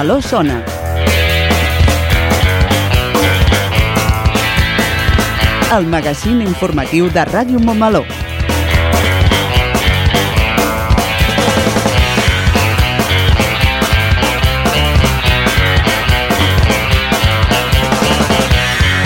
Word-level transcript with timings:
Montmeló 0.00 0.22
sona. 0.22 0.64
El 5.76 5.84
magazín 5.92 6.40
informatiu 6.40 7.10
de 7.12 7.24
Ràdio 7.28 7.60
Montmeló. 7.60 8.00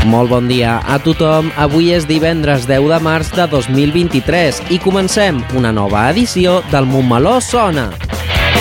Molt 0.06 0.31
bon 0.31 0.47
dia 0.47 0.79
a 0.79 1.01
tothom. 1.03 1.51
Avui 1.59 1.91
és 1.91 2.06
divendres 2.06 2.69
10 2.70 2.87
de 2.95 3.03
març 3.03 3.34
de 3.34 3.48
2023 3.51 4.62
i 4.70 4.79
comencem 4.79 5.42
una 5.59 5.75
nova 5.75 6.06
edició 6.15 6.61
del 6.70 6.87
Montmeló 6.87 7.41
Sona, 7.42 7.91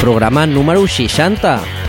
programa 0.01 0.47
número 0.49 0.87
60. 0.89 1.82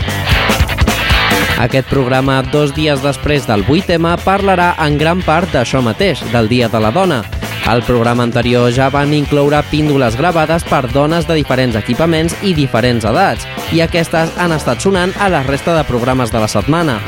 Aquest 1.55 1.87
programa, 1.87 2.41
dos 2.51 2.73
dies 2.75 2.99
després 2.99 3.45
del 3.47 3.63
8M, 3.63 4.17
parlarà 4.25 4.73
en 4.83 4.97
gran 4.99 5.21
part 5.23 5.47
d'això 5.55 5.79
mateix, 5.81 6.19
del 6.33 6.49
Dia 6.51 6.67
de 6.67 6.81
la 6.83 6.91
Dona. 6.91 7.21
Al 7.65 7.81
programa 7.81 8.25
anterior 8.27 8.67
ja 8.75 8.89
van 8.91 9.13
incloure 9.15 9.61
píndoles 9.71 10.17
gravades 10.19 10.65
per 10.67 10.83
dones 10.91 11.25
de 11.25 11.37
diferents 11.39 11.77
equipaments 11.79 12.35
i 12.43 12.51
diferents 12.53 13.07
edats, 13.07 13.47
i 13.71 13.79
aquestes 13.81 14.35
han 14.37 14.51
estat 14.51 14.83
sonant 14.83 15.15
a 15.17 15.31
la 15.31 15.45
resta 15.47 15.77
de 15.77 15.87
programes 15.87 16.35
de 16.35 16.43
la 16.43 16.51
setmana. 16.51 16.99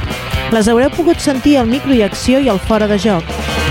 Les 0.55 0.71
haureu 0.71 0.89
pogut 0.95 1.19
sentir 1.19 1.57
al 1.59 1.67
micro 1.67 1.91
i 1.93 2.01
acció 2.07 2.39
i 2.39 2.47
al 2.47 2.63
fora 2.63 2.87
de 2.87 2.97
joc. 3.03 3.27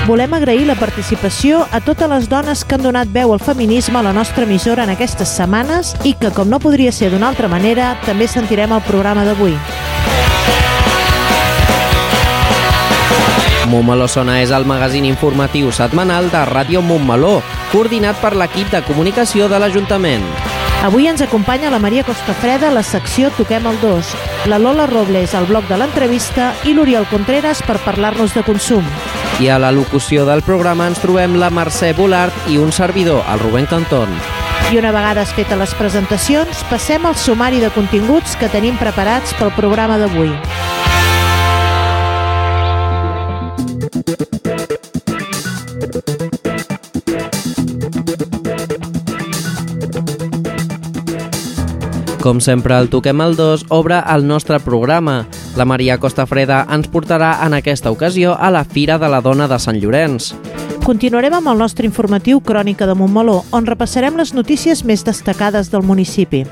Volem 0.07 0.37
agrair 0.37 0.69
la 0.69 0.77
participació 0.77 1.65
a 1.73 1.81
totes 1.81 2.13
les 2.13 2.29
dones 2.29 2.63
que 2.63 2.77
han 2.77 2.85
donat 2.85 3.09
veu 3.11 3.33
al 3.33 3.41
feminisme 3.41 3.99
a 3.99 4.05
la 4.05 4.13
nostra 4.13 4.45
emissora 4.45 4.85
en 4.85 4.93
aquestes 4.93 5.33
setmanes 5.41 5.97
i 6.05 6.13
que, 6.21 6.31
com 6.37 6.53
no 6.53 6.61
podria 6.61 6.93
ser 6.93 7.11
d'una 7.11 7.33
altra 7.33 7.49
manera, 7.49 7.95
també 8.05 8.29
sentirem 8.29 8.77
el 8.77 8.85
programa 8.87 9.25
d'avui. 9.25 9.57
Montmeló 13.67 14.07
Sona 14.09 14.41
és 14.41 14.53
el 14.55 14.65
magazín 14.65 15.05
informatiu 15.05 15.73
setmanal 15.75 16.31
de 16.31 16.43
Ràdio 16.49 16.81
Montmeló, 16.83 17.41
coordinat 17.73 18.19
per 18.23 18.33
l'equip 18.39 18.71
de 18.73 18.81
comunicació 18.87 19.49
de 19.51 19.59
l'Ajuntament. 19.61 20.25
Avui 20.87 21.09
ens 21.11 21.23
acompanya 21.25 21.71
la 21.73 21.81
Maria 21.83 22.05
Costafreda 22.07 22.69
a 22.71 22.75
la 22.75 22.85
secció 22.87 23.31
Toquem 23.35 23.67
el 23.67 23.81
2, 23.83 24.15
la 24.47 24.59
Lola 24.63 24.87
Robles 24.87 25.35
al 25.35 25.49
bloc 25.51 25.67
de 25.67 25.79
l'entrevista 25.81 26.53
i 26.65 26.75
l'Oriol 26.77 27.09
Contreras 27.11 27.63
per 27.67 27.79
parlar-nos 27.83 28.37
de 28.37 28.45
consum. 28.47 28.87
I 29.41 29.51
a 29.51 29.59
la 29.59 29.73
locució 29.75 30.25
del 30.29 30.45
programa 30.47 30.87
ens 30.89 31.03
trobem 31.03 31.35
la 31.41 31.51
Mercè 31.51 31.93
Bolart 31.97 32.49
i 32.53 32.59
un 32.63 32.73
servidor, 32.73 33.25
el 33.33 33.43
Rubén 33.43 33.67
Cantón. 33.67 34.13
I 34.73 34.79
una 34.79 34.91
vegada 34.91 35.27
fetes 35.27 35.59
les 35.59 35.75
presentacions, 35.79 36.65
passem 36.71 37.05
al 37.07 37.15
sumari 37.15 37.61
de 37.63 37.71
continguts 37.71 38.35
que 38.41 38.51
tenim 38.51 38.79
preparats 38.81 39.35
pel 39.39 39.55
programa 39.59 39.99
d'avui. 40.01 40.33
Com 52.27 52.41
sempre, 52.43 52.75
el 52.75 52.89
Toquem 52.91 53.21
el 53.23 53.37
2 53.39 53.69
obre 53.71 54.01
el 54.03 54.25
nostre 54.27 54.59
programa. 54.59 55.29
La 55.55 55.65
Maria 55.65 55.95
Costafreda 56.03 56.65
ens 56.75 56.89
portarà 56.91 57.29
en 57.47 57.55
aquesta 57.55 57.93
ocasió 57.95 58.33
a 58.35 58.49
la 58.51 58.65
Fira 58.65 58.97
de 58.99 59.07
la 59.07 59.21
Dona 59.23 59.47
de 59.47 59.61
Sant 59.63 59.79
Llorenç. 59.79 60.33
Continuarem 60.83 61.37
amb 61.39 61.53
el 61.53 61.63
nostre 61.63 61.87
informatiu 61.87 62.41
Crònica 62.43 62.89
de 62.91 62.97
Montmeló, 62.99 63.45
on 63.55 63.71
repassarem 63.71 64.19
les 64.19 64.35
notícies 64.35 64.83
més 64.83 65.07
destacades 65.07 65.71
del 65.71 65.87
municipi. 65.87 66.43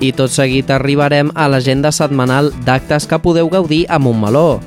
I 0.00 0.14
tot 0.16 0.32
seguit 0.32 0.72
arribarem 0.72 1.28
a 1.34 1.50
l'agenda 1.52 1.92
setmanal 1.92 2.48
d'actes 2.64 3.04
que 3.04 3.20
podeu 3.20 3.52
gaudir 3.52 3.84
a 3.92 4.00
Montmeló. 4.00 4.62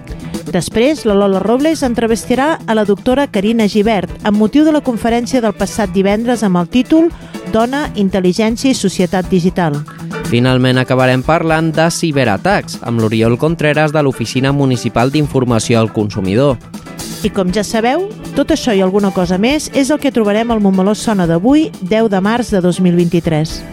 Després, 0.53 1.01
la 1.09 1.17
Lola 1.17 1.41
Robles 1.41 1.81
entrevistarà 1.81 2.59
a 2.67 2.77
la 2.77 2.85
doctora 2.85 3.25
Carina 3.25 3.65
Givert 3.65 4.21
amb 4.21 4.37
motiu 4.37 4.69
de 4.69 4.77
la 4.77 4.85
conferència 4.85 5.41
del 5.41 5.57
passat 5.57 5.89
divendres 5.97 6.45
amb 6.45 6.61
el 6.61 6.69
títol 6.69 7.09
Dona, 7.49 7.87
Intel·ligència 7.97 8.69
i 8.69 8.77
Societat 8.77 9.33
Digital. 9.33 9.81
Finalment 10.29 10.79
acabarem 10.81 11.21
parlant 11.25 11.71
de 11.75 11.89
ciberatacs 11.91 12.79
amb 12.87 13.03
l'Oriol 13.03 13.37
Contreras 13.37 13.93
de 13.93 14.03
l'Oficina 14.03 14.51
Municipal 14.51 15.11
d'Informació 15.11 15.79
al 15.79 15.91
Consumidor. 15.93 16.57
I 17.23 17.31
com 17.31 17.53
ja 17.55 17.63
sabeu, 17.63 18.09
tot 18.35 18.51
això 18.51 18.73
i 18.75 18.81
alguna 18.83 19.13
cosa 19.15 19.37
més 19.39 19.69
és 19.73 19.93
el 19.93 20.01
que 20.03 20.11
trobarem 20.11 20.51
al 20.51 20.59
Montmeló 20.63 20.95
Sona 20.95 21.27
d'avui, 21.29 21.69
10 21.81 22.11
de 22.11 22.19
març 22.19 22.51
de 22.51 22.59
2023. 22.65 23.72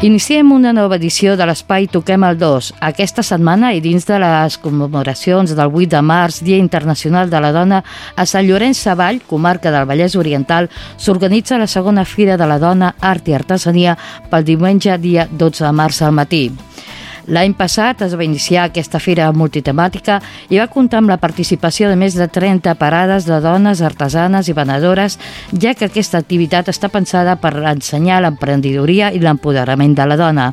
Iniciem 0.00 0.48
una 0.56 0.70
nova 0.72 0.96
edició 0.96 1.34
de 1.36 1.44
l'Espai 1.44 1.84
Toquem 1.92 2.22
el 2.24 2.38
2. 2.40 2.70
Aquesta 2.88 3.20
setmana 3.20 3.74
i 3.76 3.82
dins 3.84 4.06
de 4.08 4.16
les 4.22 4.54
commemoracions 4.62 5.52
del 5.52 5.74
8 5.76 5.90
de 5.92 6.00
març, 6.00 6.38
Dia 6.40 6.56
Internacional 6.56 7.28
de 7.28 7.42
la 7.44 7.50
Dona, 7.52 7.82
a 8.16 8.24
Sant 8.24 8.48
Llorenç 8.48 8.80
Savall, 8.80 9.20
comarca 9.28 9.68
del 9.68 9.84
Vallès 9.84 10.16
Oriental, 10.16 10.70
s'organitza 10.96 11.58
la 11.60 11.68
segona 11.68 12.06
Fira 12.08 12.38
de 12.40 12.48
la 12.48 12.56
Dona 12.58 12.94
Art 12.98 13.28
i 13.28 13.36
Artesania 13.36 13.98
pel 14.32 14.48
diumenge 14.48 14.96
dia 15.04 15.28
12 15.28 15.66
de 15.66 15.74
març 15.82 16.00
al 16.00 16.16
matí. 16.16 16.46
L'any 17.30 17.52
passat 17.54 18.00
es 18.02 18.16
va 18.18 18.24
iniciar 18.26 18.64
aquesta 18.66 18.98
fira 18.98 19.28
multitemàtica 19.30 20.16
i 20.50 20.58
va 20.58 20.66
comptar 20.66 20.98
amb 20.98 21.12
la 21.12 21.20
participació 21.22 21.86
de 21.86 21.94
més 21.94 22.16
de 22.18 22.26
30 22.26 22.74
parades 22.74 23.28
de 23.28 23.38
dones, 23.44 23.82
artesanes 23.86 24.48
i 24.50 24.54
venedores, 24.56 25.14
ja 25.54 25.76
que 25.78 25.86
aquesta 25.86 26.18
activitat 26.18 26.72
està 26.72 26.90
pensada 26.90 27.36
per 27.38 27.52
ensenyar 27.70 28.18
l'emprenedoria 28.24 29.12
i 29.14 29.22
l'empoderament 29.22 29.94
de 29.94 30.08
la 30.10 30.18
dona. 30.18 30.48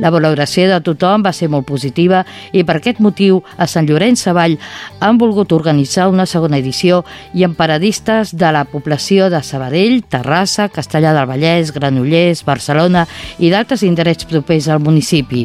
La 0.00 0.12
valoració 0.14 0.70
de 0.70 0.80
tothom 0.80 1.26
va 1.26 1.34
ser 1.36 1.50
molt 1.52 1.68
positiva 1.68 2.24
i 2.56 2.64
per 2.64 2.78
aquest 2.80 3.04
motiu 3.04 3.42
a 3.60 3.68
Sant 3.68 3.84
Llorenç 3.84 4.24
Savall 4.24 4.56
han 5.04 5.20
volgut 5.20 5.52
organitzar 5.52 6.08
una 6.08 6.24
segona 6.24 6.56
edició 6.64 7.04
i 7.36 7.44
amb 7.44 7.60
paradistes 7.60 8.32
de 8.32 8.54
la 8.56 8.64
població 8.64 9.28
de 9.28 9.44
Sabadell, 9.44 10.00
Terrassa, 10.08 10.70
Castellà 10.72 11.12
del 11.12 11.28
Vallès, 11.28 11.76
Granollers, 11.76 12.46
Barcelona 12.48 13.04
i 13.36 13.52
d'altres 13.52 13.84
indrets 13.84 14.24
propers 14.24 14.72
al 14.72 14.80
municipi. 14.80 15.44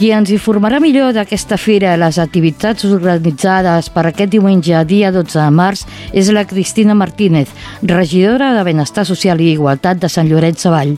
Qui 0.00 0.14
ens 0.16 0.30
informarà 0.32 0.78
millor 0.80 1.10
d'aquesta 1.12 1.58
fira 1.60 1.90
i 1.92 1.98
les 2.00 2.16
activitats 2.22 2.86
organitzades 2.88 3.90
per 3.92 4.06
aquest 4.08 4.30
diumenge, 4.32 4.78
dia 4.88 5.10
12 5.12 5.36
de 5.36 5.50
març, 5.52 5.82
és 6.16 6.30
la 6.32 6.46
Cristina 6.48 6.94
Martínez, 6.96 7.50
regidora 7.84 8.54
de 8.56 8.62
Benestar 8.64 9.04
Social 9.04 9.42
i 9.44 9.50
Igualtat 9.52 10.00
de 10.00 10.08
Sant 10.08 10.30
Llorenç 10.30 10.64
Savall. 10.64 10.94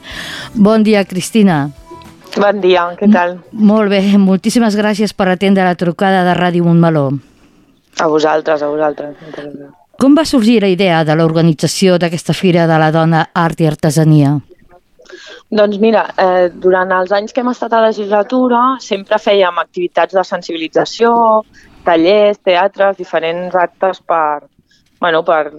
Bon 0.54 0.86
dia, 0.86 1.02
Cristina. 1.02 1.56
Bon 2.36 2.62
dia, 2.62 2.84
què 3.00 3.10
tal? 3.10 3.40
Molt 3.50 3.90
bé, 3.90 4.04
moltíssimes 4.22 4.78
gràcies 4.78 5.10
per 5.18 5.32
atendre 5.32 5.66
la 5.66 5.74
trucada 5.74 6.22
de 6.22 6.38
Ràdio 6.38 6.70
Montmeló. 6.70 7.08
A 7.98 8.06
vosaltres, 8.06 8.62
a 8.62 8.70
vosaltres. 8.70 9.18
Com 9.98 10.14
va 10.14 10.22
sorgir 10.30 10.60
la 10.62 10.70
idea 10.70 11.02
de 11.02 11.18
l'organització 11.18 11.98
d'aquesta 11.98 12.38
Fira 12.38 12.70
de 12.70 12.78
la 12.78 12.94
Dona 12.94 13.26
Art 13.34 13.66
i 13.66 13.66
Artesania? 13.66 14.38
Doncs 15.50 15.78
mira, 15.78 16.06
eh, 16.16 16.48
durant 16.54 16.92
els 16.96 17.12
anys 17.12 17.32
que 17.32 17.42
hem 17.42 17.50
estat 17.52 17.72
a 17.72 17.82
la 17.82 17.90
legislatura 17.90 18.62
sempre 18.80 19.20
fèiem 19.20 19.60
activitats 19.62 20.16
de 20.16 20.24
sensibilització 20.24 21.12
tallers, 21.84 22.38
teatres, 22.42 22.96
diferents 22.96 23.54
actes 23.54 24.00
per, 24.06 24.46
bueno, 25.00 25.24
per 25.24 25.52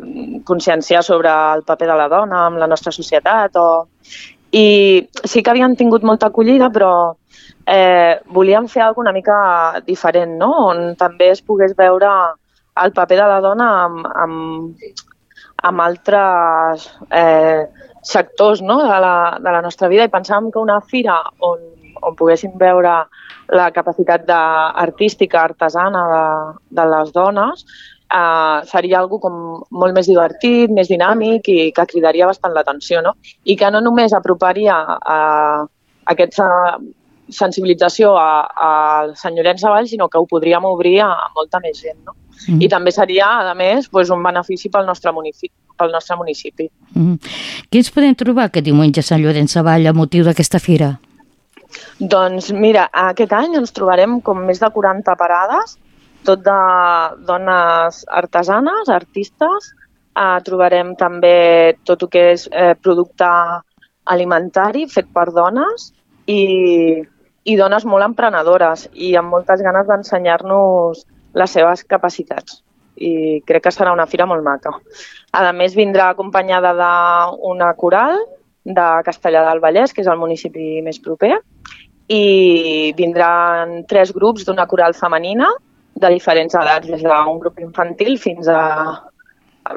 conscienciar 0.45 1.03
sobre 1.03 1.29
el 1.29 1.63
paper 1.63 1.87
de 1.87 1.97
la 1.99 2.07
dona 2.07 2.47
en 2.47 2.59
la 2.59 2.67
nostra 2.67 2.91
societat. 2.95 3.57
O... 3.59 3.87
I 4.53 4.65
sí 5.25 5.41
que 5.41 5.51
havien 5.51 5.75
tingut 5.75 6.03
molta 6.05 6.29
acollida, 6.29 6.69
però 6.69 6.93
eh, 7.65 8.19
volíem 8.29 8.67
fer 8.69 8.83
alguna 8.85 9.09
una 9.09 9.17
mica 9.17 9.37
diferent, 9.85 10.37
no? 10.37 10.51
on 10.69 10.95
també 10.95 11.31
es 11.33 11.41
pogués 11.41 11.75
veure 11.77 12.11
el 12.83 12.93
paper 12.93 13.17
de 13.17 13.25
la 13.29 13.39
dona 13.41 13.69
amb, 13.85 14.07
amb, 14.25 14.93
amb 15.69 15.81
altres 15.81 16.87
eh, 17.11 17.65
sectors 18.03 18.61
no? 18.61 18.79
de, 18.81 18.99
la, 19.05 19.39
de 19.39 19.51
la 19.55 19.61
nostra 19.61 19.89
vida 19.91 20.05
i 20.05 20.11
pensàvem 20.11 20.51
que 20.51 20.61
una 20.61 20.79
fira 20.81 21.19
on, 21.39 21.63
on 22.03 22.15
poguéssim 22.19 22.53
veure 22.59 22.93
la 23.53 23.71
capacitat 23.75 24.25
de, 24.27 24.39
artística, 24.85 25.41
artesana 25.41 26.03
de, 26.11 26.23
de 26.79 26.87
les 26.93 27.13
dones 27.15 27.65
eh, 28.13 28.59
seria 28.69 28.99
algo 28.99 29.19
com 29.23 29.37
molt 29.71 29.95
més 29.95 30.09
divertit, 30.09 30.71
més 30.71 30.91
dinàmic 30.91 31.49
i 31.49 31.59
que 31.75 31.87
cridaria 31.89 32.29
bastant 32.29 32.53
l'atenció, 32.55 33.01
no? 33.01 33.15
I 33.43 33.57
que 33.59 33.71
no 33.71 33.81
només 33.81 34.13
aproparia 34.13 34.77
a 34.99 35.19
aquesta 36.13 36.47
sensibilització 37.33 38.13
a, 38.19 38.29
a 38.43 38.69
Sant 39.17 39.37
Llorenç 39.37 39.63
Savall, 39.63 39.87
sinó 39.87 40.09
que 40.11 40.19
ho 40.19 40.27
podríem 40.29 40.65
obrir 40.67 40.99
a 41.05 41.13
molta 41.35 41.61
més 41.63 41.79
gent, 41.79 41.99
no? 42.05 42.15
Mm. 42.47 42.61
I 42.65 42.69
també 42.71 42.91
seria, 42.91 43.29
a 43.51 43.53
més, 43.57 43.87
pues, 43.89 44.11
un 44.13 44.23
benefici 44.23 44.69
pel 44.73 44.85
nostre 44.89 45.13
municipi. 45.15 45.53
Pel 45.77 45.91
nostre 45.91 46.17
municipi. 46.19 46.69
Mm. 46.93 47.15
Què 47.69 47.81
ens 47.81 47.91
podem 47.93 48.15
trobar 48.15 48.49
aquest 48.49 48.65
diumenge 48.67 49.01
a 49.01 49.07
Sant 49.07 49.23
Llorenç 49.23 49.55
Savall 49.57 49.87
a 49.89 49.95
motiu 49.95 50.25
d'aquesta 50.27 50.61
fira? 50.61 50.93
Doncs 51.97 52.51
mira, 52.53 52.85
aquest 53.09 53.33
any 53.33 53.55
ens 53.57 53.73
trobarem 53.73 54.19
com 54.21 54.43
més 54.45 54.59
de 54.61 54.69
40 54.69 55.15
parades 55.17 55.77
tot 56.23 56.43
de 56.43 56.59
dones 57.27 58.03
artesanes, 58.07 58.89
artistes. 58.89 59.71
Eh, 60.13 60.39
trobarem 60.45 60.93
també 60.95 61.73
tot 61.87 62.03
el 62.05 62.09
que 62.13 62.25
és 62.35 62.45
eh, 62.51 62.73
producte 62.77 63.29
alimentari 64.13 64.85
fet 64.91 65.07
per 65.15 65.31
dones 65.33 65.87
i, 66.29 67.01
i 67.49 67.55
dones 67.57 67.87
molt 67.89 68.05
emprenedores 68.05 68.85
i 68.93 69.15
amb 69.17 69.33
moltes 69.33 69.63
ganes 69.65 69.87
d'ensenyar-nos 69.89 71.01
les 71.33 71.57
seves 71.57 71.83
capacitats. 71.89 72.61
I 72.95 73.41
crec 73.47 73.65
que 73.65 73.73
serà 73.73 73.93
una 73.93 74.05
fira 74.05 74.27
molt 74.29 74.45
maca. 74.45 74.73
A 75.33 75.51
més, 75.55 75.75
vindrà 75.75 76.11
acompanyada 76.13 76.73
d'una 76.77 77.71
coral 77.79 78.19
de 78.63 78.87
Castellà 79.05 79.43
del 79.49 79.61
Vallès, 79.63 79.93
que 79.93 80.03
és 80.03 80.09
el 80.09 80.21
municipi 80.21 80.81
més 80.85 80.99
proper, 81.03 81.33
i 82.07 82.93
vindran 82.97 83.81
tres 83.89 84.13
grups 84.13 84.45
d'una 84.45 84.67
coral 84.67 84.93
femenina 84.93 85.49
de 85.95 86.09
diferents 86.09 86.55
edats, 86.55 86.87
des 86.89 87.01
d'un 87.03 87.39
grup 87.39 87.59
infantil 87.59 88.17
fins 88.19 88.47
a, 88.47 88.61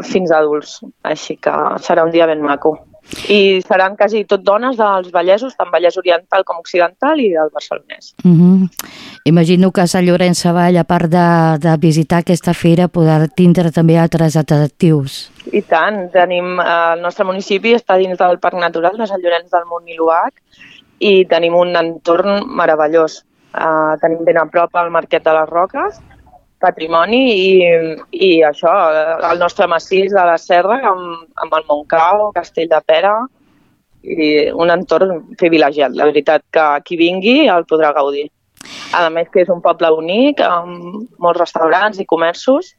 fins 0.03 0.31
a 0.31 0.41
adults. 0.43 0.81
Així 1.03 1.37
que 1.37 1.55
serà 1.83 2.05
un 2.05 2.13
dia 2.15 2.27
ben 2.27 2.43
maco. 2.43 2.77
I 3.29 3.63
seran 3.63 3.97
quasi 3.97 4.25
tot 4.29 4.43
dones 4.43 4.77
dels 4.79 5.13
Vallesos, 5.15 5.55
tant 5.57 5.71
Vallès 5.73 5.97
Oriental 5.99 6.45
com 6.45 6.59
Occidental 6.59 7.21
i 7.23 7.31
del 7.33 7.51
Barcelonès. 7.55 8.15
Mm 8.25 8.37
-hmm. 8.37 8.69
Imagino 9.25 9.71
que 9.73 9.81
a 9.81 9.87
Sant 9.87 10.07
Llorenç 10.07 10.39
Savall, 10.39 10.77
a 10.77 10.85
part 10.85 11.11
de, 11.11 11.59
de 11.59 11.77
visitar 11.77 12.19
aquesta 12.19 12.55
fira, 12.55 12.89
podrà 12.89 13.29
tindre 13.29 13.71
també 13.71 13.99
altres 13.99 14.37
atractius. 14.37 15.31
I 15.53 15.63
tant. 15.63 16.11
Tenim, 16.13 16.61
eh, 16.61 16.95
el 16.95 17.03
nostre 17.03 17.25
municipi 17.25 17.75
està 17.75 17.97
dins 17.97 18.19
del 18.19 18.39
Parc 18.39 18.55
Natural 18.55 18.97
de 18.97 19.07
Sant 19.07 19.21
Llorenç 19.21 19.51
del 19.51 19.67
Munt 19.67 19.89
i 19.89 19.97
l'Uac 19.97 20.35
i 20.99 21.25
tenim 21.27 21.55
un 21.55 21.77
entorn 21.77 22.47
meravellós. 22.47 23.25
Uh, 23.57 23.97
tenim 24.03 24.25
ben 24.25 24.37
a 24.37 24.45
prop 24.53 24.75
el 24.77 24.91
Marquet 24.91 25.25
de 25.25 25.33
les 25.33 25.49
Roques, 25.49 26.01
patrimoni 26.63 27.23
i, 27.33 27.49
i 28.13 28.31
això, 28.47 28.73
el 29.31 29.41
nostre 29.41 29.69
massís 29.69 30.13
de 30.13 30.25
la 30.25 30.39
Serra 30.41 30.81
amb, 30.91 31.27
amb 31.43 31.59
el 31.59 31.67
Montcau, 31.69 32.31
Castell 32.37 32.71
de 32.71 32.81
Pera 32.87 33.17
i 34.07 34.31
un 34.55 34.71
entorn 34.71 35.35
privilegiat. 35.39 35.95
La 35.99 36.07
veritat 36.09 36.45
que 36.53 36.67
qui 36.87 36.99
vingui 37.01 37.47
el 37.53 37.67
podrà 37.69 37.93
gaudir. 37.97 38.29
A 38.95 39.09
més 39.11 39.29
que 39.33 39.43
és 39.43 39.53
un 39.53 39.61
poble 39.63 39.91
bonic, 39.93 40.41
amb 40.43 41.07
molts 41.23 41.41
restaurants 41.41 42.01
i 42.01 42.07
comerços, 42.09 42.73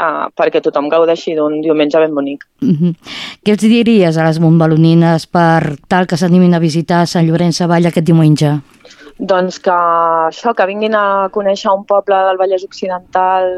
uh, 0.00 0.26
perquè 0.36 0.62
tothom 0.64 0.88
gaudeixi 0.92 1.36
d'un 1.36 1.60
diumenge 1.64 2.00
ben 2.00 2.14
bonic. 2.14 2.44
Mm 2.60 2.76
-hmm. 2.76 2.94
Què 3.44 3.52
els 3.52 3.62
diries 3.62 4.16
a 4.16 4.24
les 4.24 4.40
montbalonines 4.40 5.26
per 5.26 5.76
tal 5.88 6.06
que 6.06 6.16
s'animin 6.16 6.54
a 6.54 6.58
visitar 6.58 7.06
Sant 7.06 7.26
Llorenç 7.26 7.56
Savall 7.56 7.86
aquest 7.86 8.06
diumenge? 8.06 8.60
Doncs 9.20 9.58
que 9.60 9.74
això, 9.74 10.54
que 10.56 10.66
vinguin 10.68 10.94
a 10.96 11.28
conèixer 11.34 11.72
un 11.74 11.84
poble 11.84 12.16
del 12.28 12.38
Vallès 12.40 12.64
Occidental 12.64 13.50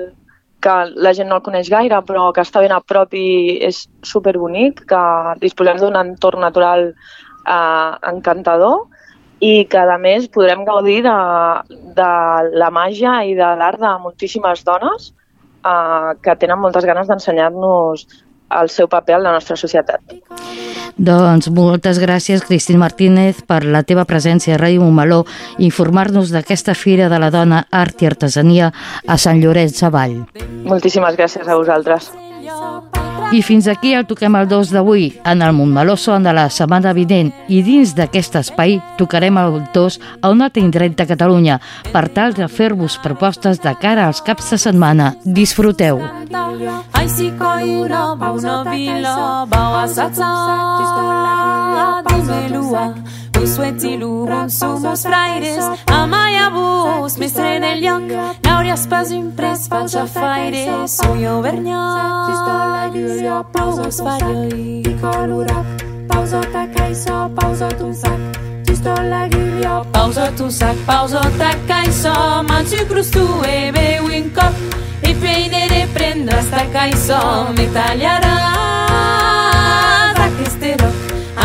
que 0.63 0.75
la 1.05 1.13
gent 1.15 1.29
no 1.31 1.39
el 1.39 1.45
coneix 1.47 1.69
gaire, 1.71 1.99
però 2.07 2.31
que 2.35 2.43
està 2.43 2.63
ben 2.63 2.75
a 2.75 2.81
prop 2.81 3.15
i 3.19 3.59
és 3.67 3.85
superbonic, 4.07 4.85
que 4.91 5.03
disposem 5.43 5.79
d'un 5.81 5.99
entorn 5.99 6.43
natural 6.43 6.89
eh, 6.91 7.93
encantador 8.13 8.87
i 9.43 9.67
que, 9.67 9.83
a 9.83 9.99
més, 9.99 10.29
podrem 10.31 10.63
gaudir 10.67 11.01
de, 11.07 11.17
de 11.99 12.11
la 12.63 12.71
màgia 12.75 13.21
i 13.27 13.35
de 13.39 13.49
l'art 13.59 13.83
de 13.83 13.91
moltíssimes 14.05 14.63
dones 14.67 15.11
eh, 15.67 16.11
que 16.23 16.37
tenen 16.39 16.63
moltes 16.63 16.87
ganes 16.87 17.11
d'ensenyar-nos 17.11 18.07
el 18.61 18.71
seu 18.71 18.89
paper 18.89 19.19
en 19.19 19.27
la 19.29 19.33
nostra 19.37 19.57
societat. 19.57 20.01
Doncs 20.97 21.49
moltes 21.55 21.99
gràcies, 22.03 22.45
Cristín 22.45 22.79
Martínez, 22.83 23.41
per 23.49 23.63
la 23.65 23.83
teva 23.83 24.05
presència 24.09 24.57
a 24.57 24.61
Ràdio 24.61 24.85
Montmeló 24.85 25.23
i 25.59 25.67
informar-nos 25.71 26.35
d'aquesta 26.35 26.77
Fira 26.77 27.09
de 27.09 27.21
la 27.23 27.31
Dona 27.33 27.65
Art 27.71 28.03
i 28.03 28.11
Artesania 28.11 28.73
a 29.07 29.17
Sant 29.17 29.41
Llorenç 29.41 29.81
Savall. 29.81 30.21
Moltíssimes 30.69 31.17
gràcies 31.17 31.49
a 31.49 31.57
vosaltres. 31.57 32.13
I 33.31 33.43
fins 33.43 33.69
aquí 33.71 33.95
el 33.95 34.07
Toquem 34.09 34.35
el 34.37 34.49
2 34.49 34.73
d'avui, 34.75 35.07
en 35.25 35.43
el 35.43 35.53
Montmeló 35.55 35.97
Son 35.97 36.27
de 36.27 36.33
la 36.35 36.49
setmana 36.51 36.93
vinent 36.93 37.31
i 37.49 37.63
dins 37.63 37.95
d'aquest 37.97 38.37
espai 38.43 38.81
tocarem 38.99 39.39
el 39.39 39.63
2 39.75 39.99
a 40.21 40.33
un 40.33 40.43
altre 40.43 40.65
indret 40.65 40.97
de 40.99 41.07
Catalunya 41.07 41.61
per 41.93 42.09
tal 42.13 42.35
de 42.35 42.49
fer-vos 42.49 42.99
propostes 43.05 43.63
de 43.63 43.73
cara 43.81 44.07
als 44.07 44.21
caps 44.21 44.51
de 44.51 44.59
setmana. 44.59 45.15
Disfruteu! 45.25 46.03
Aiziko 46.99 47.57
iro, 47.65 48.17
bauno 48.17 48.65
bilo, 48.69 49.47
bau 49.49 49.81
azatza, 49.81 50.29
dizelua, 53.43 53.47
Souhaitez-nous, 53.47 54.49
somos 54.49 55.03
fraires, 55.03 55.65
amaia 55.87 56.51
bus, 56.51 57.19
mestre 57.19 57.61
del 57.61 57.81
lloc, 57.83 58.03
n'hauries 58.45 58.87
pas 58.89 59.11
un 59.11 59.31
pres, 59.37 59.69
falsa 59.69 60.07
faire, 60.07 60.87
soi 60.87 61.27
auvergnat. 61.27 62.27
Pistola, 62.29 62.91
Giulio, 62.93 63.45
pausos 63.53 64.01
farioi, 64.01 64.83
piccolo 64.83 65.45
pausa 66.09 66.41
tacaiso, 66.53 67.31
pausa 67.35 67.69
tu 67.69 67.93
sac. 67.93 68.19
Pistola, 68.65 69.29
Giulio, 69.29 69.85
pausa 69.93 70.31
tu 70.37 70.51
sac, 70.51 70.77
pausa 70.87 71.21
tacaiso, 71.39 72.43
man 72.49 72.65
tu 72.65 72.87
crustu 72.87 73.27
e 73.45 73.73
beu 73.73 74.07
un 74.07 74.31
cop, 74.31 74.55
e 75.03 75.15
peine 75.15 75.67
de 75.69 75.87
prendre 75.93 76.41
sta 76.43 76.65
caiso, 76.73 77.19
me 77.57 77.67
tagliarà, 77.73 78.35
zac 78.87 78.92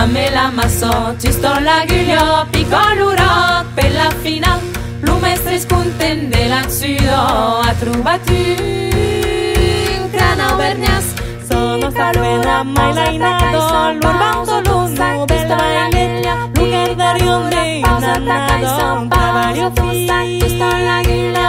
a 0.07 0.09
me 0.09 0.29
la 0.31 0.51
maçó, 0.51 1.15
xistó 1.19 1.59
l'agulló, 1.59 2.45
piccolo 2.51 3.11
roc 3.11 3.65
per 3.75 3.91
la 3.91 4.09
final. 4.23 4.59
Lo 5.01 5.19
mestre 5.19 5.55
és 5.55 5.65
content 5.65 6.29
de 6.31 6.47
l'accidó, 6.49 7.61
ha 7.63 7.73
trobat 7.79 8.21
un 8.29 10.09
gran 10.11 10.39
auvergnàs. 10.49 11.13
Sono 11.49 11.91
salvera 11.91 12.63
mai 12.63 12.93
lainado, 12.93 13.61
l'urbano 14.01 14.61
lungo, 14.65 15.25
bella 15.25 15.55
bailella, 15.55 15.96
lugar 17.13 17.13
d'arionde, 17.13 17.79
innanado, 17.79 19.07
travaglio 19.09 19.71
fi, 19.75 20.07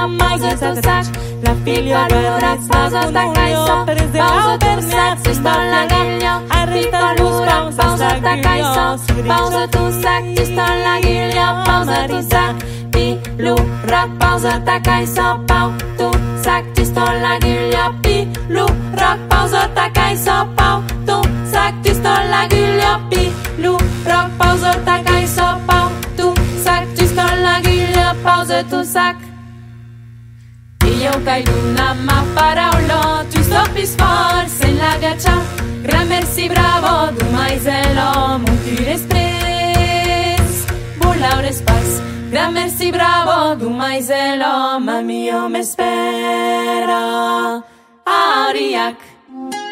mai 0.08 0.38
senza 0.38 0.74
sac, 0.82 1.06
la 1.42 1.54
figlio 1.64 2.06
guerra, 2.08 2.56
pausa 2.68 3.10
da 3.10 3.30
caiso, 3.32 3.84
pausa 4.12 4.56
tu 4.58 4.80
sac, 4.80 5.18
si 5.24 5.34
sto 5.34 5.50
la 5.50 5.86
gaglia, 5.86 6.42
arriva 6.48 7.14
l'ura, 7.16 7.68
pausa 7.76 8.18
da 8.20 8.38
caiso, 8.40 8.98
pausa 9.26 9.68
tu 9.68 9.90
sac, 10.00 10.24
si 10.36 10.44
sto 10.44 10.64
la 10.84 10.98
gaglia, 11.00 11.62
pausa 11.64 12.06
tu 12.06 12.20
sac, 12.28 12.54
pi, 12.90 13.18
l'ura, 13.36 14.08
pausa 14.18 14.58
da 14.58 14.80
caiso, 14.80 15.42
pau, 15.46 15.72
tu 15.96 16.10
sac, 16.42 16.64
si 16.74 16.84
sto 16.84 17.00
la 17.00 17.38
gaglia, 17.38 17.92
pi, 18.02 18.28
l'ura, 18.48 19.18
pausa 19.28 19.68
da 19.74 19.90
caiso, 19.90 20.46
pau, 20.54 20.82
tu 21.04 21.20
sac, 21.50 21.74
si 21.82 21.94
sto 21.94 22.12
la 22.30 22.46
gaglia, 22.46 23.00
pi, 23.08 23.32
pause 24.38 24.70
ta 24.86 24.96
caille 25.06 25.26
sa 25.26 25.48
pau 25.68 25.86
tout 26.16 26.36
sac 26.64 26.84
tu 26.96 27.04
stan 27.06 27.32
la 27.46 27.56
guille 27.64 28.06
pause 28.24 28.56
tout 28.70 28.84
sac. 28.94 29.16
Et 30.86 30.96
yo 31.04 31.12
caille 31.26 31.44
una 31.58 31.88
ma 32.06 32.18
parola 32.36 33.00
tu 33.30 33.40
stoppis 33.48 33.92
for 33.98 34.42
c'est 34.46 34.74
la 34.82 34.92
gacha 35.02 35.36
grand 35.84 36.06
merci 36.08 36.48
bravo 36.54 36.94
du 37.16 37.24
mais 37.34 37.58
l'homme 37.96 38.48
tu 38.64 38.74
respres 38.88 39.28
pour 41.00 41.14
la 41.24 41.32
respas 41.46 41.90
grand 42.32 42.52
merci 42.52 42.86
bravo 42.96 43.54
du 43.60 43.68
mais 43.80 44.10
l'homme 44.40 44.92
mio 45.08 45.48
m'espera. 45.48 47.02
Ariac. 48.06 48.96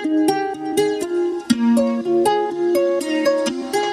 Thank 0.07 0.31
you. 0.31 0.46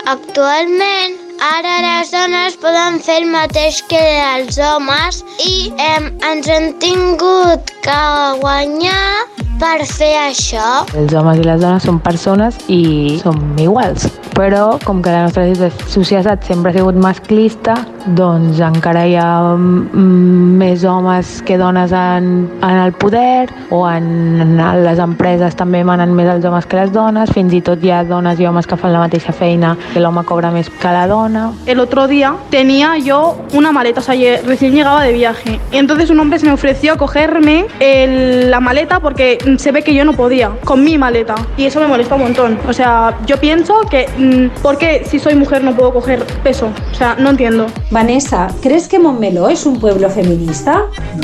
Actualment, 0.03 1.13
ara 1.39 1.73
les 1.83 2.09
dones 2.11 2.57
poden 2.59 2.97
fer 3.05 3.21
el 3.21 3.27
mateix 3.31 3.77
que 3.87 4.01
els 4.23 4.57
homes 4.59 5.21
i 5.47 5.71
hem, 5.79 6.09
ens 6.27 6.49
hem 6.51 6.65
tingut 6.81 7.71
que 7.85 8.01
guanyar 8.41 9.23
per 9.63 9.85
fer 9.87 10.11
això. 10.19 10.83
Els 10.99 11.13
homes 11.15 11.39
i 11.39 11.45
les 11.47 11.61
dones 11.61 11.85
són 11.87 12.01
persones 12.03 12.57
i 12.67 13.15
som 13.21 13.37
iguals, 13.61 14.09
però 14.35 14.75
com 14.83 14.99
que 15.03 15.13
la 15.13 15.29
nostra 15.29 15.69
societat 15.87 16.43
sempre 16.43 16.73
ha 16.73 16.75
sigut 16.75 16.97
masclista, 16.99 17.77
doncs 18.17 18.59
encara 18.59 19.05
hi 19.07 19.15
ha 19.15 19.55
més 19.55 20.83
homes 20.83 21.37
que 21.47 21.55
dones 21.61 21.93
en, 21.95 22.49
en 22.59 22.79
el 22.81 22.91
poder 22.99 23.47
o 23.71 23.85
en, 23.87 24.41
en 24.43 24.57
les 24.83 24.99
empreses 24.99 25.55
també 25.55 25.83
manen 25.87 26.11
més 26.17 26.27
els 26.33 26.43
homes 26.43 26.67
que 26.67 26.81
les 26.81 26.91
dones, 26.91 27.31
fins 27.31 27.55
i 27.55 27.61
tot 27.63 27.83
hi 27.83 27.93
ha 27.95 28.03
dones 28.03 28.41
i 28.43 28.49
homes 28.49 28.67
que 28.67 28.75
fan 28.79 28.91
la 28.91 29.05
mateixa 29.05 29.31
feina 29.31 29.77
que 29.93 30.03
l'home 30.03 30.25
cobra 30.27 30.51
més 30.51 30.67
que 30.67 30.91
la 30.91 31.05
dona. 31.07 31.45
El 31.65 31.79
otro 31.79 32.09
día 32.11 32.33
tenía 32.49 32.97
yo 32.97 33.37
una 33.53 33.71
maleta, 33.71 34.01
o 34.01 34.03
sea, 34.03 34.15
recién 34.43 34.73
llegaba 34.73 35.03
de 35.03 35.13
viaje 35.13 35.59
y 35.71 35.77
entonces 35.77 36.09
un 36.09 36.19
hombre 36.19 36.39
se 36.39 36.47
me 36.47 36.51
ofreció 36.51 36.93
a 36.93 36.97
cogerme 36.97 37.65
el, 37.79 38.51
la 38.51 38.59
maleta 38.59 38.99
porque 38.99 39.37
se 39.57 39.71
ve 39.71 39.81
que 39.81 39.93
yo 39.93 40.05
no 40.05 40.13
podía 40.13 40.51
con 40.63 40.83
mi 40.83 40.97
maleta 40.97 41.35
y 41.57 41.65
eso 41.65 41.79
me 41.79 41.87
molesta 41.87 42.15
un 42.15 42.21
montón. 42.21 42.59
O 42.67 42.73
sea, 42.73 43.17
yo 43.25 43.37
pienso 43.39 43.81
que 43.89 44.07
mmm, 44.17 44.61
¿por 44.61 44.77
qué 44.77 45.03
si 45.05 45.19
soy 45.19 45.35
mujer 45.35 45.63
no 45.63 45.75
puedo 45.75 45.93
coger 45.93 46.23
peso? 46.43 46.69
O 46.91 46.95
sea, 46.95 47.15
no 47.15 47.29
entiendo. 47.29 47.67
Vanessa, 47.91 48.47
¿crees 48.61 48.87
que 48.87 48.99
Montmeló 48.99 49.49
es 49.49 49.65
un 49.65 49.79
pueblo 49.79 50.09
feminista? 50.09 50.83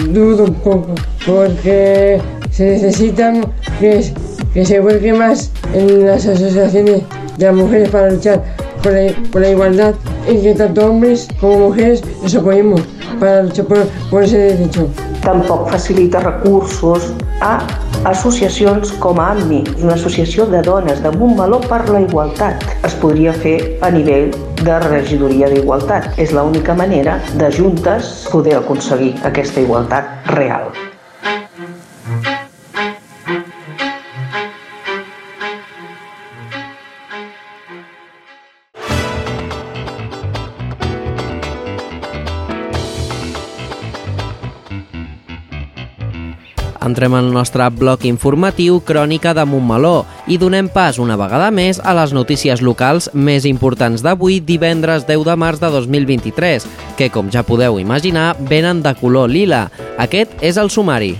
Dudo 0.10 0.46
un 0.46 0.54
poco, 0.56 0.96
porque 1.26 2.22
se 2.52 2.72
necesitan 2.72 3.46
que, 3.80 4.12
que 4.54 4.66
se 4.66 4.80
vuelque 4.80 5.14
más 5.14 5.52
en 5.74 6.06
las 6.06 6.26
asociaciones 6.26 7.02
de 7.38 7.46
las 7.46 7.56
mujeres 7.56 7.90
para 7.90 8.10
luchar 8.10 8.44
por 8.82 9.42
la, 9.42 9.50
igualdad 9.50 9.94
y 10.30 10.42
que 10.42 10.54
tanto 10.56 10.88
hombres 10.88 11.28
como 11.40 11.70
mujeres 11.70 12.04
nos 12.22 12.36
apoyemos 12.36 12.82
para 13.20 13.44
luchar 13.44 13.66
por, 13.66 13.80
por 14.10 14.24
ese 14.24 14.38
derecho. 14.38 14.88
Tampoc 15.22 15.70
facilita 15.70 16.20
recursos 16.20 17.12
a 17.42 17.60
associacions 18.06 18.92
com 19.00 19.20
a 19.20 19.32
AMMI, 19.32 19.64
una 19.84 19.94
associació 19.94 20.46
de 20.46 20.62
dones 20.62 21.04
de 21.04 21.12
Montmeló 21.12 21.60
per 21.68 21.82
la 21.90 22.02
igualtat. 22.02 22.64
Es 22.88 22.96
podria 23.02 23.34
fer 23.34 23.58
a 23.82 23.92
nivell 23.92 24.32
de 24.64 24.78
regidoria 24.88 25.50
d'igualtat. 25.52 26.14
És 26.18 26.32
l'única 26.36 26.76
manera 26.76 27.20
de 27.40 27.52
juntes 27.56 28.30
poder 28.32 28.60
aconseguir 28.62 29.16
aquesta 29.28 29.60
igualtat 29.66 30.32
real. 30.36 30.72
Entrem 46.90 47.14
al 47.14 47.28
nostre 47.30 47.68
bloc 47.70 48.02
informatiu 48.10 48.80
Crònica 48.82 49.36
de 49.38 49.44
Montmeló 49.46 50.08
i 50.26 50.40
donem 50.42 50.72
pas 50.74 50.98
una 50.98 51.18
vegada 51.20 51.52
més 51.54 51.78
a 51.86 51.94
les 51.94 52.16
notícies 52.18 52.64
locals 52.66 53.12
més 53.14 53.46
importants 53.46 54.02
d'avui, 54.02 54.40
divendres 54.42 55.06
10 55.06 55.28
de 55.28 55.36
març 55.38 55.62
de 55.62 55.70
2023, 55.76 56.66
que, 56.98 57.12
com 57.14 57.30
ja 57.30 57.46
podeu 57.46 57.78
imaginar, 57.78 58.32
venen 58.40 58.82
de 58.82 58.96
color 58.98 59.30
lila. 59.30 59.68
Aquest 60.02 60.34
és 60.42 60.58
el 60.58 60.74
sumari. 60.74 61.14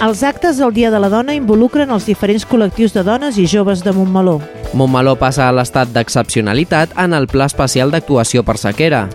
Els 0.00 0.22
actes 0.24 0.56
del 0.56 0.72
Dia 0.72 0.90
de 0.92 1.02
la 1.04 1.12
Dona 1.12 1.36
involucren 1.36 1.92
els 1.92 2.08
diferents 2.08 2.48
col·lectius 2.48 2.96
de 2.96 3.04
dones 3.04 3.36
i 3.36 3.44
joves 3.44 3.84
de 3.84 3.92
Montmeló. 3.92 4.38
Montmeló 4.72 5.18
passa 5.20 5.50
a 5.50 5.52
l'estat 5.52 5.92
d'excepcionalitat 5.92 6.96
en 6.96 7.12
el 7.12 7.28
Pla 7.28 7.50
Especial 7.52 7.92
d'Actuació 7.92 8.44
per 8.44 8.56
Sequera. 8.60 9.06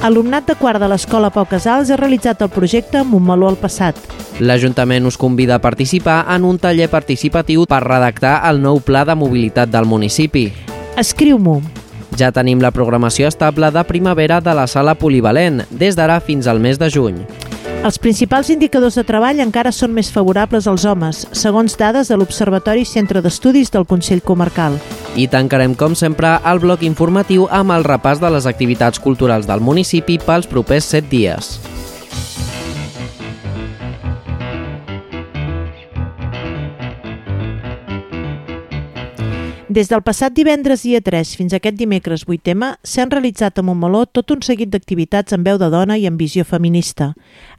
Alumnat 0.00 0.46
de 0.48 0.54
quart 0.56 0.80
de 0.80 0.86
l'Escola 0.88 1.28
Pau 1.28 1.44
Casals 1.44 1.90
ha 1.92 1.96
realitzat 2.00 2.40
el 2.40 2.48
projecte 2.48 3.02
Montmeló 3.04 3.50
al 3.50 3.58
passat. 3.60 3.98
L'Ajuntament 4.40 5.04
us 5.04 5.18
convida 5.20 5.58
a 5.58 5.60
participar 5.60 6.22
en 6.32 6.46
un 6.48 6.56
taller 6.56 6.86
participatiu 6.88 7.66
per 7.68 7.82
redactar 7.84 8.38
el 8.48 8.62
nou 8.64 8.80
pla 8.80 9.04
de 9.04 9.12
mobilitat 9.12 9.68
del 9.68 9.84
municipi. 9.84 10.46
Escriu-m'ho. 10.96 11.58
Ja 12.16 12.32
tenim 12.32 12.64
la 12.64 12.72
programació 12.72 13.28
estable 13.28 13.68
de 13.76 13.84
primavera 13.84 14.40
de 14.40 14.56
la 14.56 14.64
sala 14.66 14.96
polivalent, 14.96 15.66
des 15.68 16.00
d'ara 16.00 16.16
fins 16.24 16.48
al 16.48 16.64
mes 16.64 16.80
de 16.80 16.88
juny. 16.88 17.20
Els 17.80 17.96
principals 17.96 18.50
indicadors 18.52 18.98
de 18.98 19.02
treball 19.08 19.38
encara 19.40 19.70
són 19.72 19.94
més 19.96 20.10
favorables 20.12 20.66
als 20.68 20.84
homes, 20.84 21.22
segons 21.32 21.78
dades 21.80 22.10
de 22.12 22.18
l'Observatori 22.20 22.84
Centre 22.84 23.22
d'Estudis 23.24 23.72
del 23.72 23.88
Consell 23.88 24.20
Comarcal. 24.20 24.76
I 25.16 25.24
tancarem, 25.32 25.72
com 25.72 25.96
sempre, 25.96 26.34
el 26.44 26.60
bloc 26.60 26.84
informatiu 26.84 27.48
amb 27.48 27.72
el 27.72 27.88
repàs 27.88 28.20
de 28.20 28.34
les 28.36 28.44
activitats 28.44 29.00
culturals 29.00 29.48
del 29.48 29.64
municipi 29.64 30.20
pels 30.20 30.50
propers 30.50 30.92
set 30.92 31.08
dies. 31.08 31.54
Des 39.70 39.86
del 39.86 40.00
passat 40.02 40.34
divendres 40.34 40.80
dia 40.82 40.98
3 40.98 41.36
fins 41.38 41.52
aquest 41.54 41.76
dimecres 41.78 42.24
8M 42.26 42.72
s'han 42.92 43.12
realitzat 43.12 43.60
a 43.60 43.62
Montmeló 43.62 44.00
tot 44.18 44.32
un 44.34 44.40
seguit 44.42 44.72
d'activitats 44.72 45.36
amb 45.36 45.46
veu 45.46 45.60
de 45.62 45.68
dona 45.70 45.94
i 45.94 46.08
amb 46.10 46.18
visió 46.18 46.42
feminista. 46.42 47.12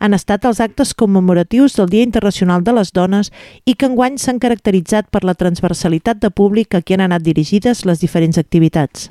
Han 0.03 0.11
estat 0.17 0.43
els 0.49 0.59
actes 0.59 0.91
commemoratius 0.91 1.77
del 1.79 1.87
Dia 1.93 2.03
Internacional 2.03 2.67
de 2.67 2.75
les 2.75 2.91
Dones 2.91 3.31
i 3.63 3.77
que 3.79 3.87
enguany 3.87 4.19
s'han 4.19 4.43
caracteritzat 4.43 5.07
per 5.07 5.23
la 5.23 5.37
transversalitat 5.39 6.19
de 6.19 6.35
públic 6.35 6.75
a 6.75 6.83
qui 6.83 6.99
han 6.99 7.07
anat 7.07 7.23
dirigides 7.23 7.85
les 7.87 8.03
diferents 8.03 8.43
activitats. 8.43 9.07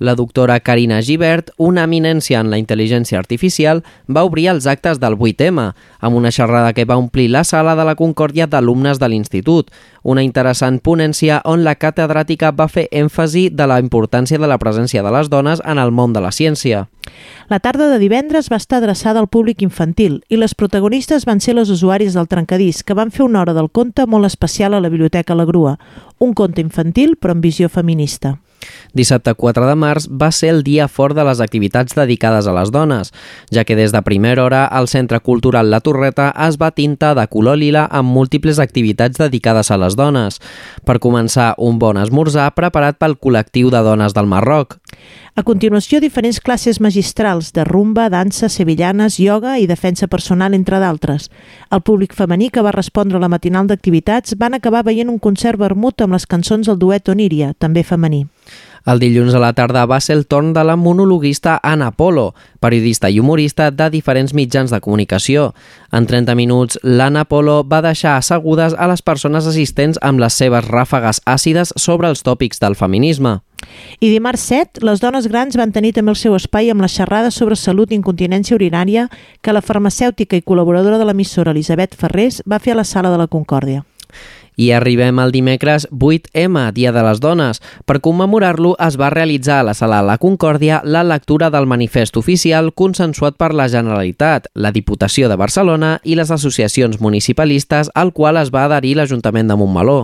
La 0.00 0.14
doctora 0.14 0.60
Carina 0.60 1.02
Givert, 1.02 1.50
una 1.58 1.82
eminència 1.84 2.40
en 2.40 2.48
la 2.48 2.56
intel·ligència 2.56 3.18
artificial, 3.20 3.82
va 4.08 4.22
obrir 4.24 4.46
els 4.48 4.64
actes 4.64 4.96
del 4.96 5.18
8M, 5.18 5.66
amb 6.00 6.16
una 6.16 6.32
xerrada 6.32 6.72
que 6.72 6.86
va 6.88 6.96
omplir 6.96 7.26
la 7.28 7.42
sala 7.44 7.74
de 7.76 7.84
la 7.84 7.94
Concòrdia 7.98 8.46
d'alumnes 8.48 8.96
de 8.96 9.10
l'Institut, 9.12 9.68
una 10.02 10.24
interessant 10.24 10.78
ponència 10.80 11.42
on 11.44 11.66
la 11.68 11.76
catedràtica 11.76 12.48
va 12.56 12.70
fer 12.72 12.86
èmfasi 12.88 13.50
de 13.52 13.68
la 13.68 13.76
importància 13.84 14.40
de 14.40 14.48
la 14.48 14.56
presència 14.56 15.04
de 15.04 15.12
les 15.12 15.28
dones 15.28 15.60
en 15.68 15.76
el 15.76 15.92
món 15.92 16.16
de 16.16 16.24
la 16.24 16.32
ciència. 16.32 16.86
La 17.52 17.60
tarda 17.60 17.92
de 17.92 18.00
divendres 18.00 18.48
va 18.48 18.56
estar 18.56 18.80
adreçada 18.80 19.20
al 19.20 19.28
públic 19.28 19.60
infantil 19.60 20.22
i 20.32 20.40
les 20.40 20.56
protagonistes 20.56 21.28
van 21.28 21.44
ser 21.44 21.60
les 21.60 21.68
usuaris 21.68 22.16
del 22.16 22.28
trencadís, 22.28 22.80
que 22.84 22.96
van 22.96 23.12
fer 23.12 23.28
una 23.28 23.44
hora 23.44 23.52
del 23.52 23.68
conte 23.68 24.08
molt 24.08 24.24
especial 24.24 24.72
a 24.72 24.80
la 24.80 24.88
Biblioteca 24.88 25.36
La 25.36 25.44
Grua, 25.44 25.76
un 26.18 26.32
conte 26.32 26.64
infantil 26.64 27.18
però 27.20 27.36
amb 27.36 27.44
visió 27.44 27.68
feminista. 27.68 28.38
Dissabte 28.94 29.34
4 29.34 29.66
de 29.68 29.76
març 29.78 30.08
va 30.10 30.30
ser 30.34 30.50
el 30.54 30.62
dia 30.66 30.88
fort 30.88 31.16
de 31.16 31.24
les 31.26 31.40
activitats 31.40 31.94
dedicades 31.96 32.46
a 32.46 32.54
les 32.56 32.72
dones, 32.74 33.12
ja 33.54 33.64
que 33.64 33.76
des 33.78 33.92
de 33.94 34.02
primera 34.02 34.44
hora 34.44 34.64
el 34.78 34.88
Centre 34.88 35.20
Cultural 35.20 35.70
La 35.70 35.80
Torreta 35.80 36.30
es 36.48 36.58
va 36.60 36.72
tintar 36.74 37.14
de 37.18 37.26
color 37.30 37.58
lila 37.60 37.86
amb 37.86 38.10
múltiples 38.10 38.58
activitats 38.58 39.18
dedicades 39.18 39.70
a 39.70 39.78
les 39.80 39.96
dones. 39.96 40.40
Per 40.84 40.98
començar, 40.98 41.54
un 41.58 41.78
bon 41.78 42.00
esmorzar 42.00 42.50
preparat 42.56 42.98
pel 42.98 43.18
col·lectiu 43.18 43.70
de 43.70 43.82
dones 43.86 44.16
del 44.16 44.30
Marroc. 44.30 44.78
A 45.38 45.44
continuació, 45.46 46.00
diferents 46.02 46.40
classes 46.40 46.80
magistrals 46.80 47.52
de 47.54 47.64
rumba, 47.64 48.08
dansa, 48.10 48.48
sevillanes, 48.48 49.20
ioga 49.20 49.58
i 49.58 49.68
defensa 49.70 50.08
personal, 50.10 50.54
entre 50.54 50.80
d'altres. 50.82 51.30
El 51.70 51.84
públic 51.86 52.16
femení 52.18 52.50
que 52.50 52.64
va 52.66 52.74
respondre 52.74 53.16
a 53.16 53.22
la 53.22 53.30
matinal 53.30 53.70
d'activitats 53.70 54.34
van 54.36 54.58
acabar 54.58 54.82
veient 54.84 55.08
un 55.08 55.20
concert 55.22 55.58
vermut 55.58 56.02
amb 56.02 56.18
les 56.18 56.26
cançons 56.26 56.66
del 56.66 56.78
duet 56.78 57.08
Oníria, 57.08 57.54
també 57.58 57.84
femení. 57.86 58.26
El 58.88 58.98
dilluns 58.98 59.34
a 59.36 59.40
la 59.42 59.52
tarda 59.52 59.84
va 59.86 60.00
ser 60.00 60.16
el 60.16 60.24
torn 60.26 60.54
de 60.56 60.62
la 60.64 60.76
monologuista 60.76 61.58
Anna 61.62 61.90
Polo, 61.92 62.34
periodista 62.60 63.10
i 63.10 63.20
humorista 63.20 63.70
de 63.70 63.90
diferents 63.92 64.32
mitjans 64.34 64.72
de 64.72 64.80
comunicació. 64.80 65.50
En 65.92 66.06
30 66.08 66.34
minuts, 66.34 66.80
l'Anna 66.82 67.26
Polo 67.28 67.60
va 67.64 67.82
deixar 67.84 68.16
assegudes 68.16 68.74
a 68.78 68.88
les 68.88 69.02
persones 69.02 69.46
assistents 69.46 70.00
amb 70.02 70.20
les 70.20 70.34
seves 70.34 70.64
ràfegues 70.64 71.20
àcides 71.26 71.74
sobre 71.76 72.08
els 72.08 72.24
tòpics 72.24 72.60
del 72.60 72.76
feminisme. 72.76 73.40
I 74.00 74.08
dimarts 74.08 74.46
7, 74.48 74.80
les 74.86 75.00
dones 75.02 75.28
grans 75.28 75.56
van 75.60 75.72
tenir 75.72 75.92
també 75.96 76.14
el 76.14 76.18
seu 76.20 76.34
espai 76.38 76.70
amb 76.72 76.80
la 76.80 76.88
xerrada 76.88 77.30
sobre 77.34 77.58
salut 77.58 77.92
i 77.92 77.98
incontinència 77.98 78.56
urinària 78.56 79.08
que 79.42 79.52
la 79.52 79.60
farmacèutica 79.64 80.38
i 80.38 80.44
col·laboradora 80.46 80.98
de 80.98 81.08
l'emissora 81.08 81.52
Elisabet 81.52 81.96
Ferrés 81.96 82.40
va 82.48 82.58
fer 82.58 82.72
a 82.72 82.80
la 82.80 82.88
Sala 82.88 83.12
de 83.12 83.20
la 83.20 83.28
Concòrdia. 83.28 83.84
I 84.60 84.72
arribem 84.76 85.18
al 85.18 85.32
dimecres 85.32 85.86
8M, 85.90 86.72
Dia 86.76 86.92
de 86.92 87.04
les 87.06 87.20
Dones. 87.20 87.62
Per 87.88 88.00
commemorar-lo 88.04 88.74
es 88.82 88.98
va 89.00 89.08
realitzar 89.12 89.60
a 89.60 89.66
la 89.70 89.74
Sala 89.74 90.02
La 90.04 90.18
Concòrdia 90.20 90.82
la 90.84 91.04
lectura 91.04 91.48
del 91.50 91.68
manifest 91.70 92.18
oficial 92.20 92.72
consensuat 92.74 93.38
per 93.40 93.54
la 93.54 93.70
Generalitat, 93.72 94.50
la 94.54 94.72
Diputació 94.72 95.30
de 95.30 95.38
Barcelona 95.40 95.98
i 96.04 96.18
les 96.18 96.30
associacions 96.30 97.00
municipalistes 97.00 97.88
al 97.94 98.12
qual 98.12 98.36
es 98.36 98.52
va 98.52 98.66
adherir 98.66 98.98
l'Ajuntament 98.98 99.48
de 99.48 99.56
Montmeló. 99.56 100.00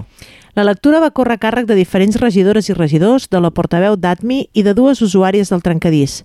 La 0.56 0.64
lectura 0.64 1.02
va 1.02 1.10
córrer 1.12 1.34
càrrec 1.36 1.66
de 1.68 1.74
diferents 1.76 2.14
regidores 2.16 2.70
i 2.70 2.74
regidors, 2.76 3.26
de 3.28 3.40
la 3.44 3.50
portaveu 3.52 3.92
d'ADMI 4.00 4.38
i 4.56 4.62
de 4.64 4.72
dues 4.72 5.02
usuàries 5.04 5.50
del 5.52 5.60
trencadís. 5.60 6.22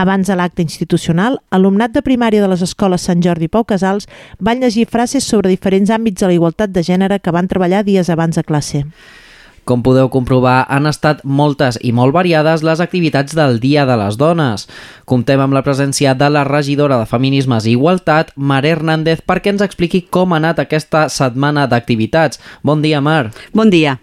Abans 0.00 0.30
de 0.30 0.36
l'acte 0.40 0.64
institucional, 0.64 1.36
alumnat 1.52 1.92
de 1.92 2.00
primària 2.06 2.40
de 2.40 2.48
les 2.48 2.62
escoles 2.64 3.04
Sant 3.04 3.20
Jordi 3.20 3.50
Pau 3.52 3.66
Casals 3.68 4.08
van 4.40 4.64
llegir 4.64 4.86
frases 4.88 5.28
sobre 5.28 5.52
diferents 5.52 5.92
àmbits 5.92 6.24
de 6.24 6.32
la 6.32 6.38
igualtat 6.38 6.72
de 6.72 6.80
gènere 6.80 7.20
que 7.20 7.36
van 7.36 7.50
treballar 7.52 7.84
dies 7.84 8.08
abans 8.08 8.40
a 8.40 8.46
classe. 8.48 8.86
Com 9.64 9.80
podeu 9.80 10.10
comprovar, 10.12 10.66
han 10.68 10.84
estat 10.84 11.22
moltes 11.24 11.78
i 11.80 11.92
molt 11.96 12.12
variades 12.12 12.60
les 12.66 12.82
activitats 12.84 13.32
del 13.36 13.56
Dia 13.62 13.86
de 13.88 13.96
les 13.96 14.18
Dones. 14.20 14.66
Comptem 15.08 15.40
amb 15.40 15.56
la 15.56 15.62
presència 15.64 16.12
de 16.12 16.28
la 16.28 16.44
regidora 16.44 16.98
de 17.00 17.08
Feminismes 17.08 17.64
i 17.64 17.72
Igualtat, 17.72 18.34
Mar 18.36 18.60
Hernández, 18.68 19.22
perquè 19.24 19.54
ens 19.54 19.64
expliqui 19.64 20.02
com 20.04 20.34
ha 20.34 20.40
anat 20.42 20.60
aquesta 20.60 21.06
setmana 21.08 21.64
d'activitats. 21.66 22.42
Bon 22.62 22.84
dia, 22.84 23.00
Mar. 23.00 23.30
Bon 23.56 23.72
dia. 23.72 23.96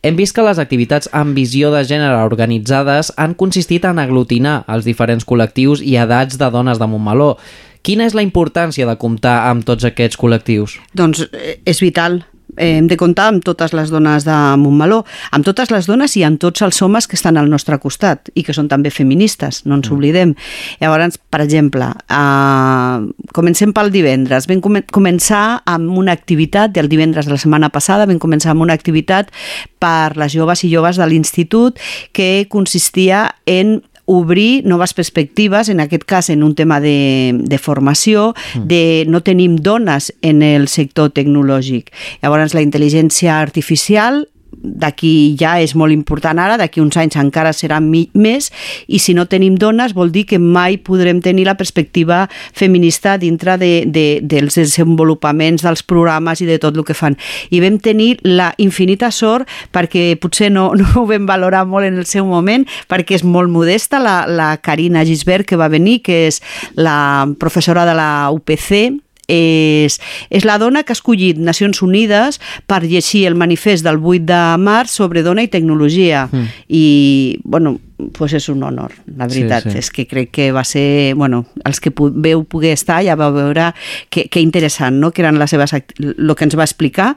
Hem 0.00 0.16
vist 0.16 0.32
que 0.32 0.46
les 0.46 0.60
activitats 0.62 1.10
amb 1.12 1.36
visió 1.36 1.68
de 1.74 1.82
gènere 1.84 2.24
organitzades 2.24 3.10
han 3.18 3.34
consistit 3.36 3.84
en 3.84 3.98
aglutinar 3.98 4.62
els 4.72 4.88
diferents 4.88 5.26
col·lectius 5.26 5.82
i 5.84 5.98
edats 6.00 6.38
de 6.40 6.48
dones 6.54 6.80
de 6.80 6.88
Montmeló. 6.88 7.34
Quina 7.82 8.06
és 8.08 8.16
la 8.16 8.24
importància 8.24 8.86
de 8.88 8.96
comptar 8.96 9.50
amb 9.50 9.66
tots 9.68 9.84
aquests 9.84 10.16
col·lectius? 10.16 10.78
Doncs 10.96 11.26
eh, 11.28 11.58
és 11.66 11.82
vital 11.84 12.22
hem 12.58 12.88
de 12.90 12.98
comptar 13.00 13.28
amb 13.32 13.44
totes 13.46 13.72
les 13.76 13.90
dones 13.90 14.26
de 14.26 14.36
Montmeló, 14.60 15.04
amb 15.32 15.46
totes 15.46 15.72
les 15.72 15.88
dones 15.88 16.16
i 16.18 16.24
amb 16.26 16.40
tots 16.42 16.62
els 16.66 16.80
homes 16.82 17.08
que 17.08 17.16
estan 17.18 17.38
al 17.38 17.50
nostre 17.50 17.78
costat 17.82 18.30
i 18.34 18.44
que 18.46 18.54
són 18.56 18.68
també 18.68 18.92
feministes, 18.94 19.64
no 19.66 19.78
ens 19.78 19.88
mm. 19.88 19.96
oblidem. 19.96 20.34
Llavors, 20.82 21.18
per 21.30 21.42
exemple, 21.44 21.88
eh, 21.88 23.28
comencem 23.36 23.72
pel 23.76 23.92
divendres. 23.94 24.48
Vam 24.50 24.62
començar 24.92 25.44
amb 25.68 25.98
una 25.98 26.12
activitat, 26.12 26.74
del 26.74 26.90
divendres 26.90 27.26
de 27.26 27.34
la 27.34 27.40
setmana 27.40 27.72
passada, 27.74 28.06
vam 28.08 28.20
començar 28.22 28.52
amb 28.52 28.66
una 28.66 28.76
activitat 28.76 29.32
per 29.78 30.16
les 30.18 30.34
joves 30.34 30.64
i 30.66 30.72
joves 30.72 30.98
de 30.98 31.06
l'institut 31.08 31.78
que 32.12 32.46
consistia 32.50 33.28
en 33.46 33.78
obrir 34.08 34.64
noves 34.64 34.94
perspectives, 34.96 35.68
en 35.68 35.80
aquest 35.84 36.06
cas 36.08 36.30
en 36.32 36.42
un 36.42 36.54
tema 36.56 36.80
de, 36.80 37.36
de 37.36 37.58
formació, 37.60 38.32
mm. 38.54 38.64
de 38.70 39.04
no 39.06 39.20
tenim 39.20 39.58
dones 39.60 40.14
en 40.24 40.40
el 40.42 40.66
sector 40.72 41.12
tecnològic. 41.12 41.92
Llavors, 42.22 42.56
la 42.56 42.64
intel·ligència 42.64 43.36
artificial 43.36 44.24
d'aquí 44.62 45.36
ja 45.38 45.56
és 45.62 45.74
molt 45.78 45.94
important 45.94 46.38
ara, 46.38 46.58
d'aquí 46.58 46.82
uns 46.82 46.96
anys 47.00 47.18
encara 47.20 47.52
serà 47.56 47.80
més, 47.80 48.50
i 48.86 49.00
si 49.02 49.14
no 49.14 49.26
tenim 49.30 49.56
dones 49.58 49.94
vol 49.96 50.12
dir 50.14 50.24
que 50.28 50.38
mai 50.38 50.78
podrem 50.78 51.22
tenir 51.24 51.46
la 51.48 51.56
perspectiva 51.58 52.26
feminista 52.52 53.16
dintre 53.18 53.56
de, 53.58 53.72
de, 53.86 54.06
dels 54.22 54.58
desenvolupaments 54.58 55.64
dels 55.66 55.82
programes 55.82 56.42
i 56.42 56.48
de 56.48 56.58
tot 56.62 56.76
el 56.76 56.86
que 56.86 56.96
fan. 56.96 57.18
I 57.50 57.62
vam 57.64 57.78
tenir 57.82 58.16
la 58.26 58.52
infinita 58.58 59.10
sort, 59.14 59.48
perquè 59.74 60.12
potser 60.20 60.52
no, 60.52 60.70
no 60.78 60.88
ho 60.96 61.06
vam 61.08 61.26
valorar 61.28 61.64
molt 61.68 61.88
en 61.88 61.98
el 61.98 62.06
seu 62.08 62.26
moment, 62.28 62.66
perquè 62.90 63.18
és 63.18 63.26
molt 63.26 63.52
modesta, 63.52 64.02
la, 64.02 64.22
la 64.28 64.54
Carina 64.62 65.04
Gisbert, 65.08 65.46
que 65.48 65.58
va 65.58 65.70
venir, 65.72 66.00
que 66.04 66.26
és 66.28 66.42
la 66.76 67.28
professora 67.38 67.86
de 67.88 67.94
la 67.98 68.30
UPC, 68.34 68.98
és, 69.28 69.98
és 70.30 70.46
la 70.48 70.56
dona 70.58 70.82
que 70.82 70.94
ha 70.94 70.98
escollit 70.98 71.38
Nacions 71.38 71.82
Unides 71.84 72.40
per 72.66 72.82
llegir 72.86 73.26
el 73.28 73.36
manifest 73.38 73.84
del 73.86 74.00
8 74.00 74.24
de 74.28 74.40
març 74.64 74.96
sobre 74.96 75.22
dona 75.22 75.44
i 75.44 75.52
tecnologia. 75.52 76.26
Mm. 76.32 76.46
I, 76.68 76.86
bueno, 77.44 77.76
pues 78.14 78.32
és 78.38 78.48
un 78.48 78.62
honor, 78.62 78.94
la 79.18 79.26
veritat. 79.26 79.66
Sí, 79.66 79.74
sí. 79.74 79.82
És 79.82 79.90
que 79.92 80.06
crec 80.08 80.30
que 80.32 80.50
va 80.54 80.64
ser... 80.64 81.14
Bueno, 81.18 81.44
els 81.68 81.82
que 81.82 81.92
veu 81.92 82.44
poder 82.48 82.72
estar 82.78 83.02
ja 83.04 83.18
vau 83.18 83.34
veure 83.34 83.72
que, 84.08 84.28
que 84.32 84.40
interessant, 84.40 84.96
no?, 85.02 85.12
que 85.12 85.22
eren 85.24 85.38
les 85.38 85.50
seves... 85.50 85.74
el 85.74 86.34
que 86.34 86.48
ens 86.48 86.56
va 86.58 86.66
explicar. 86.66 87.12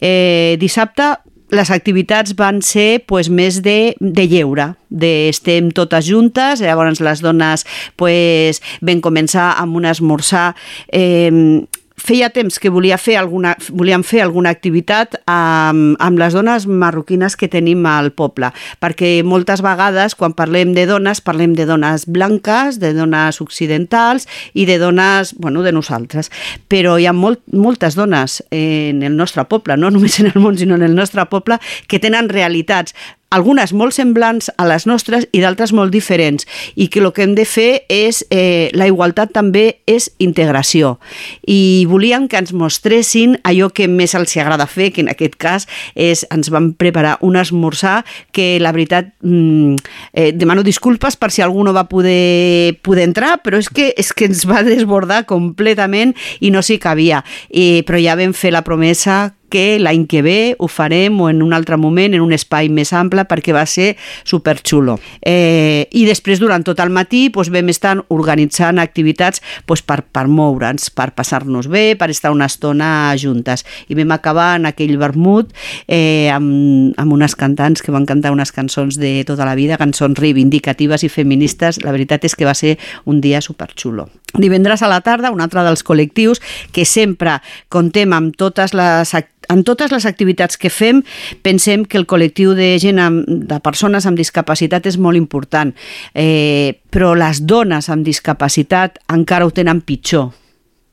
Eh, 0.00 0.56
dissabte 0.62 1.12
les 1.52 1.70
activitats 1.70 2.32
van 2.38 2.62
ser 2.64 3.02
pues, 3.06 3.28
més 3.28 3.60
de, 3.64 3.94
de 4.00 4.24
lleure, 4.28 4.72
de 4.88 5.28
estem 5.28 5.70
totes 5.76 6.08
juntes, 6.08 6.64
llavors 6.64 7.02
les 7.04 7.20
dones 7.24 7.66
pues, 8.00 8.62
vam 8.80 9.04
començar 9.04 9.52
amb 9.60 9.76
un 9.76 9.86
esmorzar 9.88 10.52
eh, 10.88 11.62
feia 11.96 12.30
temps 12.30 12.58
que 12.58 12.70
volia 12.72 12.98
fer 12.98 13.16
alguna, 13.20 13.54
volíem 13.70 14.04
fer 14.06 14.22
alguna 14.24 14.52
activitat 14.54 15.16
amb, 15.30 15.96
amb 16.02 16.20
les 16.20 16.34
dones 16.36 16.66
marroquines 16.66 17.36
que 17.36 17.48
tenim 17.52 17.84
al 17.86 18.12
poble, 18.16 18.52
perquè 18.82 19.14
moltes 19.26 19.62
vegades 19.64 20.16
quan 20.18 20.36
parlem 20.36 20.74
de 20.76 20.86
dones, 20.88 21.22
parlem 21.24 21.56
de 21.58 21.66
dones 21.68 22.06
blanques, 22.06 22.80
de 22.82 22.92
dones 22.96 23.40
occidentals 23.44 24.28
i 24.54 24.66
de 24.68 24.78
dones, 24.82 25.34
bueno, 25.38 25.62
de 25.62 25.72
nosaltres. 25.72 26.30
Però 26.68 26.98
hi 26.98 27.06
ha 27.06 27.16
molt, 27.16 27.42
moltes 27.52 27.96
dones 27.98 28.40
en 28.50 29.02
el 29.02 29.16
nostre 29.16 29.44
poble, 29.48 29.76
no 29.76 29.90
només 29.90 30.20
en 30.20 30.32
el 30.32 30.40
món, 30.42 30.58
sinó 30.58 30.78
en 30.78 30.86
el 30.86 30.94
nostre 30.94 31.24
poble, 31.30 31.60
que 31.88 32.00
tenen 32.02 32.30
realitats 32.32 32.96
algunes 33.32 33.72
molt 33.72 33.96
semblants 33.96 34.50
a 34.56 34.66
les 34.68 34.86
nostres 34.86 35.26
i 35.32 35.40
d'altres 35.42 35.72
molt 35.72 35.92
diferents. 35.94 36.46
I 36.76 36.88
que 36.92 37.00
el 37.00 37.10
que 37.16 37.24
hem 37.24 37.34
de 37.34 37.46
fer 37.48 37.84
és, 37.92 38.22
eh, 38.30 38.70
la 38.76 38.86
igualtat 38.86 39.32
també 39.32 39.82
és 39.86 40.10
integració. 40.18 40.98
I 41.46 41.86
volíem 41.88 42.28
que 42.28 42.38
ens 42.38 42.52
mostressin 42.52 43.38
allò 43.42 43.72
que 43.72 43.88
més 43.88 44.14
els 44.14 44.36
agrada 44.36 44.66
fer, 44.66 44.92
que 44.92 45.00
en 45.00 45.08
aquest 45.08 45.36
cas 45.36 45.66
és, 45.94 46.26
ens 46.30 46.50
van 46.50 46.72
preparar 46.74 47.18
un 47.20 47.36
esmorzar 47.36 48.04
que 48.32 48.58
la 48.60 48.72
veritat 48.72 49.12
mm, 49.22 49.76
eh, 50.12 50.32
demano 50.32 50.62
disculpes 50.62 51.16
per 51.16 51.30
si 51.30 51.42
algú 51.42 51.64
no 51.64 51.72
va 51.72 51.88
poder, 51.88 52.78
poder 52.82 53.04
entrar, 53.04 53.40
però 53.42 53.58
és 53.58 53.68
que, 53.68 53.92
és 53.96 54.12
que 54.12 54.28
ens 54.30 54.44
va 54.48 54.62
desbordar 54.62 55.24
completament 55.26 56.14
i 56.40 56.50
no 56.50 56.62
s'hi 56.62 56.78
cabia, 56.78 57.24
eh, 57.50 57.82
però 57.86 58.00
ja 58.00 58.16
vam 58.18 58.34
fer 58.36 58.52
la 58.52 58.64
promesa 58.66 59.34
que 59.52 59.76
l'any 59.80 60.06
que 60.08 60.22
ve 60.24 60.38
ho 60.58 60.68
farem 60.72 61.20
o 61.20 61.28
en 61.30 61.42
un 61.44 61.52
altre 61.52 61.76
moment, 61.76 62.14
en 62.16 62.24
un 62.24 62.32
espai 62.32 62.70
més 62.72 62.92
ample, 62.96 63.26
perquè 63.28 63.52
va 63.54 63.64
ser 63.68 63.92
superxulo. 64.24 64.96
Eh, 65.20 65.88
I 65.92 66.06
després, 66.08 66.40
durant 66.40 66.64
tot 66.64 66.80
el 66.80 66.92
matí, 66.94 67.26
doncs, 67.32 67.52
vam 67.52 67.68
estar 67.72 67.94
organitzant 68.14 68.80
activitats 68.80 69.42
doncs, 69.68 69.84
per, 69.84 70.00
per 70.08 70.24
moure'ns, 70.30 70.88
per 70.96 71.10
passar-nos 71.16 71.68
bé, 71.72 71.92
per 72.00 72.08
estar 72.14 72.32
una 72.32 72.48
estona 72.48 73.12
juntes. 73.20 73.66
I 73.92 73.98
vam 73.98 74.14
acabar 74.16 74.54
en 74.56 74.70
aquell 74.70 74.96
vermut 75.00 75.52
eh, 75.86 76.30
amb, 76.32 76.96
amb 76.96 77.18
unes 77.18 77.36
cantants 77.36 77.84
que 77.84 77.92
van 77.92 78.08
cantar 78.08 78.32
unes 78.32 78.54
cançons 78.54 78.96
de 79.00 79.18
tota 79.28 79.46
la 79.48 79.56
vida, 79.58 79.80
cançons 79.80 80.18
reivindicatives 80.18 81.04
i 81.04 81.12
feministes. 81.12 81.82
La 81.84 81.92
veritat 81.92 82.24
és 82.24 82.36
que 82.38 82.48
va 82.48 82.56
ser 82.56 82.78
un 83.04 83.20
dia 83.20 83.42
superxulo. 83.44 84.08
Divendres 84.32 84.80
a 84.80 84.88
la 84.88 85.02
tarda, 85.04 85.30
un 85.30 85.42
altre 85.44 85.60
dels 85.66 85.84
col·lectius 85.84 86.40
que 86.72 86.86
sempre 86.88 87.36
contem 87.68 88.16
amb 88.16 88.36
totes 88.38 88.72
les 88.72 89.12
activitats 89.12 89.30
en 89.48 89.64
totes 89.64 89.92
les 89.92 90.06
activitats 90.06 90.58
que 90.60 90.70
fem 90.70 91.02
pensem 91.42 91.86
que 91.86 91.98
el 92.00 92.06
col·lectiu 92.06 92.54
de 92.58 92.74
gent 92.82 93.00
amb, 93.02 93.24
de 93.26 93.58
persones 93.64 94.06
amb 94.06 94.18
discapacitat 94.18 94.86
és 94.90 94.98
molt 94.98 95.18
important, 95.18 95.72
eh, 96.14 96.78
però 96.92 97.14
les 97.18 97.42
dones 97.46 97.88
amb 97.88 98.06
discapacitat 98.06 99.00
encara 99.12 99.46
ho 99.46 99.50
tenen 99.54 99.82
pitjor. 99.82 100.32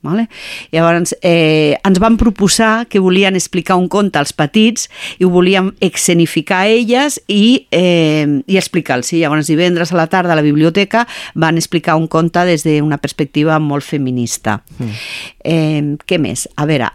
Vale? 0.01 0.29
Llavors, 0.71 1.13
eh, 1.21 1.75
ens 1.83 1.99
van 1.99 2.15
proposar 2.15 2.85
que 2.87 2.99
volien 3.03 3.35
explicar 3.35 3.75
un 3.75 3.89
conte 3.91 4.15
als 4.17 4.31
petits 4.31 4.87
i 5.19 5.25
ho 5.27 5.29
volíem 5.29 5.73
escenificar 5.83 6.61
a 6.63 6.69
elles 6.71 7.19
i, 7.27 7.67
eh, 7.71 8.39
i 8.47 8.55
explicar-los. 8.55 9.11
Llavors, 9.11 9.51
divendres 9.51 9.91
a 9.91 9.97
la 9.99 10.07
tarda 10.07 10.31
a 10.33 10.37
la 10.39 10.45
biblioteca 10.45 11.05
van 11.35 11.57
explicar 11.57 11.97
un 11.99 12.07
conte 12.07 12.45
des 12.47 12.63
d'una 12.63 12.97
perspectiva 12.97 13.59
molt 13.59 13.83
feminista. 13.83 14.61
Mm. 14.77 14.95
Eh, 15.43 15.83
què 16.07 16.17
més? 16.17 16.47
A 16.55 16.65
veure, 16.65 16.93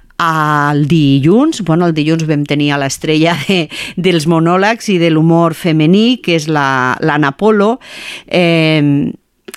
el 0.72 0.86
dilluns, 0.88 1.62
bueno, 1.64 1.88
el 1.88 1.94
dilluns 1.96 2.26
vam 2.28 2.44
tenir 2.48 2.72
a 2.74 2.80
l'estrella 2.80 3.36
de, 3.46 3.64
dels 3.96 4.28
monòlegs 4.30 4.90
i 4.94 4.98
de 5.02 5.12
l'humor 5.12 5.56
femení, 5.58 6.20
que 6.24 6.38
és 6.38 6.48
l'Anna 6.48 7.30
la, 7.30 7.36
Polo. 7.38 7.78
Eh, 8.26 9.12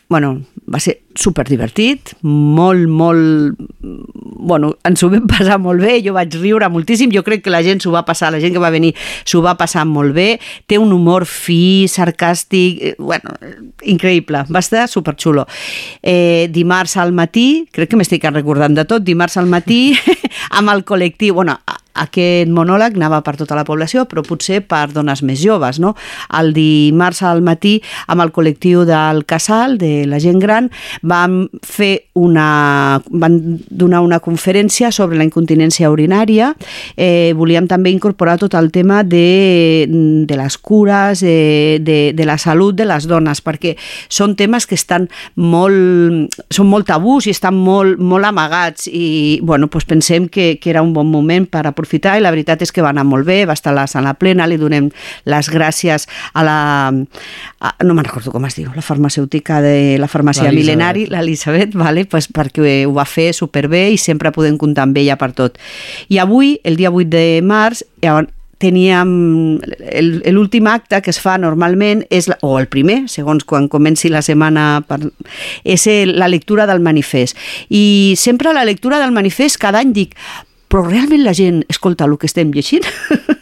bueno, 0.09 0.37
va 0.67 0.79
ser 0.83 0.99
super 1.19 1.45
divertit, 1.47 2.13
molt, 2.23 2.87
molt... 2.87 3.57
Bueno, 4.47 4.71
ens 4.87 5.01
ho 5.03 5.09
vam 5.11 5.25
passar 5.29 5.57
molt 5.61 5.81
bé, 5.83 5.97
jo 6.05 6.13
vaig 6.15 6.35
riure 6.39 6.69
moltíssim, 6.71 7.11
jo 7.13 7.23
crec 7.25 7.43
que 7.45 7.53
la 7.53 7.63
gent 7.65 7.81
s'ho 7.83 7.91
va 7.93 8.05
passar, 8.07 8.31
la 8.33 8.41
gent 8.43 8.53
que 8.55 8.61
va 8.63 8.71
venir 8.73 8.93
s'ho 9.27 9.41
va 9.43 9.55
passar 9.59 9.85
molt 9.89 10.15
bé, 10.15 10.27
té 10.69 10.79
un 10.79 10.93
humor 10.95 11.25
fi, 11.27 11.87
sarcàstic, 11.91 12.79
eh, 12.81 12.95
bueno, 12.99 13.33
increïble, 13.83 14.45
va 14.53 14.63
estar 14.63 14.87
superxulo. 14.91 15.47
Eh, 16.01 16.47
dimarts 16.53 16.97
al 17.01 17.13
matí, 17.17 17.67
crec 17.73 17.91
que 17.91 17.99
m'estic 17.99 18.29
recordant 18.31 18.77
de 18.77 18.85
tot, 18.87 19.03
dimarts 19.03 19.37
al 19.41 19.49
matí, 19.51 19.91
amb 20.57 20.73
el 20.73 20.85
col·lectiu, 20.87 21.37
bueno, 21.41 21.57
aquest 21.97 22.51
monòleg 22.53 22.97
anava 22.97 23.21
per 23.25 23.35
tota 23.39 23.57
la 23.57 23.65
població, 23.67 24.05
però 24.09 24.23
potser 24.25 24.61
per 24.65 24.87
dones 24.93 25.23
més 25.25 25.41
joves. 25.41 25.81
No? 25.83 25.95
El 26.37 26.53
dimarts 26.55 27.23
al 27.25 27.43
matí, 27.45 27.77
amb 28.07 28.23
el 28.23 28.33
col·lectiu 28.35 28.85
del 28.87 29.23
Casal, 29.29 29.77
de 29.81 30.05
la 30.09 30.21
gent 30.23 30.39
gran, 30.41 30.69
vam 31.01 31.47
fer 31.65 32.07
una, 32.17 33.01
van 33.09 33.37
donar 33.69 34.01
una 34.05 34.19
conferència 34.23 34.91
sobre 34.91 35.17
la 35.17 35.25
incontinència 35.27 35.91
urinària. 35.93 36.53
Eh, 36.95 37.33
volíem 37.37 37.67
també 37.69 37.91
incorporar 37.93 38.37
tot 38.41 38.55
el 38.57 38.71
tema 38.71 39.03
de, 39.03 39.85
de 40.27 40.39
les 40.39 40.57
cures, 40.57 41.21
de, 41.21 41.79
de, 41.81 41.99
de 42.17 42.25
la 42.25 42.37
salut 42.41 42.75
de 42.77 42.87
les 42.89 43.07
dones, 43.09 43.41
perquè 43.43 43.75
són 44.09 44.35
temes 44.37 44.67
que 44.67 44.77
estan 44.77 45.07
molt, 45.35 46.37
són 46.53 46.69
molt 46.71 46.87
tabús 46.89 47.27
i 47.27 47.35
estan 47.35 47.57
molt, 47.57 47.99
molt 47.99 48.27
amagats 48.27 48.87
i 48.91 49.39
bueno, 49.43 49.67
doncs 49.71 49.87
pensem 49.87 50.27
que, 50.31 50.57
que 50.61 50.71
era 50.71 50.81
un 50.81 50.93
bon 50.93 51.09
moment 51.11 51.45
per 51.49 51.65
aprofitar 51.67 51.86
aprofitar 51.87 52.17
i 52.19 52.23
la 52.23 52.31
veritat 52.31 52.61
és 52.61 52.73
que 52.75 52.83
va 52.83 52.91
anar 52.91 53.05
molt 53.07 53.25
bé, 53.25 53.45
va 53.47 53.55
estar 53.55 53.71
a 53.71 53.77
la 53.77 53.87
sala 53.87 54.13
plena, 54.19 54.47
li 54.47 54.59
donem 54.59 54.91
les 55.25 55.49
gràcies 55.49 56.07
a 56.33 56.43
la... 56.43 56.57
A, 57.59 57.73
no 57.83 57.95
me'n 57.95 58.05
recordo 58.05 58.31
com 58.31 58.45
es 58.45 58.57
diu, 58.57 58.69
la 58.75 58.83
farmacèutica 58.83 59.61
de 59.63 59.97
la 59.99 60.09
farmàcia 60.11 60.51
mil·lenari, 60.51 61.07
l'Elisabet, 61.09 61.75
vale, 61.77 62.05
pues 62.05 62.27
perquè 62.29 62.83
ho 62.85 62.93
va 62.93 63.07
fer 63.07 63.31
superbé 63.33 63.87
i 63.93 63.97
sempre 63.97 64.33
podem 64.35 64.57
comptar 64.59 64.87
amb 64.87 64.97
ella 64.99 65.17
per 65.17 65.31
tot. 65.37 65.57
I 66.09 66.19
avui, 66.19 66.57
el 66.63 66.77
dia 66.77 66.91
8 66.91 67.07
de 67.13 67.27
març, 67.45 67.85
teníem 68.57 69.59
l'últim 70.33 70.65
acte 70.65 70.97
que 71.05 71.11
es 71.13 71.19
fa 71.21 71.35
normalment 71.37 72.01
és, 72.09 72.25
o 72.41 72.55
el 72.57 72.65
primer, 72.71 73.03
segons 73.11 73.45
quan 73.45 73.67
comenci 73.69 74.09
la 74.09 74.23
setmana 74.25 74.81
per, 74.87 74.99
és 75.61 75.85
la 76.09 76.29
lectura 76.31 76.65
del 76.65 76.81
manifest. 76.81 77.37
I 77.69 78.15
sempre 78.17 78.55
la 78.57 78.65
lectura 78.65 78.97
del 79.03 79.13
manifest 79.13 79.61
cada 79.61 79.83
any 79.85 79.93
dic 79.93 80.17
però 80.67 80.83
realment 80.87 81.23
la 81.23 81.35
gent 81.37 81.63
escolta 81.69 82.05
el 82.05 82.17
que 82.17 82.29
estem 82.29 82.53
llegint? 82.55 82.87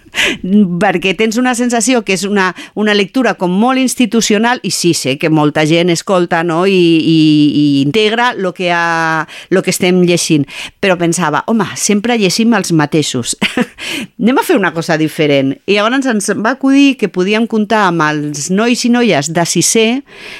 perquè 0.81 1.13
tens 1.17 1.37
una 1.37 1.53
sensació 1.55 2.01
que 2.05 2.15
és 2.15 2.23
una, 2.27 2.49
una 2.79 2.93
lectura 2.95 3.35
com 3.39 3.51
molt 3.51 3.81
institucional 3.81 4.61
i 4.63 4.71
sí, 4.71 4.93
sé 4.97 5.17
que 5.21 5.29
molta 5.29 5.65
gent 5.67 5.91
escolta 5.93 6.43
no? 6.43 6.63
I, 6.65 6.71
i, 6.75 7.17
i 7.49 7.65
integra 7.83 8.31
el 8.35 8.51
que, 8.55 8.71
ha, 8.73 9.27
lo 9.49 9.63
que 9.63 9.73
estem 9.73 10.03
llegint, 10.05 10.47
però 10.79 10.97
pensava, 10.99 11.43
home, 11.51 11.67
sempre 11.79 12.17
llegim 12.21 12.55
els 12.57 12.71
mateixos. 12.75 13.35
Anem 14.21 14.39
a 14.39 14.45
fer 14.45 14.57
una 14.57 14.73
cosa 14.73 14.97
diferent. 14.97 15.53
I 15.67 15.77
llavors 15.77 16.07
ens 16.09 16.31
va 16.39 16.55
acudir 16.55 16.95
que 16.99 17.11
podíem 17.11 17.47
comptar 17.51 17.85
amb 17.89 18.05
els 18.07 18.49
nois 18.53 18.85
i 18.87 18.91
noies 18.93 19.31
de 19.33 19.45
sisè 19.45 19.87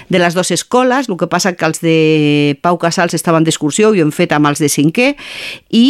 de 0.10 0.22
les 0.22 0.36
dues 0.38 0.52
escoles, 0.56 1.10
el 1.10 1.20
que 1.20 1.30
passa 1.32 1.56
que 1.56 1.68
els 1.68 1.82
de 1.84 2.58
Pau 2.66 2.80
Casals 2.82 3.16
estaven 3.18 3.46
d'excursió 3.46 3.94
i 3.94 4.02
ho 4.02 4.08
hem 4.08 4.16
fet 4.16 4.36
amb 4.36 4.50
els 4.52 4.62
de 4.64 4.72
cinquè, 4.72 5.14
i 5.76 5.86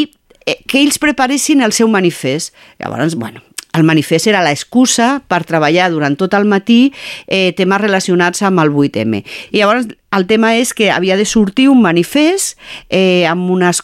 que 0.46 0.82
ells 0.82 1.02
preparessin 1.02 1.66
el 1.66 1.74
seu 1.74 1.90
manifest. 1.92 2.54
Llavors, 2.80 3.16
bueno, 3.16 3.42
el 3.76 3.84
manifest 3.84 4.30
era 4.32 4.44
l'excusa 4.46 5.20
per 5.28 5.44
treballar 5.48 5.90
durant 5.92 6.16
tot 6.20 6.34
el 6.38 6.48
matí 6.48 6.94
eh, 7.28 7.52
temes 7.58 7.82
relacionats 7.82 8.46
amb 8.46 8.64
el 8.64 8.72
8M. 8.72 9.22
I 9.52 9.60
llavors 9.60 9.90
el 10.16 10.28
tema 10.30 10.56
és 10.56 10.72
que 10.74 10.92
havia 10.94 11.18
de 11.20 11.26
sortir 11.28 11.68
un 11.70 11.82
manifest 11.84 12.56
eh, 12.90 13.26
amb 13.28 13.52
unes 13.52 13.84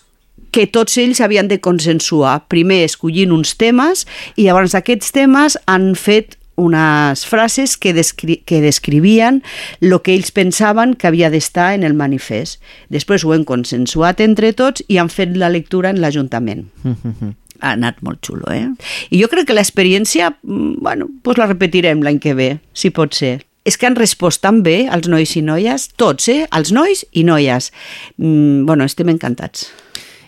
que 0.52 0.68
tots 0.68 0.98
ells 1.00 1.22
havien 1.24 1.48
de 1.48 1.62
consensuar, 1.64 2.42
primer 2.52 2.84
escollint 2.84 3.32
uns 3.32 3.56
temes 3.60 4.06
i 4.36 4.48
llavors 4.48 4.76
aquests 4.76 5.14
temes 5.16 5.58
han 5.72 5.94
fet 5.96 6.36
unes 6.56 7.26
frases 7.26 7.78
que, 7.78 7.94
descri 7.94 8.42
que 8.46 8.62
descrivien 8.62 9.42
el 9.82 9.98
que 10.02 10.14
ells 10.14 10.32
pensaven 10.36 10.96
que 10.96 11.08
havia 11.08 11.32
d'estar 11.34 11.74
en 11.76 11.84
el 11.84 11.94
manifest. 11.98 12.62
Després 12.90 13.26
ho 13.26 13.34
hem 13.34 13.46
consensuat 13.48 14.22
entre 14.22 14.54
tots 14.54 14.84
i 14.88 15.00
han 15.02 15.10
fet 15.10 15.38
la 15.38 15.50
lectura 15.50 15.90
en 15.90 16.02
l'Ajuntament. 16.02 16.68
Mm 16.84 16.96
-hmm 17.04 17.38
ha 17.62 17.76
anat 17.78 18.02
molt 18.02 18.26
xulo, 18.26 18.50
eh? 18.52 18.68
I 19.14 19.22
jo 19.22 19.30
crec 19.32 19.48
que 19.50 19.54
l'experiència, 19.54 20.32
mm, 20.42 20.82
bueno, 20.82 21.10
pues 21.24 21.38
la 21.38 21.48
repetirem 21.48 22.02
l'any 22.02 22.20
que 22.20 22.34
ve, 22.34 22.60
si 22.74 22.90
pot 22.90 23.14
ser. 23.14 23.46
És 23.64 23.78
que 23.78 23.86
han 23.86 23.96
respost 23.96 24.42
tan 24.42 24.64
bé 24.64 24.88
els 24.90 25.08
nois 25.08 25.36
i 25.38 25.42
noies, 25.46 25.90
tots, 25.96 26.28
eh? 26.28 26.48
Els 26.52 26.72
nois 26.72 27.06
i 27.12 27.24
noies. 27.24 27.72
Mm, 28.18 28.66
bueno, 28.66 28.84
estem 28.84 29.10
encantats. 29.10 29.72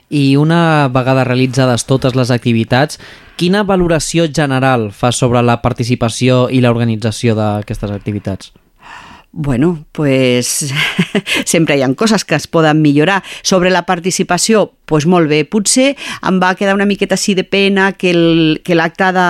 I 0.10 0.36
una 0.36 0.90
vegada 0.94 1.24
realitzades 1.24 1.86
totes 1.86 2.16
les 2.16 2.32
activitats, 2.32 3.00
quina 3.38 3.64
valoració 3.64 4.28
general 4.28 4.92
fa 4.92 5.12
sobre 5.12 5.42
la 5.42 5.62
participació 5.62 6.48
i 6.52 6.62
l'organització 6.62 7.38
d'aquestes 7.38 7.92
activitats? 7.92 8.52
Bueno, 9.36 9.86
pues 9.92 10.72
sempre 11.46 11.76
hi 11.76 11.82
ha 11.82 11.90
coses 11.98 12.24
que 12.24 12.36
es 12.38 12.46
poden 12.46 12.84
millorar. 12.84 13.24
Sobre 13.42 13.72
la 13.74 13.82
participació, 13.88 14.76
pues 14.86 15.06
molt 15.06 15.30
bé. 15.32 15.44
Potser 15.46 15.94
em 16.28 16.40
va 16.42 16.54
quedar 16.60 16.76
una 16.76 16.88
miqueta 16.90 17.16
així 17.18 17.36
de 17.38 17.46
pena 17.48 17.92
que 17.98 18.14
l'acte 18.14 19.12
de, 19.16 19.28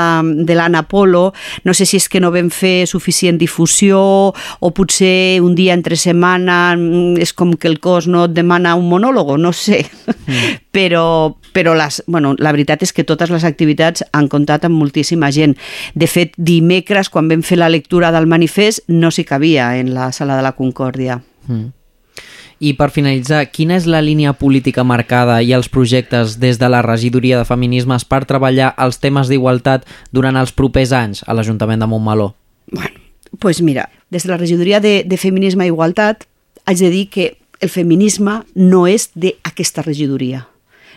de 0.48 0.58
l'Anna 0.58 0.84
Polo, 0.90 1.32
no 1.64 1.74
sé 1.74 1.86
si 1.86 1.98
és 2.02 2.10
que 2.10 2.22
no 2.24 2.32
vam 2.34 2.50
fer 2.54 2.88
suficient 2.90 3.38
difusió 3.42 4.00
o 4.34 4.72
potser 4.76 5.42
un 5.44 5.56
dia 5.56 5.76
entre 5.78 5.98
setmana 6.00 6.76
mm, 6.76 7.22
és 7.24 7.34
com 7.34 7.54
que 7.54 7.70
el 7.70 7.80
cos 7.84 8.08
no 8.08 8.26
et 8.28 8.36
demana 8.36 8.76
un 8.80 8.90
monòlogo, 8.90 9.38
no 9.38 9.54
sé. 9.54 9.84
Mm. 10.26 10.60
Però, 10.74 11.38
però 11.54 11.76
les, 11.78 12.00
bueno, 12.10 12.32
la 12.42 12.50
veritat 12.50 12.82
és 12.82 12.90
que 12.98 13.04
totes 13.06 13.30
les 13.30 13.44
activitats 13.46 14.02
han 14.10 14.26
comptat 14.26 14.64
amb 14.66 14.74
moltíssima 14.74 15.30
gent. 15.30 15.54
De 15.94 16.08
fet, 16.10 16.34
dimecres, 16.34 17.12
quan 17.14 17.30
vam 17.30 17.44
fer 17.46 17.60
la 17.62 17.70
lectura 17.70 18.10
del 18.10 18.26
manifest, 18.26 18.82
no 18.90 19.14
s'hi 19.14 19.22
cabia 19.22 19.76
en 19.78 19.94
la 19.94 20.10
sala 20.10 20.34
de 20.40 20.42
la 20.42 20.56
Concòrdia. 20.58 21.20
Mm. 21.46 21.83
I 22.64 22.74
per 22.80 22.94
finalitzar, 22.96 23.42
quina 23.52 23.76
és 23.76 23.88
la 23.90 24.00
línia 24.00 24.32
política 24.40 24.86
marcada 24.88 25.42
i 25.44 25.52
els 25.52 25.68
projectes 25.68 26.38
des 26.40 26.60
de 26.62 26.70
la 26.72 26.80
regidoria 26.86 27.42
de 27.42 27.48
feminismes 27.48 28.06
per 28.08 28.22
treballar 28.30 28.70
els 28.80 29.02
temes 29.04 29.28
d'igualtat 29.28 29.84
durant 30.16 30.40
els 30.40 30.56
propers 30.56 30.94
anys 30.96 31.26
a 31.28 31.36
l'Ajuntament 31.36 31.84
de 31.84 31.90
Montmeló? 31.92 32.30
Bueno, 32.72 33.04
pues 33.40 33.62
mira, 33.62 33.90
des 34.10 34.24
de 34.24 34.32
la 34.32 34.38
regidoria 34.38 34.80
de, 34.80 35.04
de 35.04 35.18
feminisme 35.18 35.68
i 35.68 35.74
igualtat 35.74 36.24
haig 36.64 36.80
de 36.80 36.94
dir 36.94 37.10
que 37.12 37.28
el 37.60 37.70
feminisme 37.70 38.40
no 38.56 38.86
és 38.88 39.10
d'aquesta 39.12 39.84
regidoria. 39.84 40.46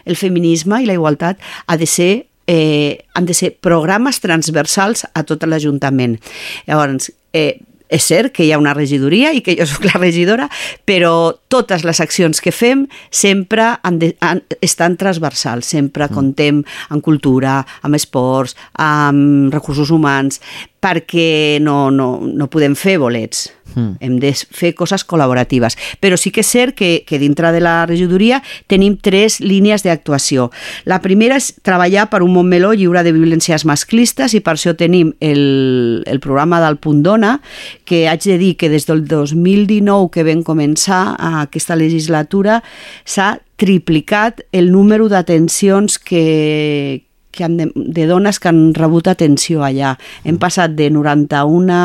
El 0.06 0.14
feminisme 0.14 0.78
i 0.82 0.86
la 0.86 0.94
igualtat 0.94 1.42
ha 1.66 1.76
de 1.76 1.90
ser 1.90 2.26
eh, 2.46 3.06
han 3.14 3.26
de 3.26 3.34
ser 3.34 3.56
programes 3.58 4.20
transversals 4.22 5.06
a 5.14 5.24
tot 5.26 5.42
l'Ajuntament. 5.42 6.20
Llavors, 6.66 7.10
eh, 7.32 7.58
és 7.88 8.06
cert 8.06 8.32
que 8.34 8.44
hi 8.44 8.52
ha 8.52 8.60
una 8.60 8.74
regidoria 8.74 9.32
i 9.34 9.42
que 9.44 9.56
jo 9.58 9.66
sóc 9.68 9.86
la 9.86 10.00
regidora, 10.00 10.48
però 10.88 11.34
totes 11.52 11.84
les 11.86 12.00
accions 12.02 12.40
que 12.42 12.52
fem 12.54 12.86
sempre 13.10 13.68
han 13.82 14.00
de, 14.02 14.12
han, 14.20 14.42
estan 14.64 14.96
transversals, 15.00 15.68
sempre 15.76 16.08
mm. 16.08 16.14
contem 16.14 16.62
amb 16.90 17.04
cultura, 17.04 17.60
amb 17.86 17.98
esports, 17.98 18.56
amb 18.82 19.54
recursos 19.54 19.92
humans, 19.94 20.40
perquè 20.82 21.58
no, 21.62 21.90
no, 21.90 22.16
no 22.26 22.50
podem 22.52 22.76
fer 22.78 22.98
bolets. 23.02 23.46
Mm. 23.74 23.96
Hem 24.00 24.18
de 24.22 24.32
fer 24.34 24.72
coses 24.78 25.04
col·laboratives. 25.06 25.76
Però 26.00 26.16
sí 26.20 26.32
que 26.32 26.44
és 26.44 26.50
cert 26.50 26.76
que, 26.76 27.04
que 27.06 27.18
dintre 27.18 27.52
de 27.52 27.60
la 27.64 27.84
regidoria 27.88 28.42
tenim 28.70 28.96
tres 28.96 29.40
línies 29.40 29.84
d'actuació. 29.86 30.50
La 30.88 31.00
primera 31.04 31.38
és 31.40 31.52
treballar 31.66 32.08
per 32.12 32.22
un 32.24 32.34
Montmeló 32.36 32.72
lliure 32.76 33.02
de 33.04 33.14
violències 33.16 33.66
masclistes 33.68 34.36
i 34.36 34.42
per 34.44 34.56
això 34.56 34.76
tenim 34.76 35.14
el, 35.20 36.04
el 36.06 36.20
programa 36.20 36.60
del 36.64 36.78
Punt 36.82 37.02
Dona, 37.06 37.38
que 37.84 38.06
haig 38.08 38.24
de 38.26 38.38
dir 38.38 38.54
que 38.60 38.70
des 38.72 38.86
del 38.88 39.06
2019 39.08 40.12
que 40.12 40.24
vam 40.26 40.44
començar 40.46 41.16
aquesta 41.42 41.76
legislatura 41.76 42.62
s'ha 43.04 43.36
triplicat 43.56 44.42
el 44.52 44.70
número 44.70 45.08
d'atencions 45.08 45.98
que, 45.98 47.05
que 47.36 47.44
han 47.44 47.58
de, 47.60 47.70
de 47.74 48.06
dones 48.08 48.40
que 48.40 48.50
han 48.50 48.72
rebut 48.74 49.10
atenció 49.12 49.62
allà. 49.66 49.96
Hem 50.24 50.40
passat 50.42 50.74
de 50.78 50.88
91 50.90 51.76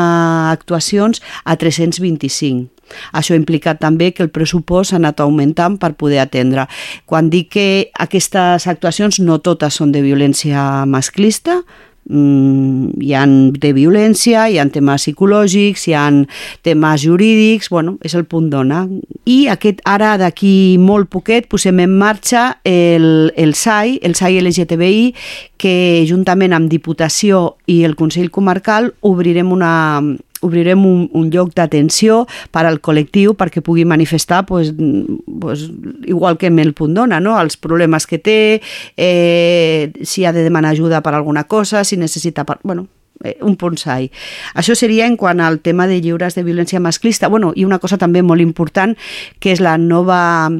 actuacions 0.52 1.22
a 1.44 1.56
325. 1.60 2.70
Això 3.16 3.32
ha 3.32 3.40
implicat 3.40 3.80
també 3.80 4.10
que 4.12 4.24
el 4.24 4.32
pressupost 4.32 4.92
ha 4.92 5.00
anat 5.00 5.20
augmentant 5.24 5.78
per 5.80 5.94
poder 6.00 6.20
atendre. 6.24 6.66
Quan 7.08 7.30
dic 7.32 7.52
que 7.56 7.68
aquestes 8.04 8.66
actuacions 8.68 9.20
no 9.20 9.38
totes 9.40 9.80
són 9.80 9.92
de 9.94 10.02
violència 10.04 10.84
masclista, 10.88 11.62
mm, 11.62 11.91
hi 12.10 13.12
ha 13.14 13.22
de 13.26 13.72
violència, 13.72 14.48
hi 14.50 14.58
ha 14.58 14.66
temes 14.72 15.06
psicològics, 15.06 15.86
hi 15.88 15.94
ha 15.94 16.06
temes 16.66 17.04
jurídics, 17.04 17.70
bueno, 17.70 17.96
és 18.02 18.16
el 18.18 18.26
punt 18.26 18.50
d'ona. 18.50 18.82
I 19.24 19.46
aquest, 19.52 19.80
ara 19.88 20.16
d'aquí 20.20 20.78
molt 20.82 21.10
poquet 21.12 21.48
posem 21.48 21.80
en 21.84 21.94
marxa 21.98 22.58
el, 22.64 23.32
el 23.36 23.54
SAI, 23.54 24.00
el 24.02 24.16
SAI 24.18 24.40
LGTBI, 24.42 25.06
que 25.56 25.76
juntament 26.08 26.52
amb 26.56 26.70
Diputació 26.72 27.56
i 27.70 27.82
el 27.86 27.96
Consell 27.96 28.32
Comarcal 28.34 28.92
obrirem 29.06 29.52
una, 29.54 29.72
obrirem 30.42 30.84
un, 30.86 31.08
un 31.12 31.30
lloc 31.32 31.54
d'atenció 31.56 32.26
per 32.54 32.66
al 32.68 32.80
col·lectiu 32.84 33.36
perquè 33.38 33.62
pugui 33.64 33.86
manifestar 33.88 34.44
pues, 34.46 34.72
pues, 35.40 35.68
igual 36.04 36.38
que 36.38 36.50
en 36.50 36.58
el 36.58 36.74
punt 36.74 36.94
dona, 36.98 37.20
no? 37.20 37.38
els 37.40 37.56
problemes 37.56 38.06
que 38.06 38.18
té, 38.18 38.40
eh, 38.96 39.92
si 40.02 40.26
ha 40.26 40.32
de 40.32 40.42
demanar 40.42 40.74
ajuda 40.74 41.02
per 41.02 41.14
alguna 41.14 41.44
cosa, 41.44 41.84
si 41.84 41.96
necessita... 41.96 42.44
Per, 42.44 42.58
bueno, 42.62 42.88
eh, 43.24 43.38
un 43.40 43.56
bonsai. 43.56 44.10
Això 44.58 44.76
seria 44.78 45.06
en 45.06 45.16
quant 45.16 45.40
al 45.40 45.60
tema 45.60 45.86
de 45.86 46.00
lliures 46.02 46.34
de 46.34 46.44
violència 46.46 46.80
masclista. 46.80 47.28
Bueno, 47.28 47.52
I 47.56 47.64
una 47.64 47.78
cosa 47.78 47.98
també 47.98 48.22
molt 48.22 48.42
important, 48.42 48.96
que 49.38 49.54
és 49.54 49.62
la 49.62 49.78
nova... 49.78 50.50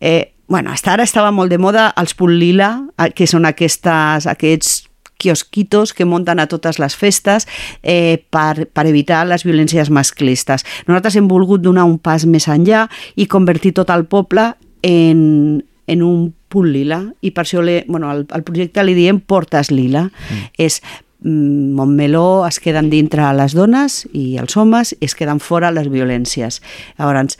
Eh, 0.00 0.32
bueno, 0.48 0.70
hasta 0.70 0.92
ara 0.94 1.02
estava 1.02 1.32
molt 1.34 1.50
de 1.50 1.58
moda 1.58 1.90
els 1.98 2.14
punt 2.14 2.36
lila, 2.38 2.86
eh, 2.98 3.10
que 3.10 3.26
són 3.26 3.46
aquestes, 3.48 4.28
aquests 4.30 4.85
quiosquitos 5.16 5.94
que 5.94 6.04
munten 6.04 6.40
a 6.40 6.48
totes 6.50 6.78
les 6.78 6.96
festes 6.96 7.46
eh, 7.82 8.22
per, 8.30 8.68
per 8.72 8.86
evitar 8.86 9.24
les 9.26 9.46
violències 9.46 9.90
masclistes. 9.90 10.66
Nosaltres 10.86 11.16
hem 11.16 11.28
volgut 11.28 11.64
donar 11.64 11.86
un 11.88 11.98
pas 11.98 12.26
més 12.26 12.48
enllà 12.52 12.86
i 13.16 13.28
convertir 13.30 13.74
tot 13.76 13.90
el 13.94 14.06
poble 14.10 14.52
en, 14.82 15.64
en 15.86 16.02
un 16.02 16.30
punt 16.48 16.68
lila 16.70 17.00
i 17.20 17.32
per 17.34 17.44
això 17.46 17.64
le, 17.64 17.82
bueno, 17.88 18.10
al, 18.10 18.24
al 18.30 18.44
projecte 18.46 18.84
li 18.84 18.94
diem 18.96 19.20
Portes 19.20 19.72
Lila. 19.72 20.06
Mm. 20.06 20.48
És 20.62 20.80
mm, 21.24 21.74
Montmeló 21.76 22.46
es 22.46 22.60
queden 22.62 22.90
dintre 22.92 23.28
les 23.36 23.56
dones 23.56 24.04
i 24.12 24.36
els 24.40 24.56
homes 24.56 24.94
i 24.98 25.04
es 25.08 25.16
queden 25.18 25.42
fora 25.42 25.72
les 25.74 25.90
violències. 25.92 26.60
Llavors, 26.98 27.38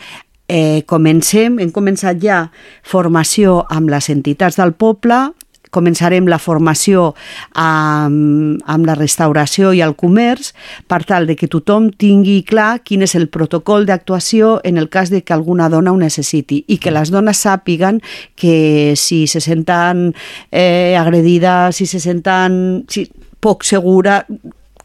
eh, 0.48 0.82
comencem, 0.86 1.60
hem 1.62 1.72
començat 1.74 2.20
ja 2.22 2.46
formació 2.86 3.62
amb 3.70 3.90
les 3.92 4.10
entitats 4.12 4.58
del 4.60 4.74
poble 4.78 5.28
començarem 5.76 6.28
la 6.30 6.40
formació 6.42 7.10
amb, 7.52 8.62
amb 8.64 8.88
la 8.88 8.96
restauració 8.96 9.74
i 9.76 9.82
el 9.84 9.94
comerç 9.98 10.52
per 10.88 11.02
tal 11.04 11.28
de 11.28 11.36
que 11.36 11.50
tothom 11.52 11.90
tingui 11.92 12.40
clar 12.48 12.80
quin 12.86 13.04
és 13.06 13.16
el 13.18 13.28
protocol 13.32 13.86
d'actuació 13.88 14.56
en 14.64 14.80
el 14.80 14.88
cas 14.88 15.12
de 15.12 15.22
que 15.22 15.36
alguna 15.36 15.68
dona 15.72 15.92
ho 15.92 16.00
necessiti 16.00 16.62
i 16.66 16.80
que 16.82 16.94
les 16.94 17.12
dones 17.14 17.44
sàpiguen 17.44 18.00
que 18.34 18.94
si 18.96 19.26
se 19.30 19.42
senten 19.44 20.08
eh, 20.50 20.96
agredides, 20.98 21.76
si 21.76 21.86
se 21.86 22.00
senten 22.00 22.86
si, 22.88 23.06
poc 23.40 23.66
segura, 23.68 24.24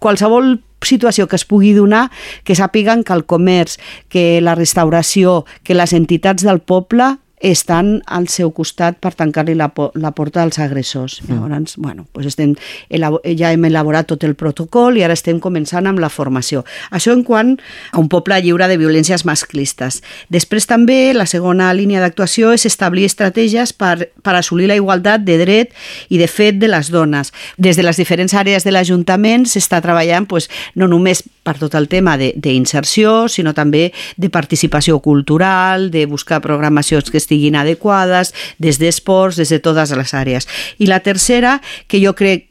qualsevol 0.01 0.59
situació 0.85 1.27
que 1.29 1.37
es 1.37 1.45
pugui 1.45 1.73
donar, 1.77 2.09
que 2.43 2.57
sàpiguen 2.57 3.05
que 3.05 3.13
el 3.13 3.25
comerç, 3.29 3.77
que 4.09 4.41
la 4.41 4.55
restauració, 4.57 5.43
que 5.63 5.77
les 5.77 5.93
entitats 5.93 6.45
del 6.45 6.59
poble 6.59 7.15
estan 7.41 8.01
al 8.05 8.27
seu 8.29 8.51
costat 8.53 8.99
per 9.01 9.13
tancar-li 9.17 9.55
la, 9.57 9.71
la 9.95 10.11
porta 10.15 10.43
als 10.43 10.59
agressors. 10.61 11.19
Mm. 11.25 11.33
Llavors, 11.33 11.75
bueno, 11.81 12.05
doncs 12.13 12.29
estem, 12.31 12.53
ja 12.91 13.51
hem 13.51 13.65
elaborat 13.65 14.07
tot 14.11 14.23
el 14.27 14.35
protocol 14.37 14.97
i 14.97 15.05
ara 15.05 15.17
estem 15.17 15.41
començant 15.41 15.89
amb 15.89 15.99
la 16.01 16.11
formació. 16.13 16.63
Això 16.93 17.15
en 17.15 17.23
quant 17.25 17.55
a 17.91 17.99
un 17.99 18.09
poble 18.11 18.37
lliure 18.41 18.67
de 18.69 18.77
violències 18.77 19.25
masclistes. 19.25 20.01
Després 20.29 20.69
també 20.69 21.13
la 21.17 21.25
segona 21.25 21.71
línia 21.73 22.01
d'actuació 22.03 22.53
és 22.53 22.67
establir 22.69 23.07
estratègies 23.09 23.73
per, 23.73 24.11
per 24.21 24.35
assolir 24.37 24.69
la 24.69 24.77
igualtat 24.77 25.25
de 25.25 25.39
dret 25.41 25.73
i 26.09 26.21
de 26.21 26.29
fet 26.29 26.61
de 26.61 26.69
les 26.69 26.91
dones. 26.93 27.33
Des 27.57 27.77
de 27.77 27.85
les 27.85 27.97
diferents 27.97 28.33
àrees 28.37 28.65
de 28.67 28.73
l'Ajuntament 28.73 29.47
s'està 29.49 29.81
treballant 29.81 30.29
pues, 30.29 30.49
no 30.75 30.87
només 30.91 31.23
per 31.41 31.55
tot 31.57 31.73
el 31.73 31.87
tema 31.89 32.17
d'inserció, 32.19 33.25
sinó 33.31 33.55
també 33.57 33.87
de 34.17 34.29
participació 34.29 34.99
cultural, 35.01 35.89
de 35.89 36.05
buscar 36.05 36.41
programacions 36.41 37.09
que 37.09 37.17
estiguin 37.17 37.30
adequades, 37.55 38.33
des 38.59 38.79
d'esports, 38.79 39.35
des 39.35 39.49
de 39.49 39.59
totes 39.59 39.91
les 39.91 40.13
àrees. 40.13 40.47
I 40.79 40.87
la 40.87 40.99
tercera, 40.99 41.59
que 41.87 42.01
jo 42.03 42.13
crec 42.13 42.47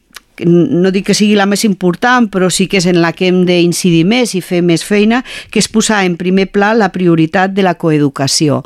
no 0.47 0.89
dic 0.89 1.11
que 1.11 1.15
sigui 1.17 1.35
la 1.37 1.45
més 1.45 1.67
important, 1.67 2.31
però 2.33 2.49
sí 2.49 2.67
que 2.71 2.79
és 2.81 2.87
en 2.89 3.01
la 3.03 3.13
que 3.13 3.29
hem 3.29 3.43
d'incidir 3.45 4.07
més 4.09 4.35
i 4.35 4.41
fer 4.41 4.63
més 4.65 4.85
feina, 4.87 5.23
que 5.53 5.61
és 5.61 5.69
posar 5.69 6.05
en 6.07 6.17
primer 6.17 6.47
pla 6.49 6.73
la 6.73 6.91
prioritat 6.95 7.53
de 7.53 7.67
la 7.67 7.75
coeducació 7.77 8.63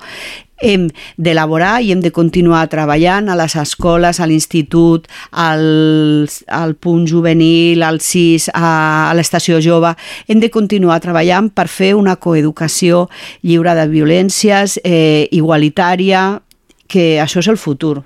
hem 0.63 0.89
d'elaborar 1.17 1.81
i 1.83 1.93
hem 1.93 2.03
de 2.05 2.13
continuar 2.15 2.67
treballant 2.73 3.29
a 3.29 3.37
les 3.39 3.57
escoles, 3.61 4.21
a 4.21 4.29
l'institut, 4.31 5.09
al, 5.31 6.29
al 6.47 6.75
punt 6.77 7.07
juvenil, 7.11 7.83
al 7.83 8.01
CIS, 8.01 8.51
a, 8.55 9.11
a 9.11 9.15
l'estació 9.17 9.61
jove. 9.65 9.95
Hem 10.29 10.41
de 10.41 10.53
continuar 10.55 11.01
treballant 11.05 11.51
per 11.51 11.69
fer 11.69 11.95
una 11.99 12.17
coeducació 12.17 13.09
lliure 13.43 13.75
de 13.75 13.89
violències, 13.91 14.79
eh, 14.85 15.29
igualitària, 15.33 16.41
que 16.87 17.19
això 17.21 17.43
és 17.43 17.49
el 17.51 17.59
futur. 17.59 18.05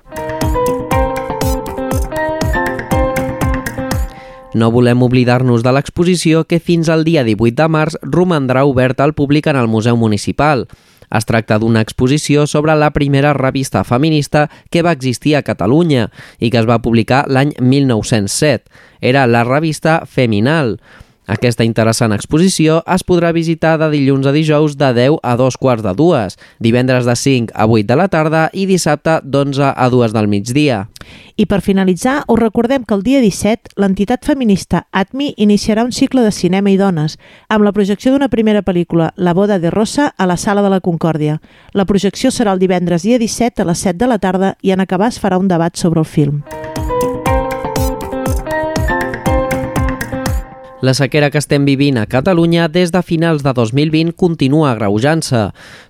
No 4.59 4.71
volem 4.73 5.03
oblidar-nos 5.05 5.61
de 5.61 5.71
l'exposició 5.75 6.41
que 6.49 6.57
fins 6.59 6.89
al 6.89 7.03
dia 7.05 7.21
18 7.23 7.53
de 7.55 7.67
març 7.69 7.97
romandrà 8.01 8.65
oberta 8.65 9.05
al 9.05 9.13
públic 9.13 9.45
en 9.47 9.59
el 9.59 9.69
Museu 9.69 9.95
Municipal. 9.95 10.65
Es 11.09 11.25
tracta 11.25 11.57
d'una 11.59 11.81
exposició 11.81 12.45
sobre 12.47 12.75
la 12.77 12.91
primera 12.93 13.33
revista 13.33 13.83
feminista 13.83 14.47
que 14.69 14.83
va 14.85 14.93
existir 14.93 15.35
a 15.35 15.43
Catalunya 15.43 16.09
i 16.39 16.51
que 16.53 16.61
es 16.61 16.69
va 16.69 16.81
publicar 16.83 17.25
l'any 17.27 17.55
1907. 17.59 18.69
Era 19.01 19.25
la 19.27 19.43
revista 19.43 20.03
Feminal. 20.05 20.77
Aquesta 21.29 21.61
interessant 21.61 22.09
exposició 22.15 22.79
es 22.89 23.03
podrà 23.05 23.29
visitar 23.35 23.75
de 23.77 23.91
dilluns 23.93 24.25
a 24.25 24.31
dijous 24.33 24.73
de 24.79 24.87
10 24.97 25.19
a 25.21 25.35
2 25.37 25.57
quarts 25.61 25.85
de 25.85 25.91
dues, 25.93 26.39
divendres 26.57 27.05
de 27.05 27.13
5 27.15 27.53
a 27.53 27.67
8 27.69 27.85
de 27.85 27.97
la 27.99 28.07
tarda 28.09 28.47
i 28.51 28.65
dissabte 28.65 29.19
d'11 29.21 29.75
a 29.75 29.89
2 29.93 30.15
del 30.15 30.27
migdia. 30.27 30.87
I 31.37 31.45
per 31.45 31.61
finalitzar, 31.61 32.23
us 32.27 32.39
recordem 32.41 32.81
que 32.83 32.97
el 32.97 33.05
dia 33.05 33.21
17 33.21 33.77
l'entitat 33.77 34.25
feminista 34.25 34.87
ATMI 34.89 35.35
iniciarà 35.37 35.85
un 35.85 35.93
cicle 35.93 36.25
de 36.25 36.33
cinema 36.33 36.73
i 36.73 36.79
dones 36.81 37.19
amb 37.47 37.63
la 37.63 37.75
projecció 37.77 38.11
d'una 38.11 38.31
primera 38.33 38.65
pel·lícula, 38.65 39.13
La 39.15 39.35
boda 39.37 39.59
de 39.59 39.69
Rosa, 39.69 40.09
a 40.17 40.25
la 40.25 40.37
Sala 40.37 40.65
de 40.65 40.73
la 40.73 40.81
Concòrdia. 40.81 41.39
La 41.73 41.85
projecció 41.85 42.33
serà 42.33 42.57
el 42.57 42.59
divendres 42.65 43.05
dia 43.05 43.21
17 43.21 43.61
a 43.61 43.69
les 43.69 43.85
7 43.85 44.01
de 44.01 44.09
la 44.09 44.17
tarda 44.17 44.55
i 44.65 44.73
en 44.73 44.81
acabar 44.81 45.13
es 45.13 45.21
farà 45.21 45.37
un 45.37 45.47
debat 45.47 45.77
sobre 45.77 46.01
el 46.01 46.09
film. 46.09 46.41
La 50.81 50.93
sequera 50.93 51.27
que 51.27 51.41
estem 51.41 51.65
vivint 51.67 51.97
a 51.99 52.05
Catalunya 52.07 52.69
des 52.71 52.93
de 52.95 53.01
finals 53.03 53.41
de 53.43 53.51
2020 53.51 54.13
continua 54.15 54.69
agreujant-se, 54.71 55.41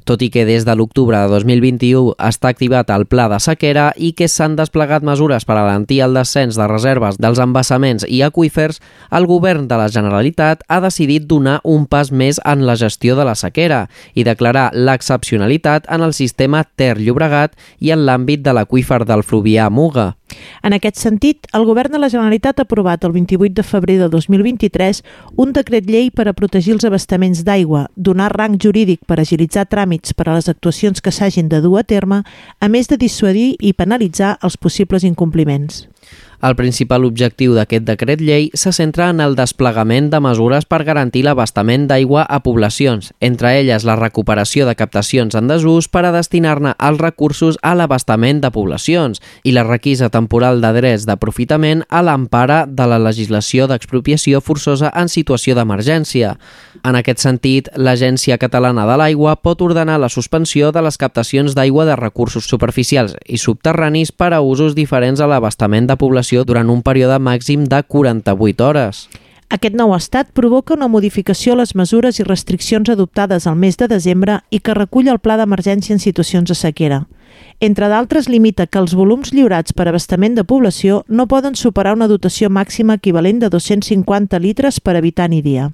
tot 0.02 0.24
i 0.26 0.32
que 0.34 0.48
des 0.50 0.66
de 0.66 0.74
l'octubre 0.74 1.14
de 1.14 1.30
2021 1.30 2.16
està 2.18 2.50
activat 2.50 2.90
el 2.90 3.06
pla 3.06 3.28
de 3.30 3.38
sequera 3.38 3.92
i 3.94 4.16
que 4.18 4.26
s'han 4.26 4.56
desplegat 4.58 5.06
mesures 5.06 5.46
per 5.46 5.60
alentir 5.62 6.02
el 6.02 6.18
descens 6.18 6.58
de 6.58 6.66
reserves 6.66 7.22
dels 7.22 7.38
embassaments 7.38 8.08
i 8.10 8.24
aqüífers, 8.26 8.82
el 9.14 9.30
govern 9.30 9.68
de 9.70 9.78
la 9.78 9.92
Generalitat 9.94 10.66
ha 10.68 10.82
decidit 10.82 11.30
donar 11.30 11.60
un 11.64 11.86
pas 11.86 12.10
més 12.10 12.42
en 12.42 12.66
la 12.66 12.74
gestió 12.74 13.14
de 13.14 13.30
la 13.30 13.38
sequera 13.38 13.86
i 14.18 14.26
declarar 14.26 14.72
l'excepcionalitat 14.74 15.86
en 15.86 16.02
el 16.02 16.18
sistema 16.18 16.66
Ter-Llobregat 16.66 17.54
i 17.78 17.94
en 17.94 18.08
l'àmbit 18.10 18.42
de 18.42 18.58
l'aqüífer 18.58 19.06
del 19.06 19.22
Fluvià 19.22 19.70
Muga. 19.70 20.16
En 20.64 20.76
aquest 20.76 21.00
sentit, 21.00 21.48
el 21.54 21.66
Govern 21.66 21.94
de 21.94 22.02
la 22.02 22.10
Generalitat 22.12 22.60
ha 22.60 22.66
aprovat 22.68 23.04
el 23.08 23.14
28 23.16 23.54
de 23.56 23.64
febrer 23.64 23.98
de 24.00 24.10
2023 24.10 25.04
un 25.38 25.54
decret 25.54 25.88
llei 25.90 26.10
per 26.12 26.28
a 26.28 26.36
protegir 26.38 26.76
els 26.76 26.86
abastaments 26.88 27.44
d'aigua, 27.48 27.88
donar 27.96 28.32
rang 28.36 28.58
jurídic 28.62 29.06
per 29.08 29.20
agilitzar 29.20 29.68
tràmits 29.70 30.14
per 30.14 30.30
a 30.30 30.38
les 30.38 30.50
actuacions 30.50 31.02
que 31.02 31.12
s'hagin 31.12 31.50
de 31.50 31.62
dur 31.62 31.78
a 31.80 31.84
terme, 31.84 32.24
a 32.60 32.68
més 32.68 32.88
de 32.88 32.98
dissuadir 32.98 33.56
i 33.60 33.74
penalitzar 33.74 34.38
els 34.44 34.58
possibles 34.58 35.04
incompliments. 35.08 35.88
El 36.40 36.56
principal 36.56 37.04
objectiu 37.04 37.52
d'aquest 37.52 37.84
decret 37.84 38.22
llei 38.24 38.46
se 38.56 38.72
centra 38.72 39.10
en 39.12 39.20
el 39.20 39.34
desplegament 39.36 40.06
de 40.08 40.22
mesures 40.24 40.64
per 40.64 40.86
garantir 40.88 41.26
l'abastament 41.26 41.84
d'aigua 41.90 42.22
a 42.24 42.38
poblacions, 42.46 43.10
entre 43.20 43.52
elles 43.60 43.84
la 43.84 43.98
recuperació 44.00 44.64
de 44.64 44.76
captacions 44.80 45.36
en 45.36 45.50
desús 45.52 45.90
per 45.92 46.06
a 46.08 46.14
destinar-ne 46.16 46.78
els 46.80 47.02
recursos 47.04 47.58
a 47.62 47.74
l'abastament 47.76 48.40
de 48.40 48.54
poblacions 48.56 49.20
i 49.44 49.52
la 49.52 49.66
requisa 49.68 50.08
temporal 50.14 50.64
de 50.64 50.72
drets 50.78 51.04
d'aprofitament 51.10 51.84
a 51.90 52.00
l'empara 52.08 52.62
de 52.66 52.88
la 52.88 53.02
legislació 53.04 53.68
d'expropiació 53.68 54.40
forçosa 54.40 54.94
en 54.96 55.12
situació 55.12 55.58
d'emergència. 55.60 56.38
En 56.88 56.96
aquest 56.96 57.20
sentit, 57.20 57.68
l'Agència 57.76 58.38
Catalana 58.40 58.88
de 58.88 58.96
l'Aigua 58.96 59.36
pot 59.44 59.60
ordenar 59.60 60.00
la 60.00 60.08
suspensió 60.08 60.72
de 60.72 60.86
les 60.88 60.96
captacions 60.96 61.52
d'aigua 61.52 61.84
de 61.84 62.00
recursos 62.00 62.48
superficials 62.48 63.18
i 63.28 63.36
subterranis 63.36 64.14
per 64.16 64.32
a 64.32 64.40
usos 64.40 64.72
diferents 64.78 65.20
a 65.20 65.28
l'abastament 65.28 65.90
de 65.90 66.00
població 66.00 66.29
situació 66.30 66.46
durant 66.46 66.70
un 66.70 66.82
període 66.84 67.18
màxim 67.20 67.66
de 67.66 67.82
48 67.84 68.64
hores. 68.64 69.10
Aquest 69.50 69.74
nou 69.76 69.96
estat 69.96 70.30
provoca 70.34 70.76
una 70.76 70.88
modificació 70.88 71.54
a 71.54 71.62
les 71.64 71.74
mesures 71.74 72.20
i 72.20 72.24
restriccions 72.24 72.90
adoptades 72.90 73.48
al 73.48 73.56
mes 73.56 73.78
de 73.78 73.88
desembre 73.88 74.44
i 74.52 74.60
que 74.60 74.76
recull 74.78 75.10
el 75.10 75.18
pla 75.18 75.38
d'emergència 75.38 75.94
en 75.94 76.00
situacions 76.00 76.48
de 76.48 76.56
sequera. 76.56 77.08
Entre 77.60 77.90
d'altres, 77.92 78.30
limita 78.32 78.68
que 78.68 78.80
els 78.80 78.94
volums 78.96 79.34
lliurats 79.36 79.76
per 79.76 79.90
abastament 79.90 80.38
de 80.38 80.46
població 80.48 81.04
no 81.08 81.28
poden 81.28 81.58
superar 81.60 81.92
una 81.98 82.08
dotació 82.08 82.48
màxima 82.50 82.96
equivalent 82.96 83.42
de 83.44 83.50
250 83.52 84.40
litres 84.40 84.80
per 84.80 84.96
habitant 84.96 85.36
i 85.36 85.42
dia. 85.44 85.68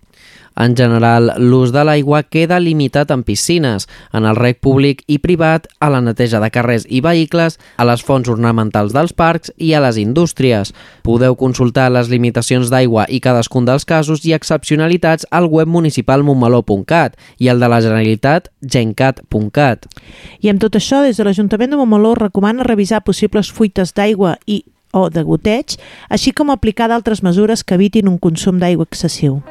En 0.56 0.76
general, 0.76 1.34
l'ús 1.38 1.74
de 1.76 1.84
l'aigua 1.84 2.22
queda 2.24 2.62
limitat 2.64 3.12
en 3.12 3.26
piscines, 3.28 3.90
en 4.16 4.24
el 4.24 4.38
rec 4.40 4.62
públic 4.64 5.02
i 5.12 5.18
privat, 5.20 5.68
a 5.84 5.90
la 5.92 6.00
neteja 6.00 6.40
de 6.40 6.50
carrers 6.50 6.86
i 6.88 7.02
vehicles, 7.04 7.60
a 7.76 7.84
les 7.84 8.04
fonts 8.08 8.32
ornamentals 8.32 8.96
dels 8.96 9.12
parcs 9.12 9.52
i 9.60 9.74
a 9.76 9.82
les 9.84 10.00
indústries. 10.00 10.72
Podeu 11.04 11.36
consultar 11.36 11.90
les 11.92 12.08
limitacions 12.10 12.72
d'aigua 12.72 13.04
i 13.12 13.20
cadascun 13.20 13.68
dels 13.68 13.84
casos 13.86 14.24
i 14.24 14.32
excepcionalitats 14.34 15.28
al 15.30 15.50
web 15.52 15.68
municipal 15.68 16.24
montmeló.cat 16.24 17.20
i 17.38 17.52
el 17.52 17.60
de 17.60 17.70
la 17.70 17.82
Generalitat 17.84 18.48
gencat.cat. 18.64 19.90
I 20.40 20.56
amb 20.56 20.64
tot 20.64 20.80
això, 20.80 21.04
des 21.04 21.20
de 21.20 21.28
l'Ajuntament 21.28 21.45
de 21.48 21.76
Montmeló 21.76 22.16
recomana 22.16 22.64
revisar 22.64 23.04
possibles 23.04 23.52
fuites 23.52 23.94
d'aigua 23.94 24.38
i 24.46 24.64
o 24.94 25.10
de 25.10 25.24
goteig, 25.24 25.76
així 26.10 26.32
com 26.32 26.50
aplicar 26.50 26.88
d'altres 26.88 27.22
mesures 27.22 27.64
que 27.64 27.76
evitin 27.76 28.08
un 28.08 28.18
consum 28.18 28.60
d'aigua 28.60 28.88
excessiu. 28.88 29.42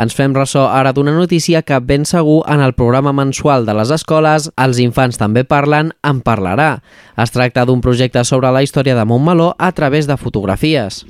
Ens 0.00 0.14
fem 0.16 0.32
ressò 0.32 0.62
ara 0.72 0.94
d'una 0.96 1.12
notícia 1.12 1.60
que 1.60 1.76
ben 1.84 2.06
segur 2.08 2.38
en 2.48 2.62
el 2.64 2.72
programa 2.72 3.12
mensual 3.12 3.66
de 3.68 3.74
les 3.76 3.90
escoles 3.92 4.48
Els 4.56 4.80
infants 4.80 5.20
també 5.20 5.44
parlen 5.44 5.92
en 6.00 6.22
parlarà. 6.24 6.70
Es 7.20 7.36
tracta 7.36 7.66
d'un 7.68 7.84
projecte 7.84 8.24
sobre 8.24 8.48
la 8.48 8.62
història 8.64 8.96
de 8.96 9.04
Montmeló 9.04 9.52
a 9.58 9.72
través 9.76 10.08
de 10.08 10.16
fotografies. 10.16 11.04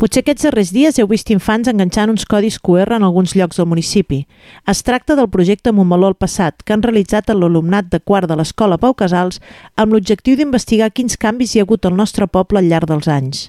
Potser 0.00 0.22
aquests 0.24 0.46
darrers 0.46 0.72
dies 0.74 0.98
heu 0.98 1.08
vist 1.10 1.30
infants 1.34 1.68
enganxant 1.70 2.12
uns 2.12 2.26
codis 2.26 2.58
QR 2.58 2.96
en 2.96 3.06
alguns 3.06 3.36
llocs 3.36 3.60
del 3.60 3.68
municipi. 3.70 4.24
Es 4.68 4.82
tracta 4.82 5.16
del 5.18 5.30
projecte 5.30 5.72
Montmeló 5.72 6.10
al 6.10 6.18
passat, 6.18 6.62
que 6.64 6.72
han 6.74 6.82
realitzat 6.82 7.30
l'alumnat 7.30 7.90
de 7.92 8.00
quart 8.00 8.28
de 8.28 8.36
l'Escola 8.36 8.78
Pau 8.78 8.94
Casals 8.94 9.40
amb 9.76 9.94
l'objectiu 9.94 10.36
d'investigar 10.36 10.92
quins 10.92 11.16
canvis 11.16 11.54
hi 11.54 11.60
ha 11.62 11.68
hagut 11.68 11.86
al 11.86 11.96
nostre 11.96 12.26
poble 12.26 12.62
al 12.62 12.70
llarg 12.70 12.90
dels 12.90 13.08
anys 13.08 13.48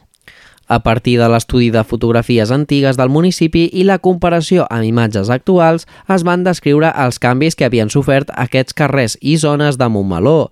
a 0.71 0.79
partir 0.79 1.17
de 1.19 1.27
l'estudi 1.27 1.69
de 1.69 1.83
fotografies 1.83 2.51
antigues 2.55 2.95
del 2.95 3.09
municipi 3.11 3.65
i 3.75 3.83
la 3.83 3.97
comparació 3.99 4.63
amb 4.71 4.87
imatges 4.87 5.29
actuals, 5.33 5.83
es 6.07 6.23
van 6.23 6.45
descriure 6.47 6.93
els 7.05 7.19
canvis 7.19 7.59
que 7.59 7.67
havien 7.67 7.91
sofert 7.91 8.31
aquests 8.45 8.77
carrers 8.77 9.17
i 9.19 9.35
zones 9.41 9.75
de 9.81 9.89
Montmeló. 9.91 10.51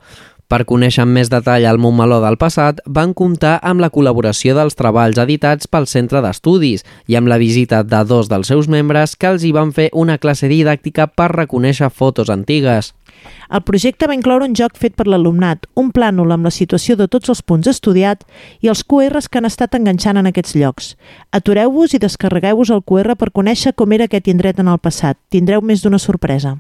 Per 0.50 0.64
conèixer 0.66 1.04
amb 1.04 1.14
més 1.14 1.30
detall 1.30 1.62
el 1.70 1.78
Montmeló 1.78 2.18
del 2.24 2.36
passat, 2.42 2.80
van 2.90 3.12
comptar 3.14 3.60
amb 3.70 3.84
la 3.84 3.92
col·laboració 3.94 4.56
dels 4.58 4.74
treballs 4.74 5.20
editats 5.22 5.70
pel 5.70 5.86
Centre 5.86 6.24
d'Estudis 6.26 6.82
i 7.06 7.18
amb 7.20 7.30
la 7.30 7.38
visita 7.38 7.84
de 7.86 8.00
dos 8.10 8.32
dels 8.32 8.50
seus 8.50 8.66
membres 8.66 9.14
que 9.14 9.30
els 9.30 9.46
hi 9.46 9.52
van 9.54 9.70
fer 9.78 9.92
una 9.94 10.18
classe 10.18 10.50
didàctica 10.50 11.06
per 11.06 11.30
reconèixer 11.36 11.92
fotos 11.94 12.34
antigues. 12.34 12.96
El 13.54 13.62
projecte 13.62 14.10
va 14.10 14.18
incloure 14.18 14.50
un 14.50 14.58
joc 14.58 14.74
fet 14.74 14.98
per 14.98 15.06
l'alumnat, 15.06 15.70
un 15.78 15.94
plànol 15.94 16.34
amb 16.34 16.50
la 16.50 16.56
situació 16.56 16.98
de 16.98 17.06
tots 17.06 17.30
els 17.30 17.46
punts 17.46 17.70
estudiat 17.70 18.26
i 18.66 18.74
els 18.74 18.82
QRs 18.82 19.30
que 19.30 19.38
han 19.38 19.50
estat 19.54 19.78
enganxant 19.78 20.18
en 20.18 20.34
aquests 20.34 20.58
llocs. 20.58 20.96
Atureu-vos 21.30 21.94
i 21.94 22.02
descarregueu-vos 22.02 22.74
el 22.74 22.82
QR 22.82 23.20
per 23.22 23.30
conèixer 23.30 23.78
com 23.78 23.94
era 23.94 24.10
aquest 24.10 24.34
indret 24.34 24.66
en 24.66 24.74
el 24.74 24.82
passat. 24.82 25.22
Tindreu 25.30 25.62
més 25.62 25.86
d'una 25.86 26.02
sorpresa. 26.02 26.58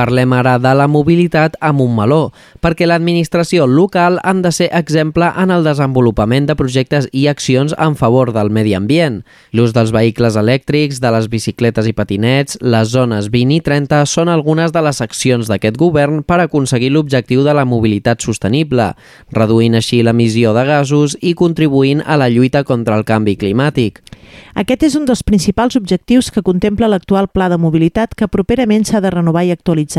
Parlem 0.00 0.32
ara 0.32 0.54
de 0.56 0.70
la 0.72 0.86
mobilitat 0.88 1.58
a 1.60 1.74
Montmeló, 1.76 2.30
perquè 2.64 2.86
l'administració 2.86 3.66
local 3.68 4.16
han 4.24 4.38
de 4.40 4.48
ser 4.48 4.70
exemple 4.72 5.26
en 5.36 5.50
el 5.52 5.66
desenvolupament 5.66 6.46
de 6.48 6.56
projectes 6.56 7.08
i 7.12 7.26
accions 7.28 7.74
en 7.76 7.98
favor 8.00 8.32
del 8.32 8.48
medi 8.48 8.72
ambient. 8.78 9.18
L'ús 9.52 9.74
dels 9.76 9.92
vehicles 9.92 10.38
elèctrics, 10.40 11.02
de 11.04 11.10
les 11.12 11.28
bicicletes 11.28 11.90
i 11.90 11.92
patinets, 11.92 12.56
les 12.64 12.88
zones 12.94 13.28
20 13.28 13.58
i 13.58 13.60
30 13.66 14.00
són 14.08 14.32
algunes 14.32 14.72
de 14.72 14.80
les 14.86 15.02
accions 15.04 15.52
d'aquest 15.52 15.76
govern 15.76 16.22
per 16.24 16.40
aconseguir 16.40 16.94
l'objectiu 16.94 17.44
de 17.44 17.52
la 17.52 17.66
mobilitat 17.68 18.24
sostenible, 18.24 18.94
reduint 19.36 19.76
així 19.76 20.00
l'emissió 20.00 20.54
de 20.56 20.64
gasos 20.64 21.18
i 21.20 21.34
contribuint 21.36 22.00
a 22.06 22.16
la 22.16 22.30
lluita 22.32 22.64
contra 22.64 22.96
el 22.96 23.04
canvi 23.04 23.36
climàtic. 23.36 24.00
Aquest 24.54 24.84
és 24.86 24.96
un 24.98 25.06
dels 25.08 25.22
principals 25.26 25.76
objectius 25.78 26.30
que 26.30 26.42
contempla 26.46 26.88
l'actual 26.88 27.28
Pla 27.34 27.48
de 27.50 27.58
Mobilitat 27.58 28.14
que 28.16 28.30
properament 28.30 28.86
s'ha 28.86 29.02
de 29.02 29.10
renovar 29.12 29.44
i 29.44 29.52
actualitzar. 29.54 29.89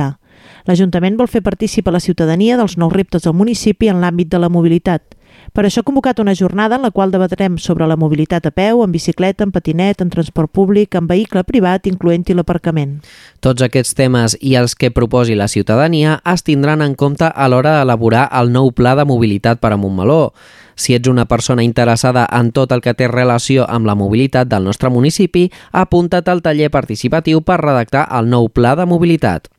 L'Ajuntament 0.65 1.17
vol 1.17 1.29
fer 1.29 1.41
participar 1.41 1.93
la 1.93 2.03
ciutadania 2.03 2.57
dels 2.57 2.77
nous 2.77 2.93
reptes 2.93 3.25
del 3.25 3.33
municipi 3.33 3.89
en 3.89 4.01
l'àmbit 4.01 4.29
de 4.29 4.39
la 4.39 4.49
mobilitat. 4.49 5.17
Per 5.51 5.63
això 5.65 5.81
ha 5.81 5.87
convocat 5.87 6.19
una 6.19 6.35
jornada 6.35 6.77
en 6.77 6.85
la 6.85 6.91
qual 6.91 7.11
debatrem 7.11 7.57
sobre 7.57 7.87
la 7.87 7.97
mobilitat 7.99 8.45
a 8.47 8.51
peu, 8.51 8.83
en 8.83 8.91
bicicleta, 8.91 9.43
en 9.43 9.51
patinet, 9.51 10.01
en 10.01 10.09
transport 10.09 10.51
públic, 10.51 10.95
en 10.95 11.07
vehicle 11.07 11.43
privat, 11.43 11.87
incloent-hi 11.87 12.35
l'aparcament. 12.37 12.99
Tots 13.43 13.63
aquests 13.65 13.95
temes 13.97 14.37
i 14.39 14.55
els 14.59 14.75
que 14.75 14.91
proposi 14.95 15.35
la 15.35 15.49
ciutadania 15.51 16.19
es 16.33 16.43
tindran 16.47 16.81
en 16.85 16.95
compte 16.95 17.27
a 17.27 17.47
l'hora 17.49 17.79
d'elaborar 17.79 18.29
el 18.39 18.51
nou 18.51 18.71
pla 18.71 18.95
de 18.95 19.07
mobilitat 19.07 19.59
per 19.59 19.73
a 19.73 19.79
Montmeló. 19.79 20.33
Si 20.75 20.95
ets 20.95 21.09
una 21.09 21.27
persona 21.27 21.63
interessada 21.63 22.27
en 22.31 22.51
tot 22.51 22.71
el 22.71 22.81
que 22.81 22.93
té 22.95 23.07
relació 23.11 23.67
amb 23.67 23.85
la 23.85 23.95
mobilitat 23.95 24.47
del 24.47 24.63
nostre 24.63 24.89
municipi, 24.89 25.49
apunta't 25.71 26.31
al 26.31 26.41
taller 26.41 26.71
participatiu 26.71 27.41
per 27.41 27.59
redactar 27.61 28.07
el 28.17 28.31
nou 28.31 28.47
pla 28.49 28.75
de 28.75 28.87
mobilitat. 28.87 29.51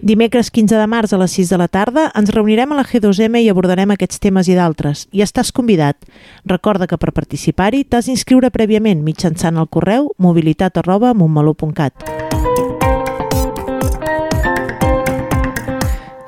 Dimecres 0.00 0.50
15 0.50 0.78
de 0.80 0.86
març 0.88 1.12
a 1.12 1.20
les 1.20 1.34
6 1.36 1.52
de 1.52 1.58
la 1.60 1.68
tarda 1.68 2.08
ens 2.16 2.32
reunirem 2.34 2.72
a 2.72 2.80
la 2.80 2.86
G2M 2.88 3.42
i 3.44 3.50
abordarem 3.52 3.92
aquests 3.94 4.22
temes 4.22 4.48
i 4.48 4.56
d'altres. 4.56 5.06
I 5.12 5.24
estàs 5.26 5.52
convidat. 5.52 5.98
Recorda 6.48 6.88
que 6.88 6.98
per 7.00 7.12
participar-hi 7.16 7.84
t'has 7.84 8.08
d'inscriure 8.08 8.52
prèviament 8.54 9.04
mitjançant 9.04 9.60
el 9.60 9.68
correu 9.68 10.12
mobilitat 10.18 10.80
arroba 10.80 11.12
montmeló.cat. 11.14 12.29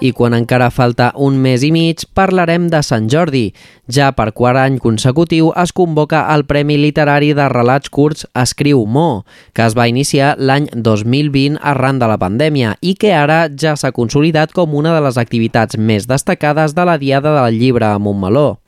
I 0.03 0.11
quan 0.11 0.35
encara 0.35 0.67
falta 0.75 1.13
un 1.15 1.37
mes 1.39 1.63
i 1.63 1.69
mig, 1.71 2.03
parlarem 2.11 2.65
de 2.73 2.81
Sant 2.83 3.07
Jordi. 3.13 3.53
Ja 3.87 4.09
per 4.19 4.33
quart 4.35 4.59
any 4.59 4.81
consecutiu 4.83 5.53
es 5.63 5.71
convoca 5.71 6.25
el 6.35 6.43
Premi 6.49 6.75
Literari 6.81 7.31
de 7.39 7.47
Relats 7.53 7.93
Curts 7.95 8.27
Escriu 8.43 8.83
Mo, 8.83 9.23
que 9.55 9.63
es 9.63 9.77
va 9.79 9.87
iniciar 9.87 10.33
l'any 10.39 10.67
2020 10.75 11.61
arran 11.63 12.03
de 12.03 12.11
la 12.11 12.19
pandèmia 12.19 12.75
i 12.83 12.97
que 12.99 13.15
ara 13.15 13.45
ja 13.47 13.77
s'ha 13.79 13.95
consolidat 13.95 14.51
com 14.51 14.75
una 14.75 14.97
de 14.97 15.07
les 15.07 15.23
activitats 15.23 15.79
més 15.79 16.11
destacades 16.11 16.75
de 16.75 16.89
la 16.89 16.99
Diada 16.99 17.37
del 17.39 17.63
Llibre 17.63 17.93
a 17.93 18.03
Montmeló. 18.03 18.62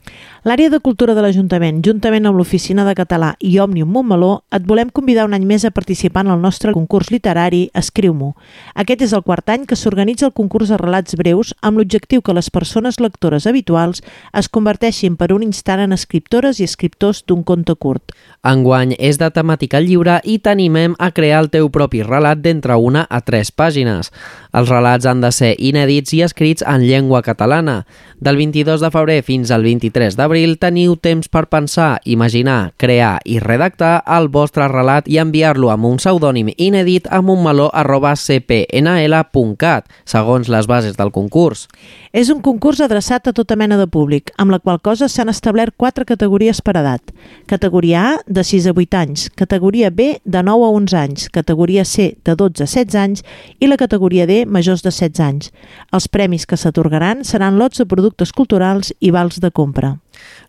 L'àrea 0.44 0.68
de 0.68 0.76
cultura 0.84 1.14
de 1.16 1.22
l'Ajuntament, 1.24 1.78
juntament 1.80 2.26
amb 2.28 2.36
l'Oficina 2.36 2.82
de 2.84 2.92
Català 2.92 3.30
i 3.40 3.54
Òmnium 3.62 3.88
Montmeló, 3.88 4.42
et 4.52 4.66
volem 4.68 4.90
convidar 4.92 5.24
un 5.24 5.32
any 5.32 5.46
més 5.48 5.62
a 5.64 5.70
participar 5.72 6.26
en 6.26 6.34
el 6.34 6.42
nostre 6.42 6.74
concurs 6.76 7.08
literari 7.08 7.70
Escriu-m'ho. 7.72 8.34
Aquest 8.76 9.06
és 9.06 9.14
el 9.16 9.22
quart 9.24 9.48
any 9.48 9.64
que 9.64 9.78
s'organitza 9.80 10.26
el 10.28 10.34
concurs 10.36 10.68
de 10.68 10.76
relats 10.76 11.16
breus 11.16 11.54
amb 11.62 11.80
l'objectiu 11.80 12.20
que 12.20 12.34
les 12.36 12.50
persones 12.52 13.00
lectores 13.00 13.46
habituals 13.48 14.02
es 14.36 14.50
converteixin 14.52 15.16
per 15.16 15.30
un 15.32 15.46
instant 15.46 15.80
en 15.80 15.96
escriptores 15.96 16.60
i 16.60 16.68
escriptors 16.68 17.22
d'un 17.24 17.40
conte 17.40 17.72
curt. 17.80 18.12
Enguany 18.44 18.92
és 18.98 19.16
de 19.16 19.30
temàtica 19.32 19.80
lliure 19.80 20.18
i 20.28 20.36
t'animem 20.44 20.92
a 20.98 21.08
crear 21.16 21.40
el 21.40 21.48
teu 21.56 21.72
propi 21.72 22.02
relat 22.04 22.44
d'entre 22.44 22.76
una 22.76 23.06
a 23.08 23.22
tres 23.24 23.48
pàgines. 23.48 24.12
Els 24.52 24.68
relats 24.68 25.08
han 25.08 25.24
de 25.24 25.32
ser 25.32 25.54
inèdits 25.56 26.12
i 26.12 26.20
escrits 26.28 26.68
en 26.68 26.84
llengua 26.84 27.24
catalana. 27.24 27.86
Del 28.20 28.36
22 28.36 28.84
de 28.84 28.92
febrer 28.92 29.22
fins 29.24 29.50
al 29.50 29.64
23 29.64 29.93
d'abril 29.94 30.58
teniu 30.58 30.96
temps 30.98 31.30
per 31.30 31.46
pensar, 31.46 32.02
imaginar, 32.04 32.74
crear 32.76 33.20
i 33.24 33.38
redactar 33.38 34.02
el 34.10 34.26
vostre 34.26 34.66
relat 34.66 35.06
i 35.06 35.18
enviar-lo 35.22 35.70
amb 35.70 35.86
un 35.86 35.98
pseudònim 36.00 36.48
inèdit 36.58 37.06
a 37.14 37.20
montmeló.cpnl.cat, 37.22 39.84
segons 40.04 40.48
les 40.50 40.66
bases 40.66 40.96
del 40.98 41.12
concurs. 41.14 41.68
És 42.10 42.26
un 42.34 42.42
concurs 42.42 42.82
adreçat 42.82 43.30
a 43.30 43.32
tota 43.36 43.54
mena 43.54 43.78
de 43.78 43.86
públic, 43.86 44.34
amb 44.36 44.50
la 44.50 44.58
qual 44.58 44.82
cosa 44.82 45.06
s'han 45.08 45.28
establert 45.30 45.76
quatre 45.78 46.04
categories 46.04 46.60
per 46.60 46.76
edat. 46.82 47.14
Categoria 47.46 48.14
A, 48.14 48.18
de 48.26 48.42
6 48.42 48.66
a 48.66 48.72
8 48.74 48.94
anys, 48.98 49.30
categoria 49.38 49.90
B, 49.90 50.18
de 50.24 50.42
9 50.42 50.64
a 50.64 50.68
11 50.74 50.96
anys, 50.98 51.28
categoria 51.30 51.84
C, 51.84 52.16
de 52.24 52.34
12 52.34 52.62
a 52.64 52.66
16 52.66 52.94
anys 52.98 53.22
i 53.60 53.66
la 53.70 53.76
categoria 53.78 54.26
D, 54.26 54.44
majors 54.46 54.82
de 54.82 54.90
16 54.90 55.20
anys. 55.22 55.52
Els 55.92 56.08
premis 56.08 56.46
que 56.50 56.56
s'atorgaran 56.58 57.22
seran 57.22 57.58
lots 57.62 57.78
de 57.78 57.86
productes 57.86 58.32
culturals 58.32 58.92
i 58.98 59.10
vals 59.14 59.38
de 59.38 59.50
compra. 59.50 59.83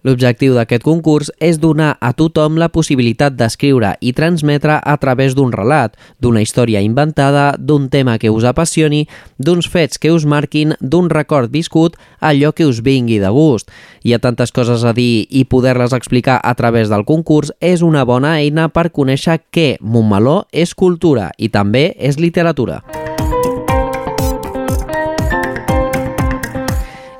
L'objectiu 0.06 0.54
d'aquest 0.56 0.84
concurs 0.86 1.32
és 1.40 1.60
donar 1.60 1.96
a 2.00 2.12
tothom 2.14 2.60
la 2.62 2.70
possibilitat 2.70 3.36
d'escriure 3.38 3.96
i 4.02 4.14
transmetre 4.14 4.78
a 4.78 4.96
través 5.02 5.36
d'un 5.36 5.54
relat, 5.54 5.96
d'una 6.22 6.44
història 6.46 6.82
inventada, 6.86 7.56
d'un 7.58 7.90
tema 7.90 8.18
que 8.20 8.30
us 8.30 8.46
apassioni, 8.46 9.06
d'uns 9.38 9.70
fets 9.70 9.98
que 9.98 10.12
us 10.14 10.26
marquin, 10.26 10.76
d'un 10.80 11.10
record 11.10 11.52
viscut, 11.52 11.98
allò 12.20 12.54
que 12.54 12.66
us 12.66 12.84
vingui 12.84 13.20
de 13.20 13.30
gust. 13.30 13.72
Hi 14.04 14.14
ha 14.14 14.22
tantes 14.22 14.52
coses 14.52 14.84
a 14.84 14.94
dir 14.94 15.26
i 15.30 15.46
poder-les 15.46 15.94
explicar 15.94 16.40
a 16.44 16.54
través 16.56 16.90
del 16.90 17.06
concurs 17.06 17.54
és 17.60 17.82
una 17.82 18.06
bona 18.06 18.38
eina 18.42 18.70
per 18.70 18.92
conèixer 18.92 19.40
que 19.52 19.76
Montmeló 19.82 20.46
és 20.52 20.76
cultura 20.76 21.32
i 21.38 21.50
també 21.50 21.92
és 21.98 22.20
literatura. 22.22 22.84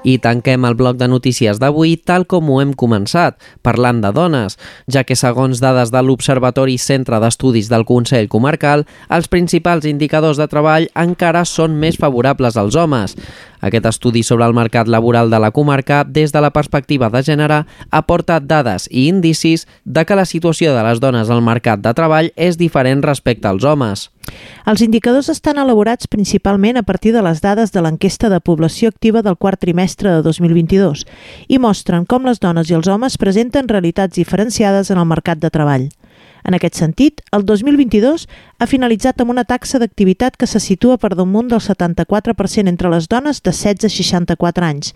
I 0.06 0.20
tanquem 0.22 0.68
el 0.70 0.76
bloc 0.78 1.00
de 1.00 1.08
notícies 1.10 1.58
d'avui 1.58 1.96
tal 1.98 2.28
com 2.30 2.52
ho 2.54 2.60
hem 2.62 2.76
començat, 2.78 3.40
parlant 3.66 4.04
de 4.04 4.12
dones, 4.14 4.60
ja 4.86 5.02
que 5.04 5.18
segons 5.18 5.58
dades 5.64 5.90
de 5.90 6.04
l'Observatori 6.06 6.78
Centre 6.78 7.18
d'Estudis 7.24 7.72
del 7.74 7.88
Consell 7.90 8.30
Comarcal, 8.30 8.86
els 9.10 9.30
principals 9.34 9.90
indicadors 9.90 10.38
de 10.38 10.46
treball 10.52 10.86
encara 10.94 11.42
són 11.50 11.80
més 11.82 11.98
favorables 11.98 12.56
als 12.56 12.78
homes. 12.78 13.18
Aquest 13.66 13.90
estudi 13.90 14.22
sobre 14.22 14.46
el 14.46 14.54
mercat 14.54 14.88
laboral 14.88 15.32
de 15.34 15.40
la 15.42 15.50
comarca, 15.50 16.04
des 16.06 16.32
de 16.32 16.42
la 16.42 16.54
perspectiva 16.54 17.10
de 17.10 17.24
gènere, 17.26 17.64
aporta 17.90 18.38
dades 18.40 18.86
i 18.92 19.08
indicis 19.10 19.66
de 19.86 20.06
que 20.06 20.16
la 20.16 20.30
situació 20.30 20.76
de 20.76 20.86
les 20.86 21.02
dones 21.02 21.34
al 21.34 21.42
mercat 21.42 21.82
de 21.82 21.96
treball 21.98 22.30
és 22.36 22.62
diferent 22.62 23.02
respecte 23.02 23.50
als 23.50 23.66
homes. 23.66 24.12
Els 24.66 24.82
indicadors 24.82 25.30
estan 25.30 25.60
elaborats 25.62 26.08
principalment 26.08 26.78
a 26.78 26.84
partir 26.84 27.14
de 27.14 27.22
les 27.26 27.42
dades 27.44 27.72
de 27.72 27.84
l'enquesta 27.86 28.30
de 28.34 28.40
població 28.42 28.90
activa 28.90 29.22
del 29.22 29.38
quart 29.38 29.62
trimestre 29.62 30.10
de 30.16 30.24
2022 30.26 31.06
i 31.48 31.60
mostren 31.62 32.08
com 32.10 32.26
les 32.26 32.42
dones 32.42 32.72
i 32.72 32.78
els 32.78 32.90
homes 32.90 33.20
presenten 33.22 33.70
realitats 33.70 34.18
diferenciades 34.18 34.90
en 34.90 34.98
el 34.98 35.06
mercat 35.06 35.40
de 35.40 35.54
treball. 35.54 35.90
En 36.46 36.54
aquest 36.54 36.78
sentit, 36.78 37.22
el 37.34 37.46
2022 37.46 38.28
ha 38.60 38.68
finalitzat 38.70 39.22
amb 39.22 39.34
una 39.34 39.46
taxa 39.50 39.80
d'activitat 39.82 40.38
que 40.38 40.48
se 40.48 40.62
situa 40.62 41.00
per 41.02 41.16
damunt 41.18 41.50
del 41.50 41.62
74% 41.62 42.70
entre 42.70 42.92
les 42.94 43.10
dones 43.10 43.42
de 43.42 43.52
16 43.52 43.90
a 43.90 43.90
64 43.90 44.66
anys, 44.66 44.94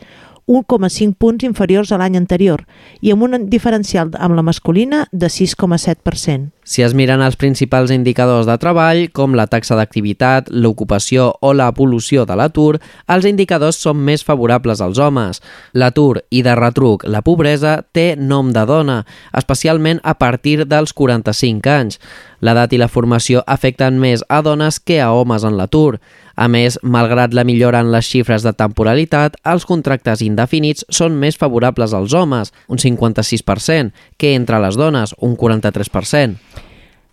1,5 0.50 1.14
punts 1.14 1.46
inferiors 1.46 1.92
a 1.94 2.00
l'any 2.02 2.18
anterior 2.18 2.66
i 3.06 3.14
amb 3.14 3.28
un 3.28 3.46
diferencial 3.54 4.10
amb 4.18 4.34
la 4.34 4.42
masculina 4.42 5.06
de 5.12 5.30
6,7%. 5.30 6.50
Si 6.70 6.84
es 6.86 6.94
miren 6.94 7.22
els 7.26 7.34
principals 7.34 7.90
indicadors 7.90 8.46
de 8.46 8.56
treball, 8.62 9.08
com 9.14 9.34
la 9.38 9.48
taxa 9.50 9.74
d'activitat, 9.78 10.52
l'ocupació 10.54 11.32
o 11.42 11.54
l'evolució 11.54 12.28
de 12.30 12.38
l'atur, 12.38 12.78
els 13.10 13.26
indicadors 13.26 13.80
són 13.82 14.02
més 14.06 14.22
favorables 14.26 14.82
als 14.82 15.02
homes. 15.02 15.42
L'atur 15.74 16.22
i 16.30 16.44
de 16.46 16.54
retruc 16.58 17.08
la 17.10 17.24
pobresa 17.26 17.80
té 17.94 18.14
nom 18.18 18.54
de 18.54 18.66
dona, 18.70 19.00
especialment 19.34 20.02
a 20.04 20.14
partir 20.18 20.66
dels 20.66 20.94
45 20.94 21.74
anys. 21.74 21.98
L'edat 22.46 22.74
i 22.74 22.80
la 22.80 22.88
formació 22.88 23.42
afecten 23.46 23.98
més 24.00 24.22
a 24.30 24.44
dones 24.46 24.78
que 24.80 25.02
a 25.02 25.10
homes 25.12 25.44
en 25.44 25.58
l'atur. 25.58 25.98
A 26.40 26.48
més, 26.48 26.78
malgrat 26.88 27.34
la 27.36 27.44
millora 27.44 27.82
en 27.84 27.90
les 27.92 28.08
xifres 28.08 28.46
de 28.48 28.54
temporalitat, 28.56 29.36
els 29.52 29.66
contractes 29.68 30.22
indefinits 30.24 30.86
són 30.88 31.18
més 31.20 31.36
favorables 31.36 31.92
als 31.98 32.16
homes, 32.16 32.54
un 32.72 32.80
56%, 32.80 33.92
que 34.16 34.32
entre 34.38 34.62
les 34.64 34.80
dones, 34.80 35.12
un 35.20 35.36
43%. 35.36 36.69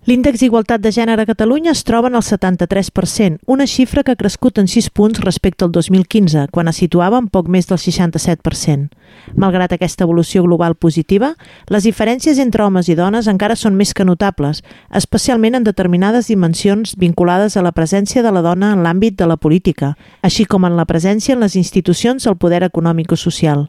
L'índex 0.06 0.38
d'igualtat 0.38 0.78
de 0.78 0.92
gènere 0.94 1.24
a 1.24 1.26
Catalunya 1.26 1.72
es 1.72 1.80
troba 1.82 2.06
en 2.06 2.14
el 2.14 2.22
73%, 2.22 3.40
una 3.50 3.64
xifra 3.66 4.04
que 4.04 4.12
ha 4.14 4.20
crescut 4.20 4.60
en 4.62 4.68
6 4.70 4.90
punts 4.94 5.18
respecte 5.18 5.64
al 5.64 5.72
2015, 5.74 6.44
quan 6.54 6.70
es 6.70 6.78
situava 6.78 7.18
en 7.18 7.26
poc 7.26 7.48
més 7.50 7.66
del 7.66 7.80
67%. 7.82 8.86
Malgrat 9.34 9.72
aquesta 9.74 10.04
evolució 10.06 10.44
global 10.44 10.76
positiva, 10.76 11.32
les 11.66 11.88
diferències 11.88 12.38
entre 12.38 12.62
homes 12.62 12.86
i 12.86 12.94
dones 12.94 13.26
encara 13.26 13.56
són 13.58 13.74
més 13.74 13.90
que 13.98 14.06
notables, 14.06 14.62
especialment 14.94 15.58
en 15.58 15.66
determinades 15.66 16.30
dimensions 16.30 16.94
vinculades 16.94 17.56
a 17.56 17.64
la 17.66 17.74
presència 17.74 18.22
de 18.22 18.30
la 18.30 18.44
dona 18.46 18.76
en 18.76 18.84
l'àmbit 18.86 19.18
de 19.18 19.26
la 19.26 19.36
política, 19.36 19.96
així 20.22 20.46
com 20.46 20.70
en 20.70 20.78
la 20.78 20.86
presència 20.86 21.34
en 21.34 21.42
les 21.42 21.58
institucions 21.58 22.30
del 22.30 22.38
poder 22.38 22.62
econòmic 22.62 23.10
o 23.10 23.18
social. 23.18 23.66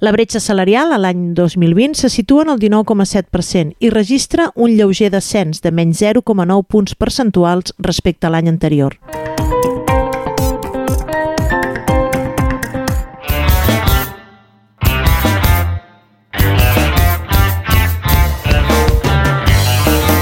La 0.00 0.12
bretxa 0.12 0.40
salarial 0.40 0.92
a 0.92 1.00
l'any 1.00 1.32
2020 1.32 1.96
se 1.96 2.12
situa 2.12 2.44
en 2.44 2.52
el 2.52 2.60
19,7% 2.60 3.76
i 3.80 3.88
registra 3.88 4.50
un 4.54 4.76
lleuger 4.76 5.10
descens 5.12 5.62
de 5.62 5.77
menys 5.78 6.02
0,9 6.02 6.66
punts 6.66 6.98
percentuals 6.98 7.74
respecte 7.78 8.26
a 8.26 8.34
l'any 8.34 8.50
anterior. 8.50 8.98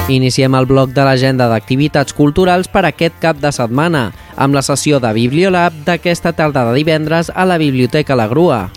Iniciem 0.07 0.55
el 0.55 0.69
bloc 0.71 0.93
de 0.95 1.03
l'agenda 1.03 1.49
d'activitats 1.51 2.15
culturals 2.15 2.69
per 2.71 2.85
aquest 2.87 3.17
cap 3.19 3.41
de 3.43 3.51
setmana, 3.51 4.13
amb 4.37 4.55
la 4.55 4.63
sessió 4.63 5.01
de 5.03 5.11
Bibliolab 5.17 5.81
d'aquesta 5.89 6.31
tarda 6.37 6.63
de 6.69 6.77
divendres 6.77 7.33
a 7.35 7.45
la 7.49 7.59
Biblioteca 7.59 8.15
La 8.15 8.29
Grua. 8.31 8.69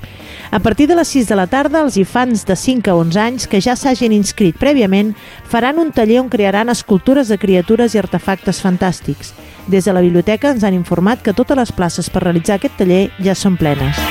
A 0.51 0.57
partir 0.57 0.87
de 0.87 0.95
les 0.95 1.07
6 1.07 1.27
de 1.29 1.35
la 1.37 1.45
tarda, 1.45 1.83
els 1.85 1.95
infants 2.01 2.41
de 2.45 2.55
5 2.57 2.89
a 2.89 2.95
11 2.97 3.19
anys 3.21 3.45
que 3.47 3.59
ja 3.61 3.75
s'hagin 3.77 4.15
inscrit 4.15 4.57
prèviament 4.57 5.11
faran 5.45 5.77
un 5.77 5.91
taller 5.93 6.17
on 6.23 6.29
crearan 6.33 6.73
escultures 6.73 7.29
de 7.29 7.37
criatures 7.37 7.93
i 7.93 8.01
artefactes 8.01 8.57
fantàstics. 8.65 9.35
Des 9.69 9.85
de 9.85 9.93
la 9.93 10.01
biblioteca 10.01 10.49
ens 10.49 10.65
han 10.65 10.73
informat 10.73 11.21
que 11.21 11.35
totes 11.37 11.57
les 11.57 11.71
places 11.71 12.09
per 12.09 12.23
realitzar 12.23 12.57
aquest 12.57 12.81
taller 12.81 13.11
ja 13.21 13.35
són 13.37 13.61
plenes. 13.61 14.01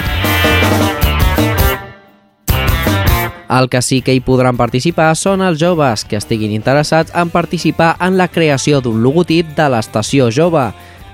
El 3.49 3.67
que 3.73 3.81
sí 3.83 3.99
que 4.05 4.15
hi 4.15 4.21
podran 4.21 4.61
participar 4.61 5.09
són 5.17 5.43
els 5.43 5.59
joves 5.59 6.05
que 6.05 6.21
estiguin 6.21 6.53
interessats 6.55 7.11
en 7.17 7.33
participar 7.35 7.97
en 8.05 8.15
la 8.21 8.29
creació 8.29 8.79
d'un 8.85 9.03
logotip 9.03 9.57
de 9.57 9.67
l'estació 9.73 10.31
jove. 10.31 10.69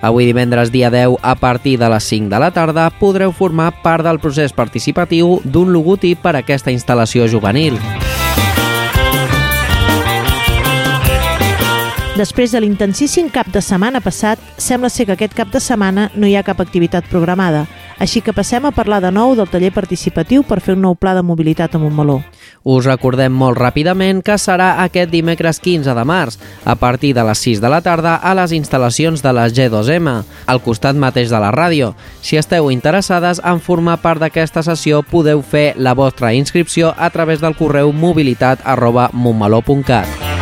Avui 0.05 0.27
divendres 0.27 0.69
dia 0.71 0.91
10, 0.91 1.17
a 1.23 1.35
partir 1.35 1.79
de 1.79 1.89
les 1.89 2.05
5 2.05 2.29
de 2.29 2.39
la 2.39 2.51
tarda, 2.53 2.91
podreu 2.93 3.31
formar 3.33 3.71
part 3.81 4.05
del 4.05 4.19
procés 4.21 4.53
participatiu 4.53 5.39
d'un 5.45 5.71
logotip 5.73 6.21
per 6.21 6.35
a 6.35 6.43
aquesta 6.43 6.69
instal·lació 6.75 7.25
juvenil. 7.25 7.79
Després 12.21 12.53
de 12.53 12.61
l'intensíssim 12.61 13.31
cap 13.33 13.49
de 13.49 13.65
setmana 13.65 14.05
passat, 14.05 14.37
sembla 14.61 14.93
ser 14.93 15.09
que 15.09 15.17
aquest 15.17 15.33
cap 15.41 15.49
de 15.49 15.65
setmana 15.65 16.11
no 16.13 16.29
hi 16.29 16.37
ha 16.37 16.45
cap 16.45 16.61
activitat 16.61 17.09
programada, 17.09 17.65
així 17.99 18.21
que 18.21 18.33
passem 18.33 18.65
a 18.67 18.73
parlar 18.75 19.01
de 19.03 19.11
nou 19.15 19.35
del 19.39 19.49
taller 19.51 19.73
participatiu 19.73 20.43
per 20.43 20.61
fer 20.61 20.75
un 20.75 20.83
nou 20.83 20.95
pla 20.95 21.15
de 21.15 21.23
mobilitat 21.23 21.75
a 21.75 21.79
Montmeló. 21.79 22.21
Us 22.65 22.87
recordem 22.87 23.33
molt 23.33 23.59
ràpidament 23.61 24.23
que 24.25 24.39
serà 24.41 24.71
aquest 24.85 25.11
dimecres 25.13 25.61
15 25.61 25.95
de 25.95 26.05
març, 26.05 26.39
a 26.65 26.75
partir 26.75 27.13
de 27.15 27.25
les 27.25 27.39
6 27.39 27.61
de 27.61 27.71
la 27.71 27.81
tarda 27.85 28.17
a 28.17 28.35
les 28.35 28.53
instal·lacions 28.57 29.23
de 29.23 29.33
la 29.33 29.49
G2M, 29.49 30.15
al 30.47 30.63
costat 30.65 30.97
mateix 30.97 31.31
de 31.31 31.41
la 31.41 31.53
ràdio. 31.53 31.95
Si 32.23 32.41
esteu 32.41 32.71
interessades 32.73 33.43
en 33.45 33.61
formar 33.61 34.01
part 34.03 34.23
d'aquesta 34.23 34.65
sessió, 34.65 35.03
podeu 35.03 35.43
fer 35.43 35.75
la 35.77 35.95
vostra 35.95 36.33
inscripció 36.35 36.95
a 36.97 37.11
través 37.11 37.41
del 37.45 37.57
correu 37.57 37.93
mobilitat 37.93 38.65
arroba 38.65 39.11
montmeló.cat. 39.13 40.34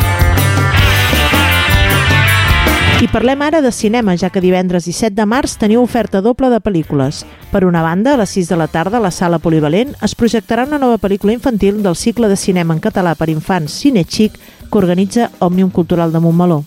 I 3.02 3.08
parlem 3.10 3.40
ara 3.42 3.58
de 3.60 3.72
cinema, 3.74 4.12
ja 4.14 4.28
que 4.30 4.40
divendres 4.40 4.84
17 4.86 5.16
de 5.18 5.24
març 5.26 5.56
teniu 5.58 5.80
oferta 5.82 6.20
doble 6.22 6.52
de 6.52 6.60
pel·lícules. 6.62 7.24
Per 7.50 7.64
una 7.66 7.80
banda, 7.82 8.12
a 8.14 8.20
les 8.20 8.30
6 8.30 8.52
de 8.52 8.58
la 8.60 8.68
tarda, 8.70 9.00
a 9.00 9.02
la 9.02 9.10
sala 9.10 9.40
polivalent, 9.42 9.96
es 10.06 10.14
projectarà 10.14 10.68
una 10.68 10.78
nova 10.78 11.00
pel·lícula 11.02 11.34
infantil 11.34 11.80
del 11.82 11.98
cicle 11.98 12.30
de 12.30 12.36
cinema 12.38 12.76
en 12.76 12.84
català 12.84 13.16
per 13.18 13.26
infants 13.32 13.74
Cine 13.82 14.04
Xic 14.06 14.38
que 14.70 14.78
organitza 14.78 15.32
Òmnium 15.40 15.74
Cultural 15.74 16.14
de 16.14 16.22
Montmeló. 16.22 16.60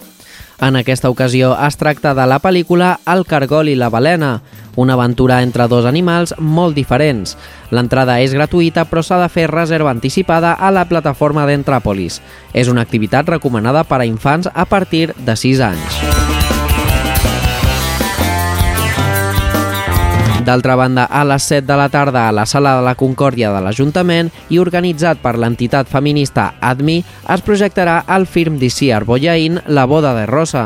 En 0.60 0.76
aquesta 0.76 1.10
ocasió 1.10 1.54
es 1.68 1.76
tracta 1.80 2.14
de 2.16 2.28
la 2.28 2.42
pel·lícula 2.44 3.00
El 3.12 3.26
cargol 3.28 3.72
i 3.72 3.76
la 3.76 3.90
balena, 3.90 4.42
una 4.76 4.94
aventura 4.94 5.42
entre 5.44 5.68
dos 5.68 5.86
animals 5.86 6.36
molt 6.40 6.76
diferents. 6.76 7.36
L'entrada 7.72 8.20
és 8.24 8.36
gratuïta 8.36 8.86
però 8.92 9.04
s'ha 9.04 9.20
de 9.24 9.32
fer 9.32 9.50
reserva 9.52 9.92
anticipada 9.92 10.54
a 10.54 10.72
la 10.72 10.88
plataforma 10.88 11.48
d'Entràpolis. 11.48 12.22
És 12.54 12.72
una 12.72 12.84
activitat 12.88 13.28
recomanada 13.28 13.84
per 13.84 14.02
a 14.02 14.08
infants 14.08 14.52
a 14.54 14.66
partir 14.66 15.12
de 15.16 15.36
6 15.36 15.68
anys. 15.72 16.25
D'altra 20.46 20.76
banda, 20.78 21.08
a 21.10 21.24
les 21.26 21.42
7 21.50 21.66
de 21.66 21.76
la 21.80 21.88
tarda 21.90 22.28
a 22.30 22.32
la 22.32 22.46
Sala 22.46 22.76
de 22.78 22.84
la 22.86 22.94
Concòrdia 22.94 23.50
de 23.50 23.64
l'Ajuntament 23.66 24.30
i 24.54 24.60
organitzat 24.62 25.18
per 25.24 25.40
l'entitat 25.42 25.90
feminista 25.90 26.52
ADMI, 26.62 27.00
es 27.34 27.42
projectarà 27.42 28.04
el 28.14 28.28
film 28.30 28.60
d'Isiar 28.62 29.02
Boyain 29.10 29.58
La 29.66 29.88
boda 29.90 30.14
de 30.14 30.28
Rosa. 30.30 30.66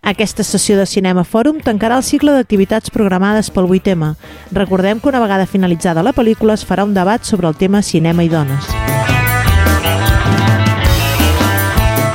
Aquesta 0.00 0.46
sessió 0.48 0.78
de 0.80 0.88
Cinema 0.88 1.26
Fòrum 1.28 1.60
tancarà 1.60 2.00
el 2.00 2.08
cicle 2.08 2.32
d'activitats 2.32 2.90
programades 2.90 3.52
pel 3.52 3.68
8M. 3.68 4.14
Recordem 4.56 5.00
que 5.00 5.12
una 5.12 5.20
vegada 5.20 5.46
finalitzada 5.46 6.02
la 6.02 6.16
pel·lícula 6.16 6.56
es 6.56 6.64
farà 6.64 6.88
un 6.88 6.96
debat 6.96 7.22
sobre 7.22 7.52
el 7.52 7.60
tema 7.60 7.84
cinema 7.84 8.24
i 8.24 8.32
dones. 8.32 9.11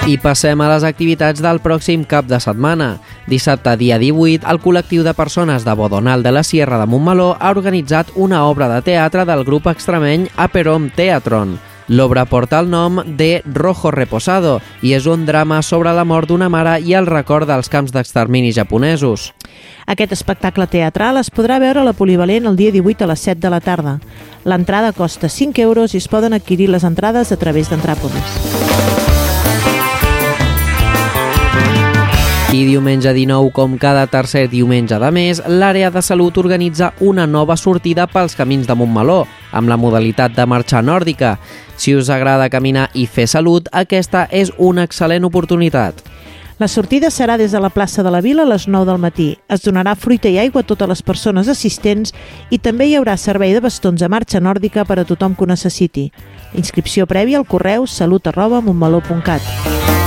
I 0.08 0.16
passem 0.24 0.62
a 0.64 0.70
les 0.72 0.86
activitats 0.88 1.42
del 1.44 1.58
pròxim 1.60 2.06
cap 2.08 2.30
de 2.32 2.38
setmana. 2.40 2.94
Dissabte, 3.28 3.74
dia 3.76 3.98
18, 4.00 4.46
el 4.48 4.60
col·lectiu 4.64 5.04
de 5.04 5.12
persones 5.12 5.66
de 5.68 5.74
Bodonal 5.76 6.24
de 6.24 6.32
la 6.32 6.46
Sierra 6.48 6.78
de 6.80 6.86
Montmeló 6.88 7.34
ha 7.36 7.52
organitzat 7.52 8.14
una 8.16 8.46
obra 8.48 8.70
de 8.72 8.80
teatre 8.86 9.26
del 9.28 9.44
grup 9.44 9.68
extremeny 9.68 10.30
Aperom 10.38 10.88
Teatron. 10.96 11.58
L'obra 11.90 12.24
porta 12.24 12.62
el 12.64 12.70
nom 12.72 13.02
de 13.20 13.42
Rojo 13.44 13.92
Reposado 13.92 14.62
i 14.80 14.94
és 14.96 15.06
un 15.12 15.26
drama 15.28 15.60
sobre 15.62 15.92
la 15.92 16.08
mort 16.08 16.32
d'una 16.32 16.48
mare 16.48 16.78
i 16.80 16.96
el 16.96 17.08
record 17.08 17.48
dels 17.48 17.68
camps 17.68 17.92
d'extermini 17.92 18.54
japonesos. 18.56 19.34
Aquest 19.88 20.16
espectacle 20.16 20.70
teatral 20.72 21.20
es 21.20 21.32
podrà 21.32 21.60
veure 21.60 21.84
a 21.84 21.88
la 21.88 21.96
Polivalent 21.96 22.48
el 22.48 22.56
dia 22.56 22.72
18 22.72 23.04
a 23.04 23.12
les 23.12 23.28
7 23.28 23.44
de 23.44 23.52
la 23.52 23.60
tarda. 23.60 24.00
L'entrada 24.48 24.96
costa 24.96 25.28
5 25.28 25.68
euros 25.68 25.96
i 25.96 26.00
es 26.00 26.08
poden 26.08 26.32
adquirir 26.32 26.72
les 26.72 26.88
entrades 26.88 27.36
a 27.36 27.40
través 27.40 27.68
d'Entràpolis. 27.68 29.17
I 32.48 32.64
diumenge 32.64 33.12
19, 33.12 33.52
com 33.52 33.74
cada 33.76 34.06
tercer 34.08 34.46
diumenge 34.48 34.96
de 34.96 35.08
mes, 35.12 35.42
l'àrea 35.52 35.90
de 35.92 36.00
salut 36.02 36.38
organitza 36.40 36.94
una 37.04 37.26
nova 37.28 37.58
sortida 37.60 38.06
pels 38.08 38.38
camins 38.40 38.70
de 38.70 38.76
Montmeló, 38.76 39.26
amb 39.52 39.68
la 39.68 39.76
modalitat 39.76 40.32
de 40.32 40.46
marxa 40.48 40.80
nòrdica. 40.80 41.34
Si 41.76 41.92
us 41.94 42.08
agrada 42.08 42.48
caminar 42.50 42.88
i 42.96 43.04
fer 43.04 43.28
salut, 43.28 43.68
aquesta 43.76 44.30
és 44.32 44.54
una 44.58 44.88
excel·lent 44.88 45.28
oportunitat. 45.28 46.00
La 46.58 46.70
sortida 46.72 47.12
serà 47.12 47.36
des 47.38 47.52
de 47.52 47.60
la 47.60 47.70
plaça 47.70 48.02
de 48.02 48.16
la 48.16 48.24
Vila 48.24 48.48
a 48.48 48.50
les 48.50 48.70
9 48.72 48.88
del 48.88 48.98
matí. 48.98 49.28
Es 49.52 49.68
donarà 49.68 49.98
fruita 50.00 50.32
i 50.32 50.40
aigua 50.40 50.64
a 50.64 50.66
totes 50.72 50.88
les 50.88 51.04
persones 51.04 51.52
assistents 51.52 52.16
i 52.50 52.64
també 52.64 52.88
hi 52.88 52.96
haurà 52.96 53.18
servei 53.20 53.54
de 53.54 53.62
bastons 53.62 54.02
a 54.02 54.08
marxa 54.08 54.40
nòrdica 54.40 54.88
per 54.88 55.02
a 55.02 55.06
tothom 55.06 55.36
que 55.36 55.44
ho 55.44 55.52
necessiti. 55.52 56.14
Inscripció 56.56 57.12
prèvia 57.12 57.44
al 57.44 57.46
correu 57.46 57.86
salut 57.92 58.32
arroba 58.32 58.64
montmeló.cat. 58.64 60.07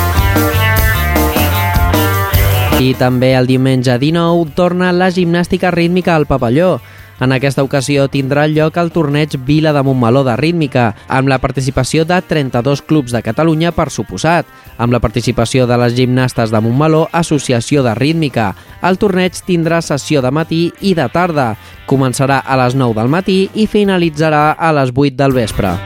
I 2.80 2.94
també 2.96 3.34
el 3.36 3.44
diumenge 3.44 3.92
19 4.00 4.54
torna 4.56 4.88
la 4.96 5.10
gimnàstica 5.12 5.68
rítmica 5.68 6.14
al 6.16 6.24
pavelló. 6.24 6.78
En 7.20 7.34
aquesta 7.36 7.60
ocasió 7.60 8.06
tindrà 8.08 8.46
lloc 8.48 8.78
el 8.80 8.88
torneig 8.94 9.36
Vila 9.44 9.74
de 9.76 9.82
Montmeló 9.84 10.22
de 10.24 10.32
rítmica, 10.40 10.94
amb 11.04 11.28
la 11.28 11.36
participació 11.42 12.06
de 12.08 12.22
32 12.24 12.80
clubs 12.88 13.12
de 13.12 13.20
Catalunya 13.20 13.74
per 13.76 13.90
suposat, 13.92 14.48
amb 14.78 14.96
la 14.96 15.02
participació 15.04 15.66
de 15.68 15.76
les 15.82 15.92
gimnastes 15.98 16.48
de 16.48 16.60
Montmeló 16.64 17.06
Associació 17.12 17.84
de 17.84 17.92
Rítmica. 18.00 18.54
El 18.80 18.96
torneig 18.96 19.36
tindrà 19.44 19.82
sessió 19.84 20.24
de 20.24 20.32
matí 20.32 20.70
i 20.80 20.94
de 20.96 21.10
tarda. 21.12 21.50
Començarà 21.84 22.40
a 22.40 22.56
les 22.64 22.80
9 22.80 22.96
del 22.96 23.12
matí 23.12 23.42
i 23.52 23.68
finalitzarà 23.68 24.54
a 24.56 24.72
les 24.80 24.96
8 24.96 25.20
del 25.20 25.36
vespre. 25.36 25.76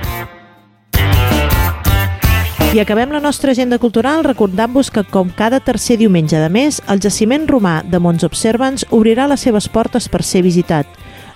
I 2.75 2.81
acabem 2.81 3.13
la 3.13 3.21
nostra 3.21 3.53
agenda 3.53 3.79
cultural 3.79 4.25
recordant-vos 4.25 4.89
que, 4.91 5.05
com 5.07 5.29
cada 5.31 5.61
tercer 5.63 5.95
diumenge 6.01 6.41
de 6.43 6.49
mes, 6.51 6.81
el 6.91 6.99
jaciment 6.99 7.45
romà 7.47 7.85
de 7.87 8.01
Mons 8.03 8.25
Observants 8.27 8.83
obrirà 8.91 9.29
les 9.31 9.45
seves 9.47 9.69
portes 9.71 10.09
per 10.11 10.25
ser 10.27 10.43
visitat. 10.43 10.89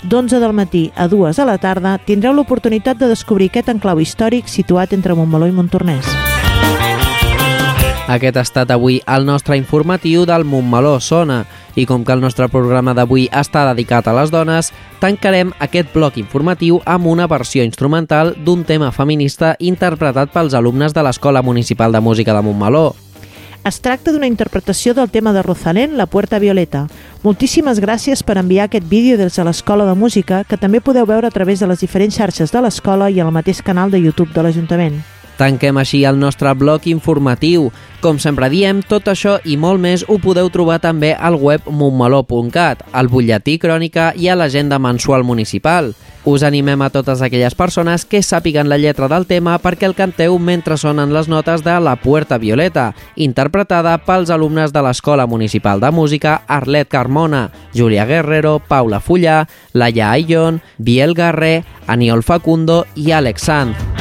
D'11 0.02 0.40
del 0.42 0.50
matí 0.50 0.90
a 0.96 1.06
2 1.06 1.38
a 1.38 1.46
la 1.46 1.54
tarda 1.62 1.92
tindreu 2.02 2.34
l'oportunitat 2.34 2.98
de 2.98 3.06
descobrir 3.14 3.52
aquest 3.52 3.70
enclau 3.70 4.02
històric 4.02 4.50
situat 4.50 4.96
entre 4.98 5.14
Montmeló 5.14 5.46
i 5.46 5.54
Montornès. 5.54 6.10
Aquest 8.10 8.34
ha 8.34 8.42
estat 8.42 8.74
avui 8.74 8.98
el 9.06 9.22
nostre 9.22 9.54
informatiu 9.62 10.26
del 10.26 10.42
Montmeló 10.42 10.98
Sona 10.98 11.44
i 11.78 11.86
com 11.86 12.04
que 12.04 12.12
el 12.12 12.20
nostre 12.20 12.48
programa 12.50 12.92
d'avui 12.92 13.28
està 13.30 13.62
dedicat 13.70 14.08
a 14.10 14.14
les 14.18 14.32
dones, 14.34 14.72
tancarem 14.98 15.52
aquest 15.62 15.92
bloc 15.94 16.18
informatiu 16.18 16.80
amb 16.84 17.06
una 17.06 17.28
versió 17.30 17.62
instrumental 17.62 18.34
d'un 18.44 18.64
tema 18.66 18.90
feminista 18.90 19.54
interpretat 19.60 20.34
pels 20.34 20.58
alumnes 20.58 20.94
de 20.94 21.04
l'Escola 21.06 21.42
Municipal 21.42 21.94
de 21.94 22.00
Música 22.02 22.34
de 22.34 22.42
Montmeló. 22.42 22.88
Es 23.68 23.78
tracta 23.84 24.10
d'una 24.14 24.26
interpretació 24.26 24.94
del 24.94 25.10
tema 25.10 25.32
de 25.32 25.42
Rosalén, 25.42 25.96
La 25.98 26.06
Puerta 26.06 26.38
Violeta. 26.38 26.86
Moltíssimes 27.22 27.82
gràcies 27.84 28.24
per 28.24 28.38
enviar 28.40 28.66
aquest 28.66 28.88
vídeo 28.88 29.18
des 29.18 29.36
de 29.36 29.44
l'Escola 29.44 29.86
de 29.86 29.94
Música, 29.94 30.42
que 30.48 30.56
també 30.56 30.80
podeu 30.80 31.06
veure 31.06 31.28
a 31.28 31.34
través 31.34 31.60
de 31.60 31.68
les 31.70 31.84
diferents 31.84 32.16
xarxes 32.16 32.54
de 32.54 32.62
l'escola 32.64 33.10
i 33.10 33.20
al 33.20 33.30
mateix 33.34 33.62
canal 33.62 33.90
de 33.90 34.00
YouTube 34.00 34.32
de 34.34 34.42
l'Ajuntament. 34.42 34.98
Tanquem 35.38 35.78
així 35.78 36.02
el 36.04 36.18
nostre 36.18 36.50
bloc 36.58 36.88
informatiu. 36.90 37.70
Com 38.02 38.18
sempre 38.22 38.50
diem, 38.50 38.82
tot 38.82 39.06
això 39.10 39.38
i 39.46 39.56
molt 39.56 39.80
més 39.82 40.04
ho 40.06 40.18
podeu 40.22 40.50
trobar 40.50 40.80
també 40.82 41.14
al 41.14 41.38
web 41.38 41.66
montmeló.cat, 41.70 42.84
al 42.92 43.10
butlletí 43.10 43.58
crònica 43.62 44.12
i 44.18 44.28
a 44.28 44.36
l'agenda 44.38 44.78
mensual 44.82 45.22
municipal. 45.24 45.94
Us 46.28 46.42
animem 46.42 46.82
a 46.82 46.90
totes 46.90 47.22
aquelles 47.22 47.54
persones 47.54 48.04
que 48.04 48.20
sàpiguen 48.20 48.68
la 48.68 48.76
lletra 48.76 49.08
del 49.08 49.24
tema 49.26 49.54
perquè 49.62 49.86
el 49.88 49.94
canteu 49.96 50.36
mentre 50.38 50.76
sonen 50.76 51.14
les 51.14 51.30
notes 51.30 51.62
de 51.64 51.78
La 51.80 51.94
Puerta 51.96 52.36
Violeta, 52.38 52.90
interpretada 53.16 53.94
pels 54.04 54.30
alumnes 54.34 54.74
de 54.74 54.82
l'Escola 54.84 55.26
Municipal 55.26 55.80
de 55.80 55.90
Música 55.90 56.42
Arlet 56.46 56.90
Carmona, 56.90 57.48
Júlia 57.74 58.04
Guerrero, 58.04 58.58
Paula 58.58 59.00
Fullà, 59.00 59.46
Laia 59.72 60.10
Aillon, 60.10 60.60
Biel 60.76 61.14
Garré, 61.14 61.64
Aniol 61.86 62.22
Facundo 62.22 62.84
i 62.94 63.12
Alex 63.12 63.48
Sanz. 63.48 63.97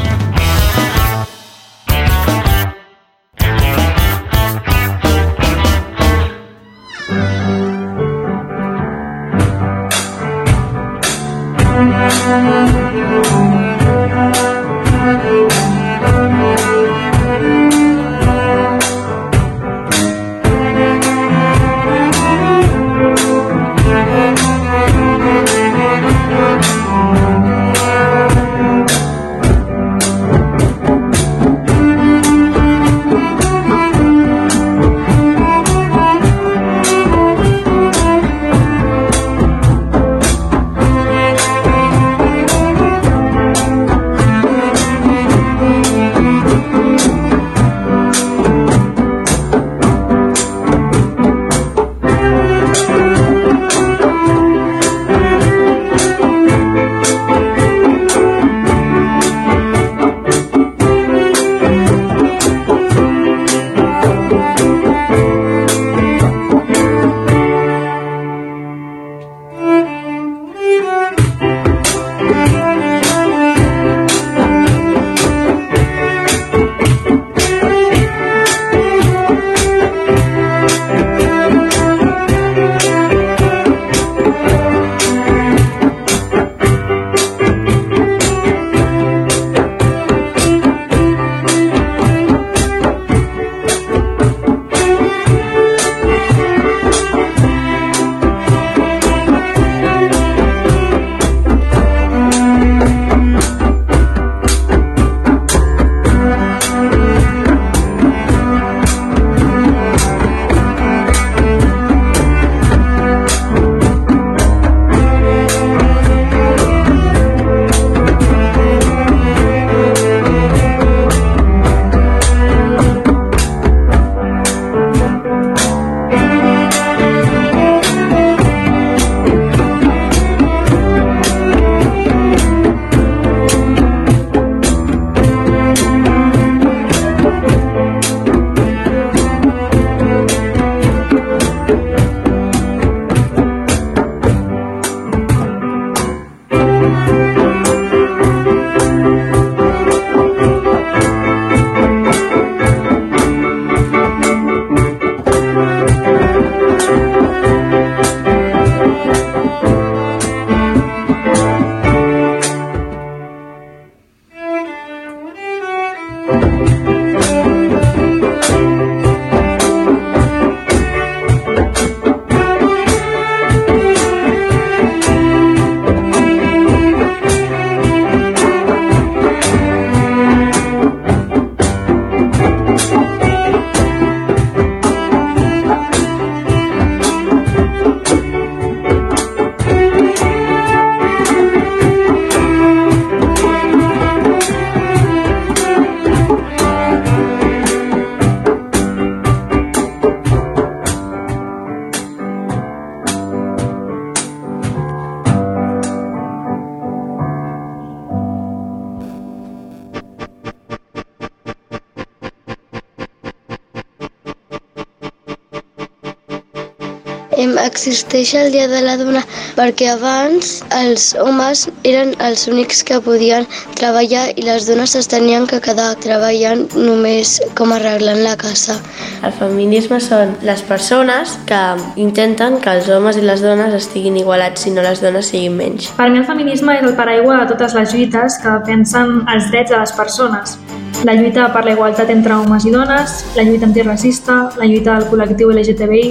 Existeix 218.07 218.33
el 218.35 218.51
Dia 218.51 218.67
de 218.67 218.81
la 218.81 218.95
Dona 218.97 219.21
perquè 219.57 219.89
abans 219.91 220.61
els 220.75 221.13
homes 221.19 221.65
eren 221.83 222.13
els 222.23 222.47
únics 222.47 222.83
que 222.87 222.99
podien 223.03 223.45
treballar 223.75 224.29
i 224.35 224.45
les 224.45 224.67
dones 224.67 224.95
es 224.95 225.09
tenien 225.11 225.47
que 225.47 225.59
quedar 225.59 225.95
treballant 225.99 226.67
només 226.75 227.41
com 227.55 227.73
arreglant 227.73 228.23
la 228.23 228.37
casa. 228.37 228.77
El 229.25 229.33
feminisme 229.33 229.99
són 229.99 230.35
les 230.47 230.61
persones 230.61 231.35
que 231.49 231.61
intenten 231.97 232.61
que 232.61 232.77
els 232.77 232.87
homes 232.89 233.17
i 233.17 233.25
les 233.25 233.43
dones 233.43 233.75
estiguin 233.75 234.17
igualats 234.17 234.67
i 234.67 234.71
no 234.71 234.85
les 234.85 235.01
dones 235.03 235.27
siguin 235.33 235.57
menys. 235.57 235.91
Per 235.97 236.09
mi 236.09 236.21
el 236.21 236.25
feminisme 236.25 236.77
és 236.77 236.87
el 236.87 236.95
paraigua 236.95 237.41
de 237.43 237.51
totes 237.53 237.75
les 237.75 237.93
lluites 237.93 238.39
que 238.43 238.55
defensen 238.61 239.23
els 239.27 239.51
drets 239.51 239.73
de 239.73 239.81
les 239.81 239.91
persones. 239.91 240.57
La 241.05 241.13
lluita 241.13 241.51
per 241.53 241.65
la 241.65 241.75
igualtat 241.75 242.09
entre 242.09 242.39
homes 242.39 242.65
i 242.65 242.71
dones, 242.73 243.19
la 243.35 243.43
lluita 243.43 243.67
antiracista, 243.67 244.37
la 244.57 244.65
lluita 244.65 244.95
del 244.95 245.09
col·lectiu 245.11 245.51
LGTBI, 245.53 246.07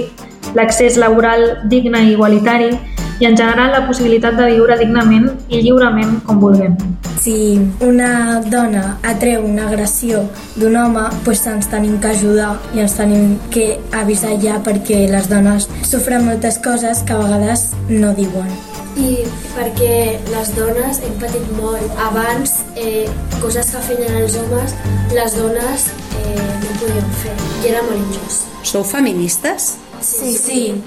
l'accés 0.55 0.97
laboral 0.97 1.67
digne 1.67 2.05
i 2.05 2.13
igualitari, 2.13 2.71
i 3.19 3.25
en 3.25 3.35
general 3.35 3.71
la 3.71 3.85
possibilitat 3.87 4.37
de 4.37 4.51
viure 4.51 4.77
dignament 4.77 5.31
i 5.49 5.61
lliurement 5.63 6.19
com 6.25 6.39
vulguem. 6.41 6.75
Si 7.17 7.57
una 7.81 8.39
dona 8.45 8.99
atreu 9.03 9.45
una 9.45 9.65
agressió 9.67 10.21
d'un 10.55 10.77
home, 10.77 11.07
doncs 11.25 11.45
ens 11.49 11.69
tenim 11.71 11.97
que 12.01 12.11
ajudar 12.13 12.53
i 12.75 12.83
ens 12.85 12.93
tenim 12.99 13.35
que 13.53 13.79
avisar 13.91 14.35
ja 14.43 14.59
perquè 14.63 15.07
les 15.09 15.29
dones 15.31 15.67
sofren 15.81 16.27
moltes 16.27 16.61
coses 16.63 17.01
que 17.03 17.17
a 17.17 17.21
vegades 17.23 17.71
no 17.89 18.13
diuen. 18.17 18.51
I 18.97 19.25
perquè 19.53 20.17
les 20.29 20.53
dones 20.57 21.01
hem 21.05 21.17
patit 21.21 21.49
molt. 21.57 21.97
Abans, 22.01 22.61
eh, 22.75 23.09
coses 23.41 23.73
que 23.73 23.81
feien 23.89 24.21
els 24.21 24.37
homes, 24.37 24.77
les 25.13 25.37
dones 25.37 25.89
eh, 26.21 26.47
no 26.63 26.79
podien 26.79 27.11
fer. 27.25 27.35
I 27.63 27.73
era 27.73 27.83
molt 27.89 27.97
injust. 27.97 28.47
Sou 28.65 28.85
feministes? 28.85 29.75
Sí. 30.01 30.37
sí. 30.37 30.83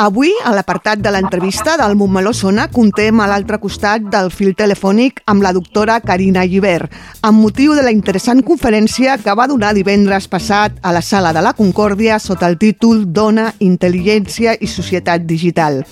Avui, 0.00 0.30
a 0.48 0.54
l'apartat 0.56 1.02
de 1.04 1.10
l'entrevista 1.12 1.74
del 1.76 1.92
Montmeló 1.92 2.30
Sona, 2.32 2.70
contem 2.72 3.20
a 3.20 3.26
l'altre 3.28 3.58
costat 3.60 4.06
del 4.08 4.30
fil 4.32 4.54
telefònic 4.56 5.20
amb 5.28 5.44
la 5.44 5.52
doctora 5.52 5.98
Carina 6.00 6.46
Llibert, 6.48 6.88
amb 7.20 7.44
motiu 7.44 7.74
de 7.76 7.84
la 7.84 7.92
interessant 7.92 8.40
conferència 8.40 9.18
que 9.20 9.36
va 9.36 9.44
donar 9.50 9.74
divendres 9.76 10.24
passat 10.32 10.80
a 10.80 10.94
la 10.96 11.04
Sala 11.04 11.34
de 11.36 11.44
la 11.44 11.52
Concòrdia 11.52 12.16
sota 12.16 12.48
el 12.48 12.56
títol 12.56 13.10
Dona, 13.12 13.50
Intel·ligència 13.60 14.56
i 14.56 14.72
Societat 14.72 15.28
Digital. 15.28 15.82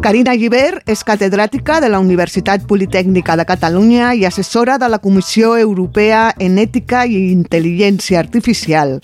Carina 0.00 0.32
Llibert 0.32 0.88
és 0.88 1.02
catedràtica 1.04 1.74
de 1.84 1.90
la 1.92 1.98
Universitat 2.00 2.62
Politècnica 2.64 3.34
de 3.36 3.44
Catalunya 3.44 4.14
i 4.16 4.24
assessora 4.24 4.78
de 4.80 4.88
la 4.88 4.98
Comissió 4.98 5.58
Europea 5.60 6.30
en 6.40 6.56
Ètica 6.56 7.02
i 7.04 7.18
Intel·ligència 7.34 8.16
Artificial. 8.22 8.96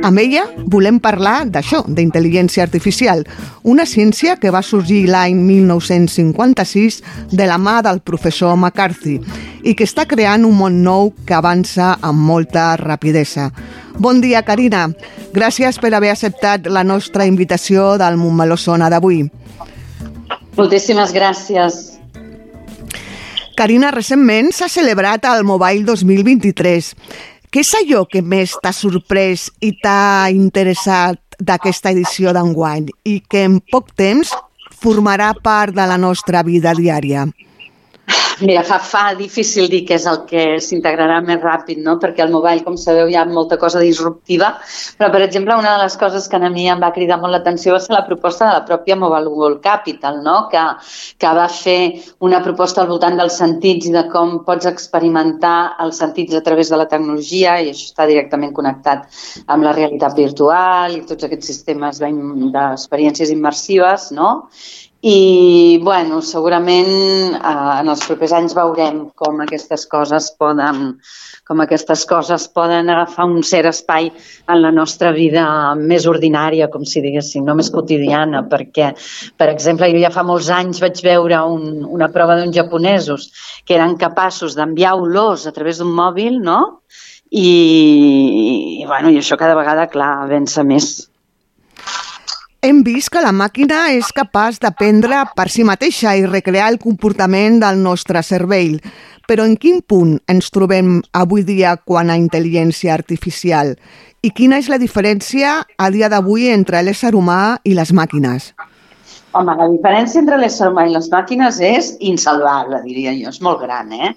Amb 0.00 0.22
ella 0.22 0.46
volem 0.64 1.02
parlar 1.04 1.42
d'això, 1.52 1.82
d'intel·ligència 1.84 2.64
artificial, 2.64 3.26
una 3.62 3.77
ciència 3.86 4.36
que 4.40 4.50
va 4.50 4.62
sorgir 4.62 5.04
l'any 5.10 5.36
1956 5.36 7.02
de 7.30 7.46
la 7.46 7.58
mà 7.58 7.82
del 7.84 8.00
professor 8.00 8.56
McCarthy 8.56 9.18
i 9.62 9.74
que 9.74 9.86
està 9.86 10.06
creant 10.10 10.46
un 10.48 10.56
món 10.58 10.80
nou 10.82 11.12
que 11.26 11.36
avança 11.36 11.96
amb 12.00 12.24
molta 12.30 12.72
rapidesa. 12.80 13.50
Bon 13.98 14.22
dia, 14.22 14.42
Carina. 14.42 14.88
Gràcies 15.34 15.78
per 15.82 15.92
haver 15.94 16.10
acceptat 16.14 16.66
la 16.66 16.84
nostra 16.86 17.26
invitació 17.26 17.96
del 18.00 18.16
Montmeló 18.16 18.56
Sona 18.56 18.88
d'avui. 18.90 19.24
Moltíssimes 20.56 21.12
gràcies. 21.14 21.98
Carina, 23.58 23.90
recentment 23.90 24.52
s'ha 24.54 24.68
celebrat 24.70 25.26
el 25.26 25.44
Mobile 25.44 25.84
2023. 25.86 26.92
Què 27.50 27.62
és 27.64 27.70
allò 27.78 28.04
que 28.06 28.22
més 28.22 28.52
t'ha 28.62 28.74
sorprès 28.76 29.48
i 29.64 29.72
t'ha 29.82 30.30
interessat 30.30 31.27
d'aquesta 31.38 31.92
edició 31.94 32.34
d'enguany 32.34 32.88
i 33.06 33.20
que 33.20 33.44
en 33.48 33.58
poc 33.72 33.92
temps 33.98 34.34
formarà 34.82 35.32
part 35.42 35.74
de 35.74 35.86
la 35.86 35.98
nostra 35.98 36.42
vida 36.46 36.74
diària? 36.74 37.26
Mira, 38.40 38.62
fa, 38.62 38.78
fa 38.78 39.02
difícil 39.18 39.66
dir 39.66 39.80
què 39.88 39.96
és 39.98 40.04
el 40.06 40.20
que 40.28 40.42
s'integrarà 40.62 41.18
més 41.26 41.40
ràpid, 41.42 41.80
no? 41.82 41.96
perquè 41.98 42.22
al 42.22 42.30
mobile, 42.30 42.62
com 42.62 42.76
sabeu, 42.78 43.08
hi 43.10 43.16
ha 43.18 43.24
molta 43.26 43.58
cosa 43.58 43.82
disruptiva, 43.82 44.52
però, 44.98 45.08
per 45.10 45.24
exemple, 45.26 45.56
una 45.58 45.72
de 45.74 45.82
les 45.82 45.96
coses 45.98 46.28
que 46.30 46.38
a 46.38 46.50
mi 46.54 46.68
em 46.70 46.78
va 46.78 46.92
cridar 46.94 47.18
molt 47.18 47.34
l'atenció 47.34 47.74
va 47.74 47.80
ser 47.82 47.96
la 47.96 48.04
proposta 48.06 48.46
de 48.46 48.52
la 48.54 48.64
pròpia 48.68 48.96
Mobile 48.96 49.32
World 49.34 49.60
Capital, 49.64 50.22
no? 50.22 50.36
que, 50.52 50.62
que 51.18 51.34
va 51.40 51.48
fer 51.50 51.80
una 52.24 52.40
proposta 52.44 52.84
al 52.84 52.92
voltant 52.92 53.18
dels 53.18 53.40
sentits 53.42 53.90
i 53.90 53.94
de 53.96 54.04
com 54.12 54.38
pots 54.46 54.70
experimentar 54.70 55.74
els 55.82 55.98
sentits 55.98 56.38
a 56.38 56.44
través 56.46 56.70
de 56.70 56.78
la 56.78 56.86
tecnologia, 56.86 57.58
i 57.58 57.72
això 57.72 57.90
està 57.90 58.06
directament 58.06 58.54
connectat 58.54 59.08
amb 59.50 59.66
la 59.66 59.74
realitat 59.74 60.14
virtual 60.14 60.94
i 60.94 61.02
tots 61.10 61.26
aquests 61.26 61.50
sistemes 61.50 61.98
d'experiències 61.98 63.34
immersives, 63.34 64.12
no? 64.14 64.30
I, 65.00 65.78
bueno, 65.80 66.18
segurament 66.26 66.88
eh, 67.36 67.40
en 67.78 67.90
els 67.92 68.00
propers 68.02 68.32
anys 68.34 68.54
veurem 68.58 69.04
com 69.14 69.38
aquestes 69.44 69.86
coses 69.86 70.32
poden 70.34 70.96
com 71.48 71.62
aquestes 71.62 72.02
coses 72.04 72.44
poden 72.52 72.90
agafar 72.92 73.24
un 73.30 73.44
cert 73.46 73.70
espai 73.70 74.10
en 74.10 74.58
la 74.60 74.72
nostra 74.74 75.14
vida 75.16 75.44
més 75.80 76.04
ordinària, 76.10 76.68
com 76.68 76.84
si 76.84 77.00
diguéssim, 77.00 77.46
no 77.46 77.54
més 77.56 77.70
quotidiana, 77.72 78.42
perquè, 78.50 78.90
per 79.40 79.48
exemple, 79.54 79.88
jo 79.94 80.02
ja 80.02 80.12
fa 80.12 80.26
molts 80.28 80.50
anys 80.52 80.82
vaig 80.84 81.00
veure 81.06 81.40
un, 81.48 81.86
una 81.88 82.10
prova 82.12 82.36
d'uns 82.36 82.56
japonesos 82.58 83.30
que 83.64 83.78
eren 83.78 83.96
capaços 83.96 84.58
d'enviar 84.58 84.98
olors 85.00 85.46
a 85.48 85.54
través 85.56 85.80
d'un 85.80 85.94
mòbil, 85.94 86.36
no? 86.44 86.60
I, 87.30 87.48
i, 88.82 88.84
bueno, 88.88 89.08
i 89.08 89.22
això 89.22 89.40
cada 89.40 89.56
vegada, 89.56 89.88
clar, 89.88 90.18
avança 90.26 90.66
més. 90.68 91.08
Hem 92.60 92.80
vist 92.82 93.12
que 93.14 93.20
la 93.22 93.30
màquina 93.30 93.84
és 93.94 94.08
capaç 94.10 94.56
d'aprendre 94.58 95.20
per 95.38 95.44
si 95.46 95.62
mateixa 95.62 96.16
i 96.18 96.24
recrear 96.26 96.66
el 96.72 96.80
comportament 96.82 97.60
del 97.62 97.78
nostre 97.84 98.18
cervell. 98.26 98.80
Però 99.30 99.44
en 99.46 99.54
quin 99.62 99.78
punt 99.86 100.16
ens 100.26 100.50
trobem 100.50 100.96
avui 101.14 101.44
dia 101.46 101.76
quan 101.78 102.10
a 102.10 102.16
intel·ligència 102.18 102.96
artificial? 102.96 103.76
I 104.26 104.32
quina 104.34 104.58
és 104.58 104.66
la 104.72 104.80
diferència 104.82 105.52
a 105.62 105.90
dia 105.94 106.10
d'avui 106.10 106.48
entre 106.50 106.82
l'ésser 106.82 107.14
humà 107.14 107.60
i 107.62 107.78
les 107.78 107.94
màquines? 107.94 108.50
Home, 109.36 109.52
la 109.58 109.66
diferència 109.68 110.22
entre 110.22 110.38
l'ésser 110.40 110.70
humà 110.70 110.86
i 110.88 110.92
les 110.94 111.10
màquines 111.12 111.58
és 111.60 111.90
insalvable, 112.08 112.78
diria 112.86 113.12
jo, 113.12 113.28
és 113.28 113.42
molt 113.44 113.60
gran, 113.60 113.90
eh? 113.92 114.14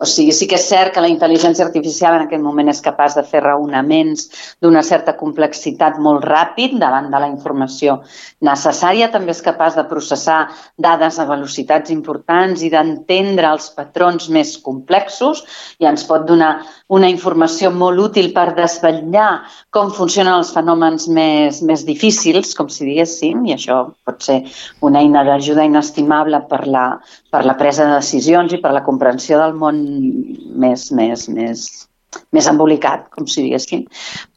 O 0.00 0.08
sigui, 0.08 0.32
sí 0.32 0.46
que 0.48 0.56
és 0.56 0.64
cert 0.70 0.94
que 0.94 1.02
la 1.04 1.10
intel·ligència 1.12 1.66
artificial 1.66 2.16
en 2.16 2.24
aquest 2.24 2.40
moment 2.40 2.72
és 2.72 2.80
capaç 2.84 3.18
de 3.18 3.26
fer 3.28 3.42
raonaments 3.44 4.24
d'una 4.64 4.80
certa 4.86 5.12
complexitat 5.18 5.98
molt 6.00 6.24
ràpid 6.24 6.78
davant 6.80 7.10
de 7.12 7.20
la 7.20 7.28
informació 7.28 7.98
necessària, 8.48 9.10
també 9.12 9.34
és 9.34 9.42
capaç 9.44 9.76
de 9.76 9.84
processar 9.90 10.38
dades 10.80 11.20
a 11.20 11.28
velocitats 11.28 11.92
importants 11.92 12.64
i 12.64 12.72
d'entendre 12.72 13.52
els 13.52 13.68
patrons 13.76 14.30
més 14.32 14.56
complexos 14.64 15.44
i 15.76 15.90
ens 15.92 16.08
pot 16.08 16.24
donar 16.24 16.54
una 16.88 17.12
informació 17.12 17.68
molt 17.68 18.00
útil 18.00 18.32
per 18.32 18.54
desvetllar 18.56 19.44
com 19.76 19.92
funcionen 19.92 20.38
els 20.38 20.56
fenòmens 20.56 21.04
més, 21.12 21.60
més 21.60 21.84
difícils, 21.84 22.56
com 22.56 22.72
si 22.72 22.88
diguéssim, 22.88 23.44
i 23.44 23.58
això 23.58 23.82
pot 24.08 24.24
ser 24.24 24.40
una 24.86 25.00
eina 25.04 25.24
d'ajuda 25.26 25.64
inestimable 25.66 26.42
per 26.50 26.64
la, 26.66 26.84
per 27.30 27.44
la 27.44 27.56
presa 27.60 27.88
de 27.88 27.98
decisions 27.98 28.52
i 28.52 28.60
per 28.62 28.74
la 28.76 28.84
comprensió 28.86 29.40
del 29.40 29.56
món 29.58 29.80
més, 30.64 30.90
més, 30.92 31.28
més, 31.28 31.64
més 32.34 32.50
embolicat, 32.50 33.08
com 33.14 33.26
si 33.26 33.46
diguéssim. 33.46 33.86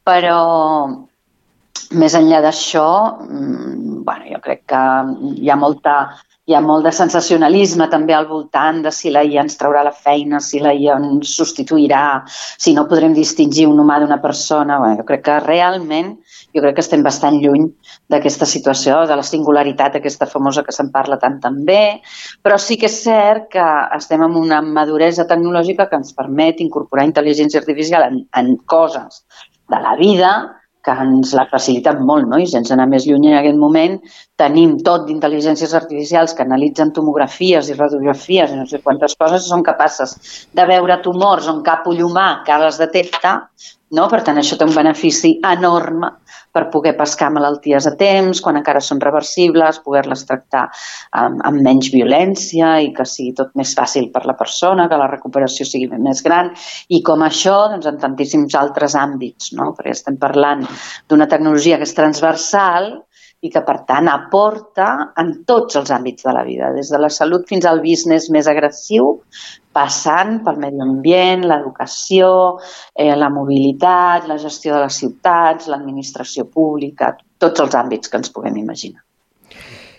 Però 0.08 0.38
més 1.98 2.14
enllà 2.18 2.40
d'això, 2.44 2.88
mm, 3.24 4.02
bueno, 4.04 4.26
jo 4.32 4.40
crec 4.44 4.64
que 4.68 4.82
hi 5.40 5.50
ha 5.50 5.56
molta 5.56 5.98
hi 6.48 6.54
ha 6.56 6.62
molt 6.64 6.86
de 6.86 6.92
sensacionalisme 6.96 7.90
també 7.92 8.14
al 8.16 8.26
voltant 8.28 8.80
de 8.84 8.92
si 8.94 9.10
la 9.12 9.20
IA 9.26 9.42
ens 9.44 9.58
traurà 9.60 9.82
la 9.84 9.92
feina, 9.92 10.40
si 10.40 10.62
la 10.64 10.72
IA 10.72 10.96
ens 10.96 11.34
substituirà, 11.36 12.24
si 12.32 12.72
no 12.72 12.86
podrem 12.88 13.12
distingir 13.12 13.66
un 13.68 13.82
humà 13.82 13.98
d'una 14.00 14.16
persona. 14.22 14.78
Bé, 14.80 14.94
jo 14.96 15.04
crec 15.10 15.26
que 15.26 15.36
realment 15.44 16.14
jo 16.56 16.62
crec 16.64 16.78
que 16.78 16.84
estem 16.86 17.04
bastant 17.04 17.36
lluny 17.42 17.66
d'aquesta 18.08 18.48
situació, 18.48 19.02
de 19.10 19.18
la 19.20 19.26
singularitat 19.26 19.98
aquesta 19.98 20.28
famosa 20.30 20.64
que 20.64 20.72
se'n 20.72 20.88
parla 20.94 21.18
tant 21.20 21.36
també, 21.42 22.00
però 22.42 22.56
sí 22.56 22.78
que 22.80 22.88
és 22.88 22.96
cert 23.04 23.50
que 23.52 23.66
estem 23.98 24.24
en 24.24 24.38
una 24.40 24.62
maduresa 24.64 25.28
tecnològica 25.28 25.90
que 25.90 26.00
ens 26.00 26.16
permet 26.16 26.64
incorporar 26.64 27.04
intel·ligència 27.10 27.60
artificial 27.60 28.08
en, 28.08 28.22
en 28.32 28.56
coses 28.64 29.20
de 29.68 29.82
la 29.84 29.94
vida 30.00 30.32
que 30.88 31.04
ens 31.04 31.34
l'ha 31.36 31.44
facilitat 31.50 32.00
molt, 32.10 32.28
no? 32.30 32.40
i 32.40 32.48
sense 32.48 32.72
anar 32.74 32.88
més 32.88 33.06
lluny 33.08 33.28
en 33.28 33.38
aquest 33.38 33.58
moment, 33.60 33.98
tenim 34.40 34.76
tot 34.86 35.04
d'intel·ligències 35.08 35.74
artificials 35.76 36.34
que 36.34 36.46
analitzen 36.46 36.94
tomografies 36.96 37.68
i 37.68 37.76
radiografies 37.76 38.54
i 38.54 38.60
no 38.60 38.66
sé 38.70 38.80
quantes 38.84 39.16
coses 39.20 39.48
són 39.50 39.64
capaces 39.66 40.16
de 40.56 40.68
veure 40.72 41.00
tumors 41.04 41.50
on 41.52 41.60
cap 41.66 41.86
ull 41.90 42.04
humà 42.06 42.28
que 42.46 42.60
les 42.64 42.80
detecta, 42.80 43.34
no? 43.92 44.08
per 44.08 44.22
tant 44.24 44.40
això 44.40 44.56
té 44.56 44.68
un 44.68 44.76
benefici 44.76 45.36
enorme 45.52 46.14
per 46.52 46.68
poder 46.72 46.94
pescar 46.98 47.30
malalties 47.34 47.86
a 47.88 47.94
temps, 47.98 48.40
quan 48.44 48.58
encara 48.60 48.82
són 48.84 49.00
reversibles, 49.02 49.80
poder-les 49.84 50.24
tractar 50.28 50.66
amb, 51.20 51.42
amb 51.48 51.62
menys 51.64 51.90
violència 51.94 52.76
i 52.84 52.92
que 52.96 53.06
sigui 53.08 53.34
tot 53.38 53.54
més 53.58 53.74
fàcil 53.78 54.10
per 54.14 54.24
la 54.28 54.36
persona, 54.38 54.88
que 54.88 55.00
la 55.00 55.10
recuperació 55.10 55.66
sigui 55.68 55.90
més 55.98 56.22
gran 56.24 56.52
i 56.88 57.02
com 57.06 57.24
això 57.26 57.56
doncs, 57.74 57.88
en 57.90 58.00
tantíssims 58.02 58.56
altres 58.58 58.96
àmbits, 58.98 59.52
no? 59.58 59.72
perquè 59.76 59.94
estem 59.94 60.18
parlant 60.20 60.64
d'una 61.08 61.28
tecnologia 61.30 61.78
que 61.78 61.88
és 61.88 61.96
transversal 61.96 62.92
i 63.40 63.50
que, 63.54 63.62
per 63.62 63.76
tant, 63.86 64.08
aporta 64.10 64.88
en 65.22 65.30
tots 65.46 65.78
els 65.78 65.92
àmbits 65.94 66.26
de 66.26 66.34
la 66.34 66.42
vida, 66.46 66.72
des 66.74 66.90
de 66.90 66.98
la 66.98 67.10
salut 67.12 67.46
fins 67.46 67.68
al 67.70 67.82
business 67.84 68.26
més 68.34 68.48
agressiu, 68.50 69.12
passant 69.72 70.40
pel 70.46 70.58
medi 70.58 70.82
ambient, 70.82 71.44
l'educació, 71.46 72.30
eh, 72.94 73.14
la 73.14 73.30
mobilitat, 73.30 74.26
la 74.26 74.40
gestió 74.42 74.74
de 74.74 74.86
les 74.86 74.98
ciutats, 75.04 75.68
l'administració 75.70 76.48
pública, 76.50 77.14
tots 77.38 77.62
els 77.62 77.78
àmbits 77.78 78.10
que 78.10 78.18
ens 78.18 78.34
puguem 78.34 78.58
imaginar. 78.58 79.04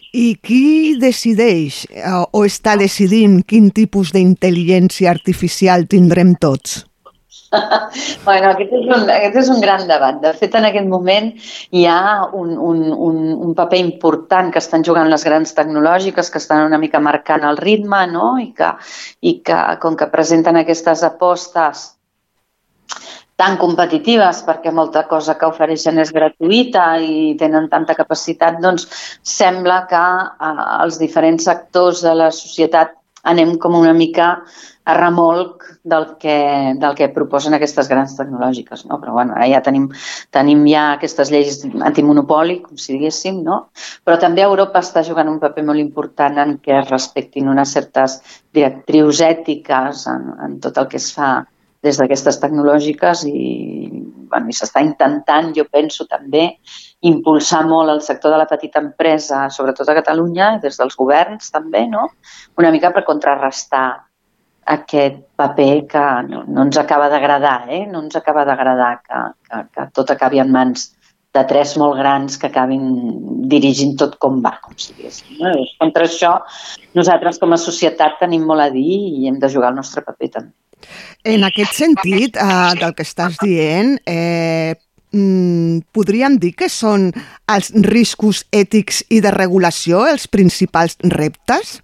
I 0.09 0.33
qui 0.41 0.97
decideix 0.99 1.83
eh, 1.93 2.03
o 2.33 2.43
està 2.43 2.75
decidint 2.81 3.39
quin 3.47 3.69
tipus 3.71 4.11
d'intel·ligència 4.11 5.11
artificial 5.13 5.85
tindrem 5.87 6.33
tots? 6.41 6.88
bueno, 8.25 8.51
aquest 8.51 8.73
és, 8.77 8.85
un, 8.85 9.05
aquest 9.09 9.37
és 9.41 9.51
un 9.53 9.61
gran 9.63 9.85
debat. 9.89 10.19
De 10.21 10.33
fet, 10.37 10.55
en 10.59 10.67
aquest 10.69 10.89
moment 10.89 11.31
hi 11.75 11.85
ha 11.89 12.29
un, 12.37 12.55
un, 12.57 12.81
un, 12.93 13.21
un 13.49 13.53
paper 13.57 13.79
important 13.81 14.51
que 14.53 14.61
estan 14.61 14.85
jugant 14.85 15.09
les 15.09 15.25
grans 15.25 15.55
tecnològiques, 15.57 16.29
que 16.29 16.41
estan 16.41 16.67
una 16.67 16.81
mica 16.81 17.01
marcant 17.01 17.45
el 17.49 17.57
ritme, 17.57 18.05
no? 18.11 18.35
I 18.41 18.51
que, 18.57 18.73
i 19.21 19.39
que 19.45 19.61
com 19.81 19.97
que 19.97 20.11
presenten 20.13 20.61
aquestes 20.61 21.05
apostes 21.07 21.89
tan 23.39 23.55
competitives 23.55 24.41
perquè 24.43 24.71
molta 24.75 25.05
cosa 25.07 25.37
que 25.39 25.47
ofereixen 25.47 26.01
és 26.03 26.11
gratuïta 26.11 26.89
i 26.99 27.35
tenen 27.39 27.69
tanta 27.71 27.95
capacitat, 27.95 28.57
doncs 28.59 28.89
sembla 29.23 29.85
que 29.89 30.05
eh, 30.27 30.55
els 30.83 30.99
diferents 30.99 31.47
sectors 31.47 32.03
de 32.03 32.17
la 32.19 32.33
societat 32.35 32.97
anem 33.29 33.55
com 33.59 33.75
una 33.79 33.93
mica 33.95 34.33
a 34.89 34.95
remolc 34.97 35.65
del 35.83 36.05
que, 36.21 36.37
del 36.81 36.95
que 36.97 37.09
proposen 37.13 37.53
aquestes 37.55 37.89
grans 37.91 38.15
tecnològiques. 38.17 38.85
No? 38.89 38.97
Però 39.01 39.13
bueno, 39.17 39.35
ara 39.37 39.47
ja 39.51 39.61
tenim, 39.65 39.89
tenim 40.35 40.65
ja 40.69 40.85
aquestes 40.95 41.31
lleis 41.33 41.61
antimonopoli, 41.85 42.59
com 42.65 42.79
si 42.79 42.95
diguéssim, 42.95 43.43
no? 43.45 43.59
però 44.05 44.17
també 44.21 44.45
Europa 44.45 44.81
està 44.83 45.05
jugant 45.05 45.29
un 45.29 45.39
paper 45.43 45.65
molt 45.67 45.83
important 45.83 46.41
en 46.41 46.57
què 46.63 46.79
es 46.81 46.89
respectin 46.89 47.51
unes 47.51 47.75
certes 47.77 48.19
directrius 48.55 49.21
ètiques 49.25 50.07
en, 50.09 50.33
en 50.47 50.59
tot 50.63 50.81
el 50.81 50.89
que 50.91 50.97
es 51.01 51.11
fa 51.15 51.31
des 51.85 51.95
d'aquestes 51.99 52.41
tecnològiques 52.41 53.23
i, 53.29 53.43
bueno, 54.29 54.51
i 54.51 54.55
s'està 54.55 54.81
intentant, 54.83 55.53
jo 55.55 55.63
penso 55.71 56.05
també, 56.09 56.57
impulsar 57.07 57.63
molt 57.69 57.93
el 57.93 58.01
sector 58.03 58.33
de 58.33 58.41
la 58.41 58.49
petita 58.49 58.81
empresa, 58.83 59.45
sobretot 59.53 59.87
a 59.87 59.95
Catalunya, 60.01 60.57
des 60.63 60.75
dels 60.81 60.97
governs 60.99 61.53
també, 61.55 61.85
no? 61.87 62.09
una 62.59 62.73
mica 62.75 62.91
per 62.91 63.05
contrarrestar 63.07 63.87
aquest 64.69 65.17
paper 65.39 65.73
que 65.89 66.05
no, 66.29 66.43
no 66.45 66.67
ens 66.67 66.77
acaba 66.77 67.09
d'agradar, 67.09 67.65
eh? 67.73 67.85
no 67.89 68.03
ens 68.05 68.15
acaba 68.19 68.45
d'agradar 68.45 68.93
que, 69.01 69.21
que, 69.49 69.61
que 69.73 69.85
tot 69.97 70.13
acabi 70.13 70.41
en 70.43 70.51
mans 70.53 70.91
de 71.33 71.43
tres 71.49 71.75
molt 71.77 71.97
grans 71.97 72.37
que 72.41 72.49
acabin 72.49 72.83
dirigint 73.49 73.95
tot 73.97 74.15
com 74.21 74.39
va, 74.45 74.55
com 74.63 74.73
si 74.77 74.93
diguéssim. 74.97 75.37
No? 75.41 75.53
Contra 75.81 76.05
això, 76.09 76.35
nosaltres 76.97 77.41
com 77.41 77.53
a 77.53 77.61
societat 77.61 78.17
tenim 78.21 78.45
molt 78.49 78.65
a 78.65 78.69
dir 78.73 78.85
i 78.85 79.29
hem 79.29 79.41
de 79.41 79.49
jugar 79.49 79.73
el 79.73 79.81
nostre 79.81 80.05
paper 80.05 80.31
també. 80.37 80.53
En 81.27 81.43
aquest 81.43 81.75
sentit, 81.75 82.37
eh, 82.37 82.71
del 82.79 82.95
que 82.95 83.03
estàs 83.03 83.35
dient, 83.41 83.97
eh, 84.05 84.73
mm, 85.11 85.91
podríem 85.91 86.37
dir 86.39 86.53
que 86.55 86.69
són 86.69 87.11
els 87.47 87.73
riscos 87.89 88.45
ètics 88.51 89.03
i 89.09 89.19
de 89.21 89.31
regulació 89.31 90.05
els 90.07 90.27
principals 90.27 90.97
reptes? 91.03 91.81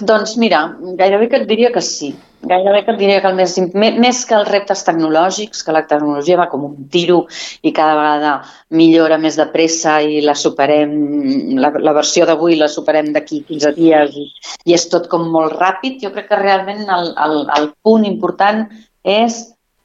Doncs 0.00 0.36
mira, 0.38 0.62
gairebé 0.98 1.28
que 1.28 1.38
et 1.42 1.46
diria 1.48 1.70
que 1.74 1.82
sí. 1.82 2.12
Gairebé 2.48 2.84
que 2.86 2.92
et 2.94 2.98
diria 3.00 3.20
que 3.22 3.30
el 3.32 3.34
més, 3.34 3.56
més 3.74 4.20
que 4.28 4.36
els 4.36 4.48
reptes 4.48 4.84
tecnològics, 4.86 5.64
que 5.66 5.74
la 5.74 5.82
tecnologia 5.90 6.38
va 6.38 6.46
com 6.52 6.68
un 6.68 6.76
tiro 6.92 7.24
i 7.66 7.72
cada 7.74 7.96
vegada 7.98 8.34
millora 8.78 9.18
més 9.18 9.38
de 9.40 9.48
pressa 9.50 9.96
i 10.06 10.20
la 10.22 10.36
superem, 10.38 10.92
la, 11.58 11.72
la 11.82 11.94
versió 11.96 12.28
d'avui 12.28 12.54
la 12.60 12.70
superem 12.70 13.10
d'aquí 13.16 13.42
15 13.48 13.72
dies 13.78 14.20
i, 14.22 14.28
i 14.70 14.76
és 14.76 14.86
tot 14.92 15.08
com 15.10 15.26
molt 15.32 15.56
ràpid, 15.58 15.98
jo 16.04 16.12
crec 16.14 16.30
que 16.30 16.38
realment 16.38 16.86
el, 16.86 17.10
el, 17.26 17.42
el 17.58 17.72
punt 17.82 18.06
important 18.06 18.68
és 19.02 19.40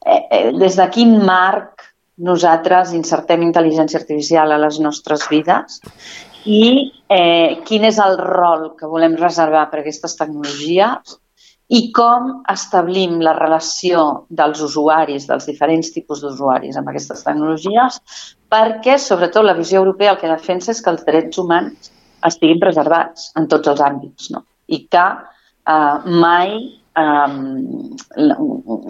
eh, 0.06 0.22
eh, 0.22 0.52
des 0.54 0.78
de 0.78 0.88
quin 0.94 1.18
marc 1.26 1.90
nosaltres 2.22 2.94
insertem 2.94 3.42
intel·ligència 3.42 3.98
artificial 3.98 4.54
a 4.54 4.62
les 4.62 4.78
nostres 4.84 5.26
vides 5.32 5.82
i 6.46 6.92
eh, 7.10 7.60
quin 7.68 7.86
és 7.88 8.00
el 8.04 8.18
rol 8.20 8.74
que 8.80 8.90
volem 8.90 9.16
reservar 9.20 9.70
per 9.72 9.80
a 9.80 9.84
aquestes 9.84 10.18
tecnologies 10.20 11.18
i 11.74 11.88
com 11.96 12.44
establim 12.52 13.20
la 13.24 13.34
relació 13.38 14.26
dels 14.30 14.62
usuaris, 14.62 15.26
dels 15.30 15.48
diferents 15.50 15.94
tipus 15.96 16.22
d'usuaris 16.22 16.78
amb 16.78 16.92
aquestes 16.92 17.24
tecnologies, 17.26 18.00
perquè, 18.52 19.00
sobretot, 19.00 19.46
la 19.46 19.56
visió 19.58 19.80
europea 19.82 20.14
el 20.14 20.20
que 20.22 20.30
defensa 20.30 20.74
és 20.74 20.84
que 20.84 20.92
els 20.94 21.06
drets 21.08 21.40
humans 21.40 21.92
estiguin 22.28 22.62
preservats 22.62 23.32
en 23.40 23.48
tots 23.52 23.72
els 23.72 23.82
àmbits 23.84 24.30
no? 24.36 24.44
i 24.68 24.84
que 24.92 25.08
eh, 25.08 26.14
mai 26.24 26.54
eh, 27.00 27.32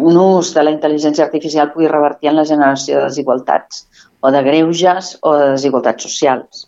un 0.10 0.20
ús 0.26 0.52
de 0.58 0.66
la 0.66 0.74
intel·ligència 0.74 1.26
artificial 1.26 1.72
pugui 1.74 1.90
revertir 1.92 2.34
en 2.34 2.38
la 2.42 2.48
generació 2.50 3.00
de 3.00 3.08
desigualtats 3.08 3.88
o 4.20 4.32
de 4.34 4.44
greuges 4.44 5.18
o 5.22 5.38
de 5.38 5.50
desigualtats 5.56 6.10
socials. 6.10 6.68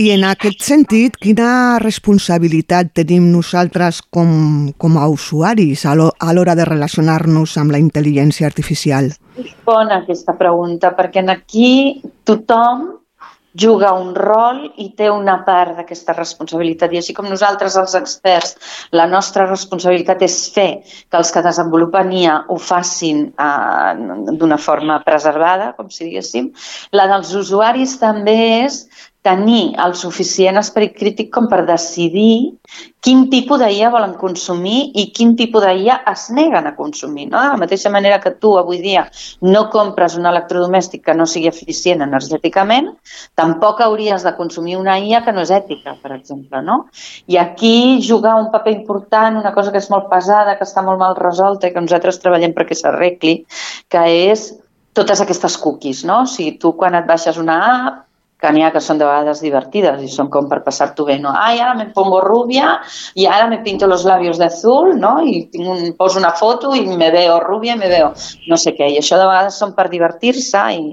I 0.00 0.06
en 0.14 0.22
aquest 0.24 0.62
sentit, 0.64 1.16
quina 1.20 1.76
responsabilitat 1.82 2.94
tenim 2.96 3.26
nosaltres 3.34 3.98
com, 4.16 4.30
com 4.80 4.94
a 4.96 5.04
usuaris 5.12 5.82
a 5.84 5.92
l'hora 5.92 6.54
de 6.56 6.64
relacionar-nos 6.64 7.58
amb 7.60 7.74
la 7.74 7.80
intel·ligència 7.82 8.48
artificial? 8.48 9.10
Bona 9.66 9.98
aquesta 10.00 10.38
pregunta, 10.40 10.94
perquè 10.96 11.20
aquí 11.28 12.00
tothom 12.24 12.86
juga 13.52 13.92
un 13.98 14.14
rol 14.14 14.60
i 14.78 14.92
té 14.96 15.10
una 15.10 15.40
part 15.44 15.76
d'aquesta 15.76 16.14
responsabilitat. 16.14 16.92
I 16.92 17.00
així 17.00 17.14
com 17.16 17.26
nosaltres, 17.28 17.76
els 17.76 17.96
experts, 17.98 18.56
la 18.94 19.08
nostra 19.10 19.46
responsabilitat 19.50 20.22
és 20.22 20.38
fer 20.54 20.68
que 20.86 21.18
els 21.18 21.32
que 21.34 21.42
desenvolupen 21.44 22.12
IA 22.22 22.36
ho 22.48 22.58
facin 22.62 23.26
eh, 23.34 23.92
d'una 24.38 24.58
forma 24.58 25.00
preservada, 25.04 25.72
com 25.76 25.90
si 25.90 26.06
diguéssim, 26.06 26.52
la 26.94 27.08
dels 27.10 27.34
usuaris 27.34 27.98
també 28.00 28.38
és 28.64 28.84
tenir 29.22 29.74
el 29.84 29.92
suficient 30.00 30.56
esperit 30.56 30.94
crític 30.96 31.28
com 31.34 31.46
per 31.50 31.60
decidir 31.68 32.56
quin 33.04 33.26
tipus 33.32 33.60
d'IA 33.60 33.90
volen 33.92 34.14
consumir 34.20 34.78
i 34.96 35.06
quin 35.16 35.34
tipus 35.36 35.64
d'IA 35.64 35.98
es 36.08 36.26
neguen 36.36 36.68
a 36.68 36.74
consumir. 36.76 37.26
No? 37.28 37.40
De 37.40 37.50
la 37.52 37.60
mateixa 37.60 37.92
manera 37.92 38.20
que 38.20 38.32
tu 38.40 38.54
avui 38.58 38.80
dia 38.80 39.06
no 39.44 39.66
compres 39.72 40.16
un 40.16 40.28
electrodomèstic 40.30 41.04
que 41.04 41.16
no 41.16 41.28
sigui 41.28 41.50
eficient 41.52 42.04
energèticament, 42.06 42.90
tampoc 43.36 43.84
hauries 43.84 44.24
de 44.24 44.34
consumir 44.40 44.78
una 44.80 44.96
IA 44.98 45.22
que 45.26 45.36
no 45.36 45.44
és 45.44 45.52
ètica, 45.52 45.96
per 46.00 46.14
exemple. 46.16 46.64
No? 46.64 46.80
I 47.28 47.36
aquí 47.40 48.00
jugar 48.06 48.38
un 48.40 48.50
paper 48.52 48.72
important, 48.78 49.36
una 49.40 49.52
cosa 49.56 49.72
que 49.72 49.84
és 49.84 49.90
molt 49.92 50.08
pesada, 50.12 50.56
que 50.56 50.68
està 50.68 50.84
molt 50.86 51.00
mal 51.00 51.16
resolta 51.20 51.68
i 51.68 51.76
que 51.76 51.84
nosaltres 51.84 52.20
treballem 52.24 52.56
perquè 52.56 52.76
s'arregli, 52.76 53.42
que 53.92 54.04
és 54.32 54.50
totes 54.96 55.20
aquestes 55.22 55.56
cookies, 55.60 56.04
no? 56.08 56.24
O 56.24 56.28
sigui, 56.28 56.56
tu 56.58 56.72
quan 56.76 56.96
et 56.98 57.06
baixes 57.06 57.38
una 57.38 57.58
app, 57.70 58.06
que 58.40 58.52
n'hi 58.52 58.64
ha 58.64 58.70
que 58.72 58.82
són 58.84 59.00
de 59.00 59.08
vegades 59.08 59.42
divertides 59.42 60.02
i 60.04 60.10
són 60.12 60.30
com 60.32 60.48
per 60.50 60.60
passar-t'ho 60.64 61.06
bé, 61.08 61.18
no? 61.22 61.32
Ai, 61.34 61.58
ara 61.60 61.74
me 61.78 61.88
pongo 61.94 62.20
rubia 62.24 62.78
i 63.18 63.26
ara 63.26 63.48
me 63.50 63.60
pinto 63.64 63.88
los 63.90 64.04
labios 64.08 64.38
de 64.38 64.46
azul, 64.46 64.94
no? 65.00 65.16
I 65.24 65.46
tinc 65.52 65.68
un, 65.68 65.82
poso 65.98 66.20
una 66.20 66.32
foto 66.38 66.74
i 66.76 66.84
me 66.86 67.10
veo 67.10 67.40
rubia 67.42 67.74
i 67.74 67.80
me 67.80 67.90
veo 67.92 68.12
no 68.48 68.58
sé 68.60 68.74
què. 68.78 68.90
I 68.94 69.00
això 69.02 69.18
de 69.18 69.26
vegades 69.28 69.58
són 69.58 69.74
per 69.74 69.88
divertir-se 69.92 70.64
i, 70.76 70.84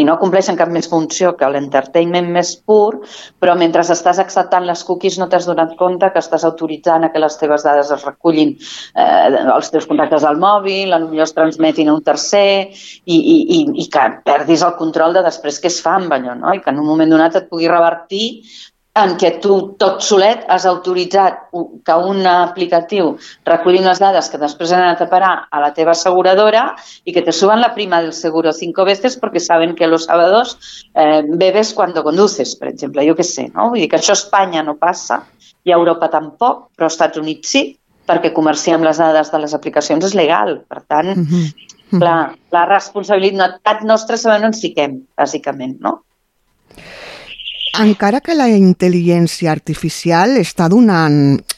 i 0.00 0.06
no 0.06 0.18
compleixen 0.22 0.58
cap 0.60 0.70
més 0.72 0.88
funció 0.90 1.34
que 1.38 1.50
l'entertainment 1.50 2.30
més 2.32 2.54
pur, 2.56 3.00
però 3.40 3.56
mentre 3.58 3.84
estàs 3.84 4.18
acceptant 4.22 4.64
les 4.66 4.84
cookies 4.86 5.18
no 5.20 5.28
t'has 5.28 5.48
donat 5.48 5.74
compte 5.80 6.08
que 6.12 6.22
estàs 6.22 6.46
autoritzant 6.46 7.04
a 7.04 7.12
que 7.12 7.22
les 7.22 7.36
teves 7.40 7.66
dades 7.66 7.90
es 7.94 8.04
recullin 8.06 8.54
eh, 8.54 9.44
els 9.44 9.70
teus 9.74 9.86
contactes 9.90 10.24
al 10.24 10.40
mòbil, 10.40 10.94
potser 11.14 11.24
es 11.24 11.34
transmetin 11.34 11.88
a 11.88 11.94
un 11.94 12.02
tercer 12.02 12.70
i, 13.04 13.16
i, 13.16 13.36
i, 13.56 13.60
i 13.82 13.86
que 13.90 14.04
perdis 14.24 14.62
el 14.62 14.76
control 14.78 15.14
de 15.14 15.22
després 15.24 15.60
què 15.60 15.70
es 15.70 15.80
fa 15.82 15.96
amb 15.98 16.12
allò, 16.12 16.34
no? 16.38 16.52
I 16.54 16.60
que 16.60 16.70
en 16.70 16.80
un 16.80 16.86
moment 16.94 17.10
donat 17.10 17.36
et 17.36 17.50
pugui 17.50 17.68
revertir 17.70 18.24
en 18.94 19.16
què 19.18 19.30
tu 19.42 19.54
tot 19.78 20.04
solet 20.06 20.44
has 20.54 20.64
autoritzat 20.70 21.48
que 21.86 21.94
un 22.10 22.20
aplicatiu 22.30 23.16
reculli 23.48 23.80
unes 23.82 23.98
dades 23.98 24.28
que 24.30 24.38
després 24.38 24.70
han 24.70 24.84
anat 24.84 25.02
a 25.02 25.08
parar 25.10 25.32
a 25.50 25.62
la 25.62 25.72
teva 25.74 25.96
asseguradora 25.96 26.62
i 27.02 27.14
que 27.16 27.24
te 27.26 27.34
suban 27.34 27.60
la 27.60 27.72
prima 27.74 28.00
del 28.00 28.12
seguro 28.14 28.52
cinco 28.52 28.84
veces 28.86 29.16
porque 29.18 29.40
saben 29.40 29.74
que 29.74 29.88
los 29.88 30.04
sábados 30.04 30.58
eh, 30.94 31.24
bebes 31.26 31.74
cuando 31.74 32.04
conduces, 32.04 32.54
per 32.54 32.68
exemple, 32.68 33.06
jo 33.08 33.18
què 33.18 33.26
sé, 33.26 33.48
no? 33.50 33.72
Vull 33.72 33.82
dir 33.82 33.90
que 33.90 33.98
això 33.98 34.14
a 34.14 34.20
Espanya 34.20 34.62
no 34.62 34.78
passa 34.78 35.24
i 35.64 35.72
a 35.72 35.80
Europa 35.80 36.12
tampoc, 36.12 36.68
però 36.76 36.86
als 36.86 36.94
Estats 36.94 37.18
Units 37.18 37.50
sí, 37.50 37.66
perquè 38.06 38.30
comerciar 38.36 38.78
amb 38.78 38.86
les 38.86 39.00
dades 39.00 39.32
de 39.32 39.42
les 39.42 39.54
aplicacions 39.56 40.06
és 40.06 40.14
legal. 40.14 40.60
Per 40.68 40.84
tant, 40.86 41.16
mm 41.16 41.26
-hmm. 41.26 41.98
clar, 41.98 42.34
la 42.52 42.66
responsabilitat 42.66 43.82
nostra 43.82 44.16
saber 44.16 44.38
on 44.38 44.52
ens 44.52 44.60
fiquem, 44.60 45.00
bàsicament, 45.16 45.80
no? 45.80 46.04
Encara 47.74 48.20
que 48.22 48.36
la 48.38 48.46
intel·ligència 48.54 49.50
artificial 49.50 50.36
està 50.38 50.68
donant 50.70 51.16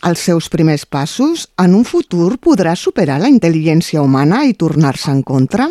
els 0.09 0.23
seus 0.25 0.47
primers 0.49 0.87
passos, 0.89 1.43
en 1.61 1.75
un 1.77 1.85
futur 1.85 2.39
podrà 2.41 2.73
superar 2.75 3.19
la 3.21 3.29
intel·ligència 3.29 4.01
humana 4.01 4.39
i 4.49 4.55
tornar-se 4.57 5.11
en 5.13 5.21
contra? 5.23 5.67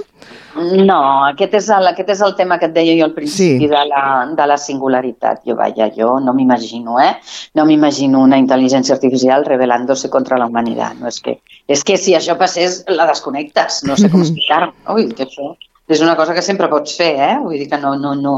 No, 0.56 1.00
aquest 1.32 1.58
és, 1.58 1.72
el, 1.74 1.90
aquest 1.90 2.12
és 2.14 2.22
el 2.28 2.36
tema 2.38 2.60
que 2.62 2.70
et 2.70 2.76
deia 2.78 2.94
jo 3.00 3.08
al 3.10 3.16
principi 3.18 3.66
Sí. 3.66 3.68
de, 3.74 3.82
la, 3.90 4.04
de 4.38 4.46
la 4.48 4.58
singularitat. 4.62 5.42
Jo, 5.50 5.56
vaja, 5.58 5.90
jo 5.98 6.20
no 6.22 6.34
m'imagino, 6.38 7.00
eh? 7.02 7.16
No 7.58 7.66
m'imagino 7.66 8.22
una 8.24 8.38
intel·ligència 8.38 8.94
artificial 8.96 9.44
revelant-se 9.50 10.12
contra 10.14 10.38
la 10.38 10.46
humanitat. 10.46 10.94
No, 11.02 11.10
és, 11.10 11.20
que, 11.26 11.40
és 11.68 11.84
que 11.84 11.98
si 11.98 12.14
això 12.16 12.38
passés, 12.38 12.84
la 12.88 13.10
desconnectes. 13.10 13.82
No 13.90 13.98
sé 13.98 14.14
com 14.14 14.22
explicar-ho. 14.28 14.72
no? 14.86 14.94
Vull 14.94 15.10
dir 15.10 15.18
que 15.18 15.26
això 15.26 15.56
és 15.90 16.00
una 16.02 16.16
cosa 16.18 16.34
que 16.38 16.42
sempre 16.46 16.70
pots 16.70 16.96
fer, 16.98 17.12
eh? 17.18 17.36
Vull 17.42 17.58
dir 17.60 17.68
que 17.74 17.82
no, 17.82 17.96
no, 18.00 18.14
no, 18.16 18.38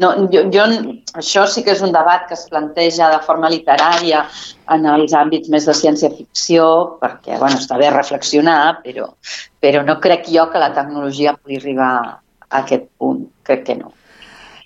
no, 0.00 0.10
jo, 0.32 0.44
jo, 0.52 0.64
això 1.20 1.44
sí 1.46 1.62
que 1.64 1.74
és 1.74 1.82
un 1.84 1.92
debat 1.92 2.24
que 2.28 2.36
es 2.38 2.46
planteja 2.50 3.10
de 3.12 3.20
forma 3.26 3.50
literària 3.52 4.24
en 4.72 4.86
els 4.88 5.12
àmbits 5.12 5.50
més 5.52 5.68
de 5.68 5.74
ciència-ficció, 5.76 6.66
perquè 7.02 7.38
bueno, 7.38 7.60
està 7.60 7.78
bé 7.80 7.90
reflexionar, 7.92 8.82
però, 8.84 9.10
però 9.60 9.82
no 9.86 9.98
crec 10.00 10.30
jo 10.32 10.48
que 10.52 10.62
la 10.62 10.72
tecnologia 10.74 11.36
pugui 11.36 11.60
arribar 11.60 11.92
a 12.00 12.62
aquest 12.62 12.88
punt. 12.98 13.26
Crec 13.42 13.66
que 13.68 13.76
no. 13.76 13.92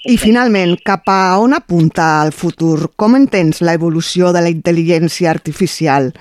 I 0.07 0.15
finalment, 0.23 0.77
cap 0.87 1.09
a 1.11 1.37
on 1.43 1.57
apunta 1.57 2.21
el 2.23 2.31
futur? 2.31 2.93
Com 2.95 3.17
entens 3.19 3.59
la 3.67 3.75
evolució 3.75 4.31
de 4.31 4.45
la 4.45 4.53
intel·ligència 4.53 5.33
artificial? 5.33 6.13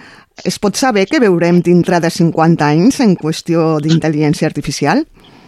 Es 0.44 0.58
pot 0.60 0.76
saber 0.76 1.06
què 1.08 1.22
veurem 1.22 1.62
dintre 1.64 2.00
de 2.02 2.10
50 2.10 2.66
anys 2.66 2.98
en 3.06 3.14
qüestió 3.20 3.76
d'intel·ligència 3.84 4.50
artificial? 4.50 5.06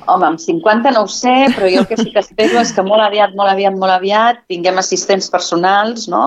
Home, 0.07 0.25
amb 0.25 0.41
50 0.41 0.93
no 0.95 1.03
ho 1.05 1.11
sé, 1.11 1.33
però 1.55 1.69
jo 1.71 1.83
el 1.83 1.87
que 1.89 1.97
sí 1.99 2.11
que 2.13 2.23
espero 2.23 2.61
és 2.61 2.73
que 2.75 2.85
molt 2.85 3.03
aviat, 3.03 3.35
molt 3.37 3.51
aviat, 3.51 3.75
molt 3.79 3.93
aviat 3.93 4.41
tinguem 4.51 4.79
assistents 4.81 5.29
personals, 5.33 6.07
no? 6.11 6.23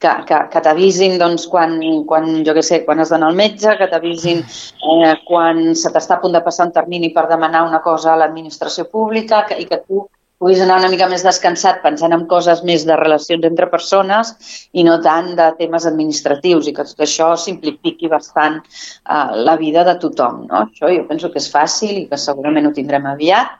Que, 0.00 0.12
que, 0.28 0.42
que 0.52 0.62
t'avisin 0.64 1.18
doncs, 1.20 1.46
quan, 1.52 1.78
quan, 2.08 2.30
jo 2.46 2.56
què 2.56 2.64
sé, 2.64 2.82
quan 2.86 3.02
has 3.02 3.12
d'anar 3.14 3.32
al 3.32 3.38
metge, 3.38 3.76
que 3.78 3.90
t'avisin 3.90 4.44
eh, 4.44 5.14
quan 5.28 5.64
se 5.78 5.92
t'està 5.94 6.18
a 6.18 6.22
punt 6.22 6.36
de 6.36 6.44
passar 6.44 6.68
un 6.68 6.76
termini 6.76 7.12
per 7.14 7.28
demanar 7.30 7.66
una 7.68 7.82
cosa 7.84 8.14
a 8.14 8.20
l'administració 8.22 8.88
pública 8.92 9.44
que, 9.48 9.60
i 9.60 9.68
que 9.68 9.82
tu 9.84 10.06
puguis 10.38 10.60
anar 10.62 10.78
una 10.80 10.90
mica 10.92 11.08
més 11.10 11.24
descansat 11.26 11.80
pensant 11.82 12.14
en 12.14 12.24
coses 12.30 12.62
més 12.70 12.84
de 12.88 12.96
relacions 13.00 13.46
entre 13.48 13.68
persones 13.72 14.34
i 14.72 14.84
no 14.86 14.98
tant 15.04 15.32
de 15.38 15.48
temes 15.58 15.86
administratius 15.90 16.68
i 16.70 16.74
que 16.76 16.86
tot 16.90 17.06
això 17.06 17.32
simplifiqui 17.36 18.10
bastant 18.12 18.60
uh, 18.62 19.34
la 19.48 19.56
vida 19.60 19.84
de 19.88 19.96
tothom. 20.02 20.44
No? 20.46 20.66
Això 20.68 20.92
jo 20.94 21.06
penso 21.10 21.32
que 21.32 21.42
és 21.42 21.50
fàcil 21.50 22.04
i 22.04 22.06
que 22.10 22.20
segurament 22.20 22.70
ho 22.70 22.76
tindrem 22.76 23.10
aviat 23.10 23.58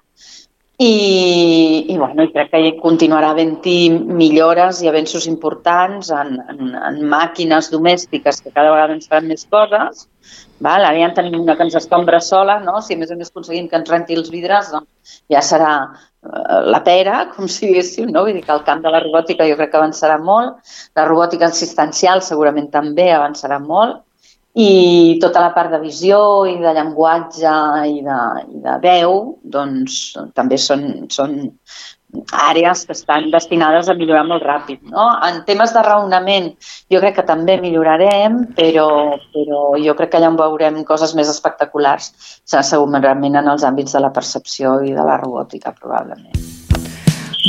i, 0.79 1.87
i, 1.91 1.97
bueno, 1.99 2.22
i 2.22 2.31
crec 2.31 2.53
que 2.53 2.68
continuarà 2.79 3.33
havent-hi 3.35 3.91
millores 3.91 4.79
i 4.85 4.91
avenços 4.91 5.26
importants 5.26 6.12
en, 6.14 6.37
en, 6.53 6.76
en 6.79 7.01
màquines 7.11 7.72
domèstiques 7.72 8.39
que 8.45 8.53
cada 8.53 8.70
vegada 8.70 8.95
ens 8.95 9.11
faran 9.11 9.26
més 9.26 9.43
coses. 9.51 10.07
Val? 10.62 10.87
Ara 10.87 10.95
ja 11.01 11.09
en 11.09 11.16
tenim 11.16 11.41
una 11.41 11.57
que 11.59 11.66
ens 11.66 11.74
escombra 11.81 12.20
sola, 12.22 12.61
no? 12.62 12.79
si 12.83 12.95
a 12.95 13.01
més 13.01 13.11
a 13.11 13.18
més 13.18 13.33
aconseguim 13.33 13.66
que 13.66 13.79
ens 13.81 13.91
renti 13.91 14.14
els 14.18 14.31
vidres, 14.31 14.70
doncs 14.70 15.18
ja 15.35 15.43
serà 15.43 15.72
eh, 15.83 16.62
la 16.70 16.83
pera, 16.87 17.24
com 17.35 17.51
si 17.51 17.72
diguéssim, 17.72 18.12
no? 18.14 18.22
Vull 18.26 18.39
dir 18.39 18.47
que 18.47 18.55
el 18.55 18.62
camp 18.66 18.83
de 18.87 18.95
la 18.95 19.03
robòtica 19.03 19.51
jo 19.51 19.59
crec 19.59 19.74
que 19.74 19.81
avançarà 19.83 20.20
molt, 20.22 20.62
la 20.99 21.09
robòtica 21.11 21.51
assistencial 21.51 22.22
segurament 22.22 22.70
també 22.74 23.11
avançarà 23.14 23.59
molt, 23.62 24.05
i 24.59 25.18
tota 25.22 25.44
la 25.44 25.52
part 25.54 25.70
de 25.70 25.78
visió 25.78 26.18
i 26.50 26.56
de 26.59 26.72
llenguatge 26.74 27.52
i 27.86 28.00
de, 28.02 28.18
i 28.56 28.64
de 28.64 28.74
veu 28.82 29.14
doncs, 29.44 30.00
també 30.34 30.59
són, 30.59 30.82
són 31.14 31.36
àrees 32.32 32.82
que 32.88 32.96
estan 32.96 33.28
destinades 33.30 33.88
a 33.88 33.94
millorar 33.94 34.24
molt 34.26 34.42
ràpid. 34.42 34.80
No? 34.90 35.06
En 35.22 35.42
temes 35.46 35.74
de 35.76 35.82
raonament 35.84 36.50
jo 36.90 37.02
crec 37.04 37.20
que 37.20 37.26
també 37.28 37.59
millorarem, 37.61 38.40
però, 38.59 38.88
però 39.34 39.62
jo 39.78 39.94
crec 39.94 40.11
que 40.12 40.20
allà 40.20 40.32
en 40.32 40.38
veurem 40.40 40.82
coses 40.88 41.14
més 41.14 41.30
espectaculars, 41.30 42.11
segurament 42.48 43.38
en 43.38 43.54
els 43.54 43.66
àmbits 43.68 43.94
de 43.94 44.02
la 44.02 44.12
percepció 44.14 44.80
i 44.82 44.94
de 44.96 45.04
la 45.04 45.20
robòtica, 45.20 45.76
probablement. 45.76 46.34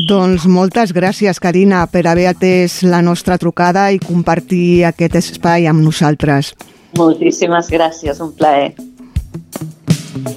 Doncs 0.09 0.45
moltes 0.47 0.93
gràcies, 0.95 1.39
Carina, 1.41 1.87
per 1.89 2.05
haver 2.07 2.29
atès 2.29 2.83
la 2.85 3.01
nostra 3.01 3.39
trucada 3.41 3.89
i 3.91 3.99
compartir 3.99 4.85
aquest 4.87 5.17
espai 5.23 5.65
amb 5.67 5.81
nosaltres. 5.83 6.53
Muchísimas 6.93 7.69
gracias, 7.69 8.19
un 8.19 8.33
placer. 8.33 8.75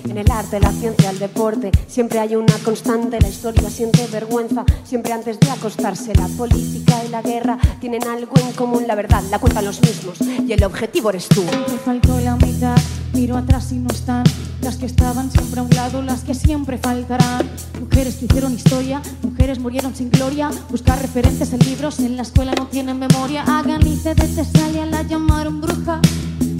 En 0.05 0.19
el 0.19 0.31
arte, 0.31 0.61
la 0.61 0.71
ciencia, 0.73 1.11
el 1.11 1.19
deporte, 1.19 1.71
siempre 1.87 2.19
hay 2.19 2.37
una 2.37 2.55
constante. 2.65 3.21
La 3.21 3.29
historia 3.29 3.71
siente 3.71 4.07
vergüenza, 4.07 4.65
siempre 4.85 5.13
antes 5.13 5.41
de 5.41 5.51
acostarse. 5.51 6.15
La 6.15 6.29
política 6.29 7.03
y 7.07 7.09
la 7.09 7.23
guerra 7.23 7.59
tienen 7.81 8.07
algo 8.07 8.37
en 8.39 8.53
común, 8.53 8.85
la 8.87 8.95
verdad, 8.95 9.23
la 9.31 9.39
cuentan 9.39 9.65
los 9.65 9.81
mismos. 9.81 10.19
Y 10.21 10.53
el 10.53 10.65
objetivo 10.65 11.11
eres 11.11 11.29
tú. 11.29 11.43
Me 11.43 11.79
faltó 11.79 12.19
la 12.21 12.37
mitad, 12.37 12.77
miro 13.15 13.37
atrás 13.37 13.73
y 13.73 13.77
no 13.77 13.91
están 13.91 14.25
las 14.63 14.77
que 14.77 14.87
estaban 14.87 15.31
siempre 15.31 15.61
a 15.61 15.63
un 15.65 15.71
lado, 15.71 16.03
las 16.03 16.23
que 16.23 16.35
siempre 16.35 16.79
faltarán. 16.79 17.51
Mujeres 17.81 18.17
que 18.17 18.27
hicieron 18.27 18.53
historia, 18.53 19.03
mujeres 19.23 19.59
murieron 19.59 19.95
sin 19.95 20.11
gloria. 20.11 20.51
Buscar 20.71 21.01
referentes 21.01 21.53
en 21.53 21.61
libros, 21.61 21.99
en 21.99 22.17
la 22.17 22.23
escuela 22.23 22.53
no 22.57 22.67
tienen 22.69 22.99
memoria. 22.99 23.43
Hagan 23.43 23.87
y 23.87 23.97
de 23.97 24.15
Tesalia 24.15 24.87
la 24.87 25.03
llamaron 25.03 25.61
bruja. 25.61 26.01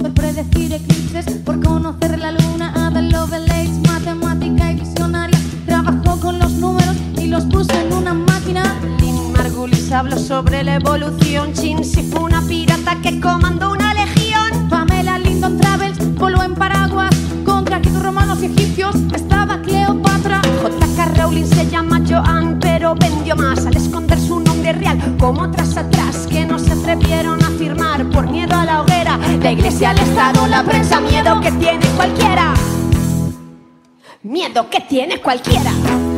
Por 0.03 0.13
predecir 0.15 0.73
eclipses, 0.73 1.25
por 1.45 1.63
conocer 1.63 2.19
la 2.19 2.33
luna. 2.33 2.73
Ada 2.75 3.01
Lovelace, 3.01 3.71
matemática 3.87 4.73
y 4.73 4.75
visionaria. 4.75 5.39
Trabajó 5.65 6.19
con 6.19 6.39
los 6.39 6.51
números 6.51 6.97
y 7.17 7.27
los 7.27 7.45
puso 7.45 7.71
en 7.79 7.93
una 7.93 8.13
máquina. 8.13 8.63
Lynn 8.99 9.31
Margulis 9.31 9.93
habló 9.93 10.19
sobre 10.19 10.61
la 10.61 10.75
evolución. 10.75 11.53
Chin 11.53 11.85
si 11.85 12.03
fue 12.03 12.19
una 12.19 12.41
pirata 12.41 12.97
que 13.01 13.21
comandó 13.21 13.71
una 13.71 13.93
legión. 13.93 14.67
Pamela 14.69 15.19
Lyndon 15.19 15.57
Travels 15.57 15.97
voló 16.15 16.43
en 16.43 16.53
paraguas 16.53 17.15
contra 17.45 17.79
griegos 17.79 18.03
romanos 18.03 18.39
y 18.41 18.47
egipcios. 18.47 18.95
Estaba 19.15 19.61
Cleopatra. 19.61 20.41
J.K. 20.61 21.05
Rowling 21.15 21.45
se 21.45 21.69
llama 21.69 22.01
Joan, 22.05 22.59
pero 22.59 22.93
vendió 22.95 23.37
más 23.37 23.65
al 23.65 23.77
esconder 23.77 24.19
su 24.19 24.41
nombre 24.41 24.73
real. 24.73 25.15
Como 25.17 25.43
otras 25.43 25.77
atrás 25.77 26.27
que 26.29 26.45
no 26.45 26.59
se 26.59 26.73
atrevieron 26.73 27.41
a 27.41 27.49
firmar 27.51 28.09
por 28.09 28.29
miedo 28.29 28.53
a 28.53 28.65
la 28.65 28.81
hoguera. 28.81 29.02
La 29.43 29.51
iglesia, 29.51 29.91
el 29.91 29.99
Estado, 29.99 30.47
la 30.47 30.63
prensa, 30.63 31.01
miedo 31.01 31.41
que 31.41 31.51
tiene 31.51 31.85
cualquiera. 31.97 32.53
Miedo 34.23 34.69
que 34.69 34.79
tiene 34.79 35.19
cualquiera. 35.19 36.12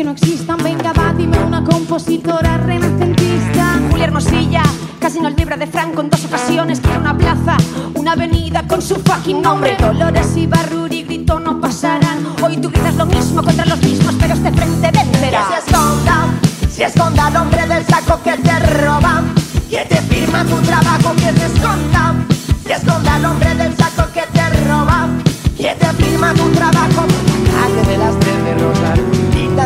Que 0.00 0.04
no 0.04 0.12
existan. 0.12 0.56
Venga, 0.64 0.94
va, 0.94 1.12
dime 1.12 1.38
una 1.44 1.62
compositora 1.62 2.56
renacentista. 2.56 3.78
Julia 3.90 4.06
Hermosilla 4.06 4.62
casi 4.98 5.20
nos 5.20 5.36
libra 5.36 5.58
de 5.58 5.66
Franco 5.66 6.00
en 6.00 6.08
dos 6.08 6.24
ocasiones. 6.24 6.80
Quiere 6.80 7.00
una 7.00 7.18
plaza, 7.18 7.58
una 7.94 8.12
avenida 8.12 8.66
con 8.66 8.80
su 8.80 8.94
fucking 8.94 9.42
nombre. 9.42 9.76
Dolores 9.78 10.34
y 10.38 10.46
Barruri 10.46 11.02
gritó 11.02 11.38
no 11.38 11.60
pasarán. 11.60 12.26
Hoy 12.42 12.56
tú 12.56 12.70
gritas 12.70 12.94
lo 12.94 13.04
mismo 13.04 13.42
contra 13.42 13.66
los 13.66 13.78
mismos, 13.82 14.14
pero 14.18 14.32
este 14.32 14.50
frente 14.52 14.90
vencerá. 14.90 15.48
Que 15.48 15.54
se 15.54 15.70
esconda, 15.70 16.16
se 16.70 16.84
esconda 16.84 17.28
el 17.28 17.36
hombre 17.36 17.66
del 17.66 17.84
saco 17.84 18.22
que 18.22 18.38
te 18.38 18.58
roba, 18.58 19.22
que 19.68 19.84
te 19.84 19.96
firma 19.96 20.44
tu 20.44 20.56
trabajo, 20.62 21.12
que 21.16 21.30
se 21.38 21.46
esconda, 21.46 22.14
se 22.64 22.72
esconda 22.72 23.16
el 23.18 23.24
hombre 23.26 23.54
del 23.54 23.76
saco 23.76 24.10
que 24.14 24.22
te 24.32 24.50
roba, 24.66 25.08
que 25.58 25.76
te 25.78 26.02
firma 26.02 26.32
tu 26.32 26.48
trabajo. 26.52 27.04
De 27.86 27.96
las 27.96 28.14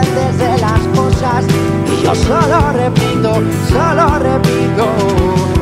quitan 0.05 0.14
desde 0.14 0.59
las 0.59 0.80
cosas, 0.96 1.44
y 1.86 2.02
yo 2.02 2.14
solo 2.14 2.72
repito, 2.72 3.34
solo 3.68 4.18
repito, 4.18 4.86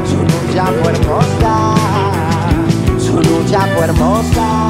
su 0.05 0.16
lucha 0.16 0.66
fue 0.82 0.93
hermosa, 0.93 1.74
su 2.99 3.14
lucha 3.16 3.61
fue 3.74 3.84
hermosa, 3.84 4.68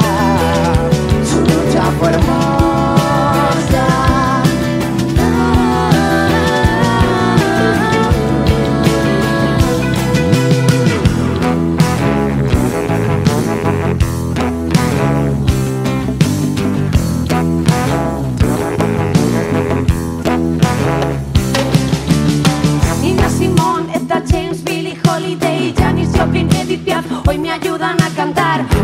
su 1.29 1.39
lucha 1.41 1.83
fue 1.99 2.09
hermosa. 2.09 2.52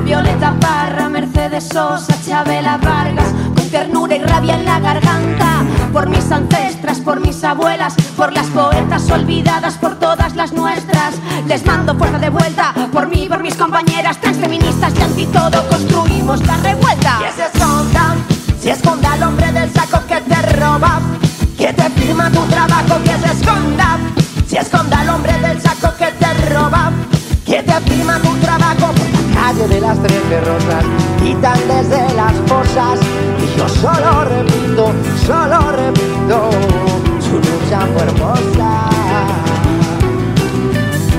Violeta 0.10 0.55
Parra, 0.60 1.07
Mercedes 1.07 1.66
Sosa, 1.72 2.16
Chabela 2.26 2.78
Vargas, 2.78 3.28
con 3.55 3.70
ternura 3.70 4.16
y 4.16 4.20
rabia 4.24 4.55
en 4.55 4.66
la 4.66 4.80
garganta. 4.80 5.62
Por 5.93 6.10
mis 6.10 6.32
ancestras, 6.32 6.99
por 6.99 7.20
mis 7.20 7.43
abuelas, 7.43 7.93
por 8.18 8.34
las 8.34 8.47
poetas 8.47 9.07
olvidadas, 9.12 9.76
por 9.76 9.99
todas 9.99 10.36
las 10.36 10.51
nuestras. 10.51 11.14
Les 11.45 11.64
mando 11.64 11.93
fuerza 11.93 12.18
de 12.18 12.32
vuelta, 12.32 12.74
por 12.91 13.07
mí, 13.07 13.28
por 13.30 13.43
mis 13.43 13.53
compañeras 13.55 14.20
transfeministas 14.20 14.93
y 14.97 15.01
anti 15.03 15.26
todo 15.28 15.64
construimos 15.70 16.43
la 16.47 16.57
revuelta. 16.57 17.20
Que 17.20 17.32
se 17.32 17.45
esconda, 17.45 18.16
se 18.60 18.72
esconda 18.72 19.16
el 19.16 19.22
hombre 19.22 19.51
del 19.51 19.72
saco 19.72 20.01
que 20.07 20.22
te 20.22 20.41
roba, 20.57 21.01
que 21.55 21.72
te 21.72 21.88
firma 21.91 22.32
tu 22.32 22.41
trabajo, 22.47 22.97
que 23.03 23.16
se 23.16 23.32
esconda, 23.32 23.99
se 24.47 24.57
esconda 24.57 25.03
el 25.03 25.10
hombre 25.10 25.38
del 25.38 25.62
saco 25.62 25.95
que 25.99 26.07
te 26.14 26.34
roba, 26.51 26.91
que 27.45 27.62
te 27.62 27.74
firma 27.82 27.99
de 29.68 29.82
las 29.82 30.01
tres 30.01 30.30
derrotas, 30.30 30.86
quitan 31.22 31.60
desde 31.68 32.14
las 32.16 32.34
fosas, 32.47 32.99
y 33.43 33.57
yo 33.57 33.68
solo 33.68 34.24
repito, 34.24 34.91
solo 35.26 35.72
repito, 35.72 36.49
su 37.20 37.36
lucha 37.36 37.82
fue. 37.93 38.05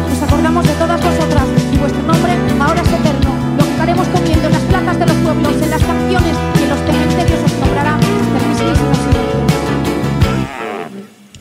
Nos 0.09 0.23
acordamos 0.23 0.67
de 0.67 0.73
todas 0.73 1.03
vosotras 1.03 1.45
y 1.71 1.77
vuestro 1.77 2.03
nombre 2.03 2.33
ahora 2.61 2.81
es 2.81 2.89
eterno. 2.89 3.31
Lo 3.59 3.65
que 3.65 3.71
estaremos 3.71 4.09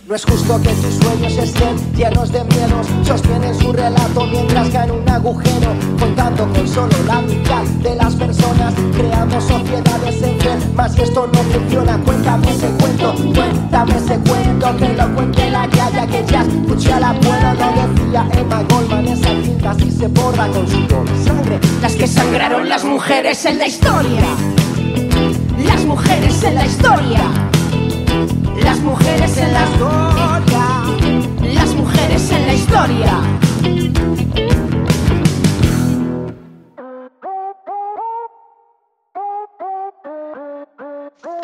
No 0.10 0.16
es 0.16 0.26
justo 0.26 0.60
que 0.60 0.70
tus 0.70 0.96
sueños 0.96 1.38
estén 1.38 1.78
llenos 1.96 2.32
de 2.32 2.44
miedos. 2.44 2.88
Sostienen 3.04 3.54
su 3.60 3.72
relato 3.72 4.26
mientras 4.26 4.68
caen 4.70 4.90
un 4.90 5.08
agujero, 5.08 5.72
contando 6.00 6.52
con 6.52 6.68
solo 6.68 6.98
la 7.06 7.22
mitad 7.22 7.62
de 7.84 7.96
las 7.96 8.16
personas. 8.16 8.74
Creamos 8.98 9.44
sociedades 9.44 10.20
enfermas 10.24 10.98
y 10.98 11.02
esto 11.02 11.30
no 11.32 11.40
funciona. 11.44 12.00
Cuéntame 12.00 12.50
ese 12.50 12.70
cuento, 12.70 13.14
cuéntame 13.36 13.98
ese 13.98 14.20
cuento, 14.22 14.78
que 14.78 14.94
lo 14.96 15.14
cuente 15.14 15.52
la 15.52 15.70
yaya 15.70 16.08
que 16.08 16.26
ya 16.26 16.42
escuché 16.42 17.00
la 17.00 17.14
puedo. 17.14 17.54
Lo 17.54 17.94
decía 17.94 18.28
Emma 18.34 18.64
Goldman, 18.64 19.08
esa 19.10 19.30
tinta 19.44 19.70
así 19.70 19.92
se 19.92 20.08
borra 20.08 20.48
con 20.48 20.68
sudor 20.68 21.06
y 21.08 21.24
sangre. 21.24 21.60
Las 21.84 21.96
que 21.96 22.08
sangraron 22.08 22.68
las 22.68 22.84
mujeres 22.84 23.46
en 23.46 23.60
la 23.60 23.68
historia. 23.68 24.26
Las 25.64 25.86
mujeres 25.86 26.44
en 26.44 26.56
la 26.56 26.66
historia. 26.66 27.49
Las 28.70 28.82
mujeres 28.82 29.36
en 29.38 29.52
la 29.52 29.64
historia. 29.66 30.66
Las 31.56 31.74
mujeres 31.74 32.32
en 32.32 32.46
la 32.46 32.54
historia. 32.54 33.14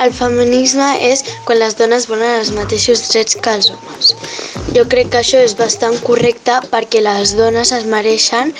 El 0.05 0.13
feminisme 0.13 0.85
és 1.01 1.25
quan 1.47 1.57
les 1.63 1.73
dones 1.79 2.05
volen 2.05 2.29
els 2.43 2.53
mateixos 2.53 3.01
drets 3.09 3.41
que 3.41 3.57
els 3.57 3.71
homes. 3.73 4.13
Jo 4.77 4.85
crec 4.85 5.09
que 5.09 5.23
això 5.23 5.41
és 5.41 5.57
bastant 5.57 5.97
correcte 6.05 6.61
perquè 6.69 7.01
les 7.01 7.33
dones 7.41 7.73
es 7.73 7.89
mereixen 7.89 8.53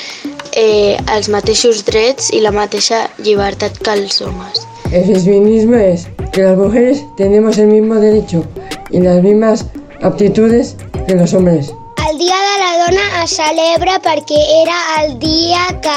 eh, 0.58 0.98
els 1.14 1.30
mateixos 1.30 1.86
drets 1.86 2.34
i 2.34 2.42
la 2.42 2.56
mateixa 2.64 3.06
llibertat 3.22 3.78
que 3.78 3.94
els 3.94 4.24
homes. 4.26 4.66
El 4.90 5.14
feminismo 5.22 5.78
es 5.78 6.10
que 6.36 6.44
las 6.44 6.58
mujeres 6.58 7.06
tenemos 7.16 7.58
el 7.58 7.68
mismo 7.68 7.96
derecho 7.96 8.44
y 8.90 9.00
las 9.00 9.24
mismas 9.24 9.66
aptitudes 10.02 10.76
que 11.08 11.16
los 11.16 11.34
hombres. 11.34 11.74
El 12.12 12.18
Dia 12.18 12.36
de 12.36 12.58
la 12.60 12.86
Dona 12.86 13.24
es 13.24 13.38
celebra 13.38 13.96
perquè 14.04 14.42
era 14.62 14.76
el 15.00 15.18
dia 15.18 15.64
que 15.80 15.96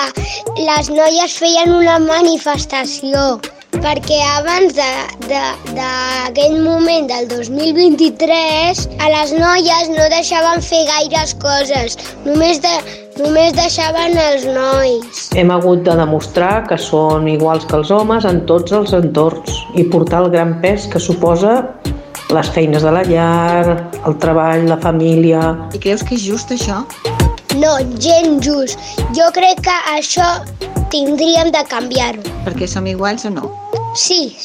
les 0.62 0.90
noies 0.94 1.34
feien 1.42 1.74
una 1.74 1.98
manifestació 1.98 3.40
perquè 3.82 4.20
abans 4.36 4.78
d'aquell 4.78 6.56
moment 6.62 7.10
del 7.10 7.26
2023 7.34 8.86
a 9.02 9.10
les 9.16 9.34
noies 9.42 9.90
no 9.90 10.06
deixaven 10.14 10.62
fer 10.62 10.84
gaires 10.86 11.34
coses, 11.42 11.98
només, 12.24 12.62
de, 12.62 12.74
només 13.22 13.54
deixaven 13.56 14.16
els 14.18 14.46
nois. 14.48 15.22
Hem 15.38 15.52
hagut 15.54 15.84
de 15.86 15.94
demostrar 15.98 16.64
que 16.68 16.78
són 16.80 17.28
iguals 17.30 17.66
que 17.68 17.76
els 17.78 17.92
homes 17.94 18.26
en 18.28 18.42
tots 18.50 18.74
els 18.76 18.94
entorns 18.96 19.62
i 19.76 19.86
portar 19.92 20.24
el 20.24 20.32
gran 20.34 20.58
pes 20.62 20.88
que 20.92 21.02
suposa 21.02 21.54
les 22.34 22.50
feines 22.52 22.84
de 22.84 22.92
la 22.92 23.04
llar, 23.08 23.90
el 24.06 24.18
treball, 24.20 24.66
la 24.68 24.76
família... 24.82 25.40
I 25.72 25.80
creus 25.80 26.04
que 26.04 26.18
és 26.18 26.26
just 26.26 26.52
això? 26.52 26.82
No, 27.56 27.72
gens 27.96 28.44
just. 28.44 28.78
Jo 29.16 29.30
crec 29.34 29.64
que 29.64 29.76
això 29.94 30.26
tindríem 30.92 31.50
de 31.54 31.64
canviar-ho. 31.70 32.22
Perquè 32.44 32.68
som 32.68 32.86
iguals 32.86 33.24
o 33.28 33.32
no? 33.32 33.48
Sí, 33.96 34.36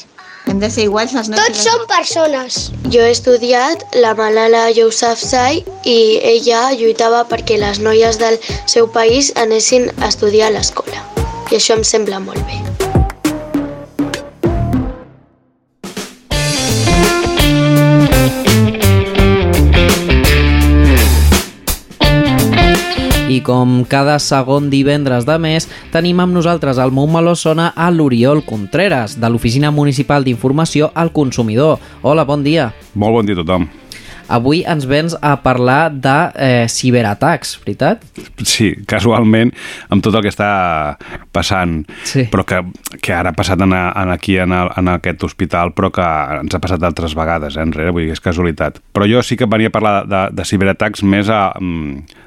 Hem 0.48 0.60
de 0.60 0.70
ser 0.70 0.88
iguals 0.90 1.14
les 1.16 1.30
noies 1.32 1.46
tots 1.48 1.64
som 1.66 1.86
persones. 1.90 2.60
Jo 2.94 3.06
he 3.06 3.14
estudiat 3.16 3.86
la 4.04 4.14
Malala 4.20 4.66
Yousafzai 4.76 5.64
i 5.88 5.98
ella 6.34 6.66
lluitava 6.80 7.24
perquè 7.32 7.60
les 7.62 7.80
noies 7.80 8.20
del 8.20 8.40
seu 8.66 8.92
país 8.92 9.32
anessin 9.48 9.90
a 10.02 10.12
estudiar 10.12 10.52
a 10.52 10.58
l'escola. 10.58 11.06
I 11.52 11.60
això 11.62 11.80
em 11.80 11.88
sembla 11.88 12.20
molt 12.20 12.44
bé. 12.50 12.93
Com 23.44 23.84
cada 23.90 24.18
segon 24.24 24.72
divendres 24.72 25.28
de 25.28 25.38
mes, 25.42 25.68
tenim 25.94 26.24
amb 26.24 26.34
nosaltres 26.34 26.80
al 26.80 26.96
Montmeló 26.96 27.36
Sona 27.36 27.70
a 27.76 27.92
l'Oriol 27.92 28.46
Contreras, 28.48 29.20
de 29.20 29.30
l'Oficina 29.30 29.72
Municipal 29.72 30.26
d'Informació 30.26 30.92
al 30.96 31.14
Consumidor. 31.14 31.80
Hola, 32.02 32.26
bon 32.26 32.44
dia. 32.44 32.72
Molt 32.96 33.20
bon 33.20 33.30
dia 33.30 33.38
a 33.38 33.44
tothom. 33.44 33.70
Avui 34.32 34.64
ens 34.66 34.86
vens 34.88 35.16
a 35.20 35.36
parlar 35.44 35.92
de 35.92 36.16
eh, 36.40 36.66
ciberatacs, 36.72 37.58
veritat? 37.66 38.04
Sí, 38.48 38.72
casualment, 38.88 39.52
amb 39.92 40.04
tot 40.06 40.16
el 40.16 40.24
que 40.24 40.32
està 40.32 40.50
passant, 41.36 41.82
sí. 42.08 42.26
però 42.32 42.46
que, 42.48 42.62
que 43.04 43.14
ara 43.14 43.34
ha 43.34 43.38
passat 43.38 43.62
en, 43.66 43.76
en 43.76 44.14
aquí, 44.14 44.38
en, 44.40 44.56
el, 44.56 44.72
en 44.80 44.94
aquest 44.96 45.28
hospital, 45.28 45.74
però 45.76 45.92
que 45.94 46.08
ens 46.40 46.56
ha 46.56 46.62
passat 46.64 46.88
altres 46.88 47.18
vegades, 47.20 47.58
eh, 47.58 47.68
enrere, 47.68 47.94
vull 47.94 48.08
dir 48.08 48.16
és 48.16 48.24
casualitat. 48.24 48.80
Però 48.96 49.08
jo 49.10 49.24
sí 49.26 49.38
que 49.40 49.50
venia 49.50 49.74
a 49.74 49.76
parlar 49.76 49.96
de, 50.08 50.26
de 50.34 50.48
ciberatacs 50.48 51.04
més 51.04 51.30
a, 51.30 51.50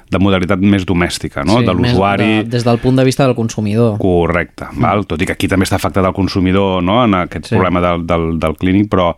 de 0.09 0.19
modalitat 0.23 0.59
més 0.63 0.85
domèstica, 0.87 1.43
no? 1.43 1.59
Sí, 1.59 1.65
de 1.67 1.73
l'usuari... 1.75 2.27
de- 2.43 2.49
Des 2.57 2.63
del 2.63 2.77
punt 2.79 2.95
de 2.95 3.03
vista 3.03 3.25
del 3.25 3.35
consumidor. 3.35 3.97
Correcte, 3.99 4.69
val? 4.79 5.05
tot 5.05 5.21
i 5.21 5.25
que 5.27 5.33
aquí 5.35 5.47
també 5.51 5.65
està 5.67 5.75
afectat 5.75 6.05
el 6.05 6.13
consumidor 6.15 6.81
no? 6.83 7.03
en 7.03 7.13
aquest 7.25 7.45
Sí. 7.49 7.55
problema 7.55 7.81
del, 7.83 8.05
del, 8.07 8.39
del 8.39 8.55
clínic, 8.55 8.87
però 8.89 9.13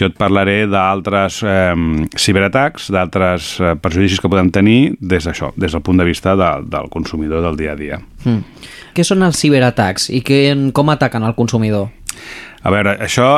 jo 0.00 0.06
et 0.06 0.14
parlaré 0.16 0.66
d'altres 0.70 1.42
eh, 1.44 1.74
ciberatacs, 2.16 2.90
d'altres 2.92 3.48
eh, 3.60 3.74
perjudicis 3.80 4.20
que 4.20 4.28
podem 4.32 4.50
tenir 4.52 4.94
des 5.00 5.24
d'això, 5.26 5.52
des 5.56 5.72
del 5.72 5.82
punt 5.82 5.98
de 6.00 6.04
vista 6.08 6.36
de, 6.36 6.50
del 6.68 6.88
consumidor 6.92 7.42
del 7.44 7.56
dia 7.56 7.72
a 7.72 7.76
dia. 7.80 7.98
Mm. 8.24 8.44
Què 8.94 9.04
són 9.06 9.22
els 9.22 9.38
ciberatacs 9.38 10.08
i 10.10 10.20
que, 10.26 10.40
com 10.74 10.88
ataquen 10.90 11.22
al 11.22 11.36
consumidor? 11.38 11.88
A 12.60 12.72
veure, 12.72 12.92
això, 13.00 13.30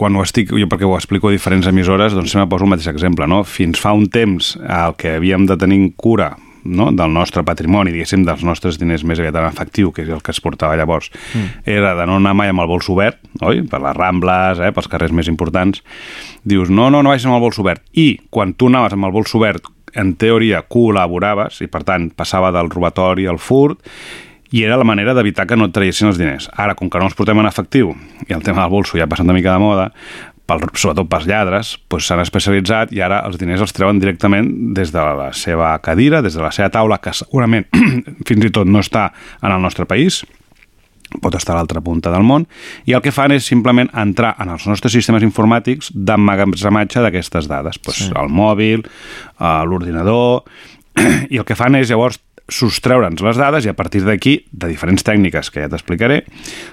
quan 0.00 0.16
ho 0.16 0.22
estic, 0.24 0.54
jo 0.56 0.68
perquè 0.70 0.88
ho 0.88 0.94
explico 0.96 1.28
a 1.28 1.34
diferents 1.34 1.68
emissores, 1.68 2.16
doncs 2.16 2.32
sempre 2.32 2.48
poso 2.54 2.64
el 2.64 2.72
mateix 2.72 2.88
exemple, 2.94 3.28
no? 3.28 3.42
Fins 3.44 3.80
fa 3.80 3.92
un 3.92 4.08
temps 4.08 4.54
el 4.62 4.96
que 4.96 5.18
havíem 5.18 5.44
de 5.50 5.58
tenir 5.60 5.82
en 5.82 5.90
cura 5.92 6.32
no? 6.64 6.90
del 6.96 7.12
nostre 7.12 7.44
patrimoni, 7.44 7.92
diguéssim, 7.92 8.24
dels 8.24 8.42
nostres 8.46 8.78
diners 8.80 9.04
més 9.04 9.20
aviat 9.20 9.36
en 9.36 9.46
efectiu, 9.46 9.92
que 9.92 10.02
és 10.06 10.10
el 10.10 10.22
que 10.24 10.32
es 10.32 10.40
portava 10.40 10.78
llavors, 10.80 11.10
mm. 11.12 11.62
era 11.70 11.92
de 11.98 12.08
no 12.08 12.16
anar 12.16 12.34
mai 12.36 12.50
amb 12.50 12.64
el 12.64 12.70
bols 12.70 12.88
obert, 12.92 13.20
oi? 13.44 13.62
Per 13.68 13.80
les 13.84 13.96
Rambles, 13.96 14.64
eh? 14.64 14.72
pels 14.74 14.88
carrers 14.90 15.12
més 15.12 15.28
importants. 15.30 15.84
Dius, 16.42 16.72
no, 16.72 16.88
no, 16.88 17.04
no 17.04 17.12
vagis 17.12 17.28
amb 17.28 17.36
el 17.36 17.44
bols 17.44 17.60
obert. 17.60 17.84
I 17.92 18.14
quan 18.32 18.56
tu 18.56 18.72
anaves 18.72 18.96
amb 18.96 19.10
el 19.10 19.14
bols 19.14 19.36
obert, 19.36 19.68
en 19.94 20.16
teoria 20.18 20.64
col·laboraves, 20.66 21.60
i 21.62 21.68
per 21.70 21.84
tant 21.86 22.08
passava 22.16 22.50
del 22.54 22.72
robatori 22.72 23.28
al 23.30 23.38
furt, 23.38 23.84
i 24.54 24.62
era 24.62 24.76
la 24.78 24.86
manera 24.86 25.16
d'evitar 25.16 25.48
que 25.50 25.56
no 25.58 25.66
et 25.66 25.74
traïssin 25.74 26.06
els 26.12 26.20
diners. 26.20 26.46
Ara, 26.54 26.76
com 26.78 26.90
que 26.90 27.00
no 27.02 27.08
els 27.08 27.16
portem 27.18 27.40
en 27.42 27.48
efectiu, 27.50 27.90
i 28.28 28.36
el 28.36 28.44
tema 28.46 28.62
del 28.62 28.70
bolso 28.70 28.98
ja 29.00 29.08
ha 29.08 29.10
passat 29.10 29.26
una 29.26 29.34
mica 29.34 29.50
de 29.56 29.62
moda, 29.62 29.88
pel, 30.46 30.60
sobretot 30.78 31.08
pels 31.10 31.26
lladres, 31.26 31.72
doncs 31.90 32.06
s'han 32.06 32.22
especialitzat 32.22 32.92
i 32.94 33.00
ara 33.02 33.22
els 33.26 33.40
diners 33.40 33.64
els 33.64 33.74
treuen 33.74 33.98
directament 33.98 34.50
des 34.76 34.92
de 34.94 35.02
la 35.18 35.32
seva 35.34 35.72
cadira, 35.82 36.20
des 36.22 36.36
de 36.36 36.44
la 36.44 36.52
seva 36.54 36.70
taula, 36.70 37.00
que 37.02 37.14
segurament 37.16 37.66
fins 38.28 38.46
i 38.46 38.52
tot 38.54 38.68
no 38.70 38.82
està 38.84 39.08
en 39.42 39.50
el 39.50 39.62
nostre 39.64 39.88
país, 39.90 40.20
pot 41.22 41.34
estar 41.38 41.54
a 41.54 41.58
l'altra 41.58 41.82
punta 41.84 42.12
del 42.12 42.22
món, 42.26 42.46
i 42.86 42.94
el 42.94 43.02
que 43.02 43.12
fan 43.14 43.34
és 43.34 43.46
simplement 43.46 43.90
entrar 43.94 44.34
en 44.42 44.52
els 44.54 44.66
nostres 44.70 44.94
sistemes 44.94 45.24
informàtics 45.26 45.90
d'emmagatzematge 45.94 47.02
d'aquestes 47.04 47.48
dades, 47.50 47.80
doncs 47.82 48.04
Sí. 48.06 48.12
el 48.14 48.30
mòbil, 48.30 48.84
eh, 48.84 49.64
l'ordinador, 49.66 50.44
i 51.32 51.38
el 51.38 51.44
que 51.44 51.56
fan 51.58 51.74
és 51.80 51.90
llavors 51.90 52.20
sostreure'ns 52.52 53.22
les 53.24 53.38
dades 53.40 53.64
i 53.64 53.70
a 53.72 53.76
partir 53.76 54.02
d'aquí, 54.04 54.36
de 54.52 54.68
diferents 54.68 55.04
tècniques 55.06 55.50
que 55.50 55.62
ja 55.64 55.70
t'explicaré, 55.72 56.22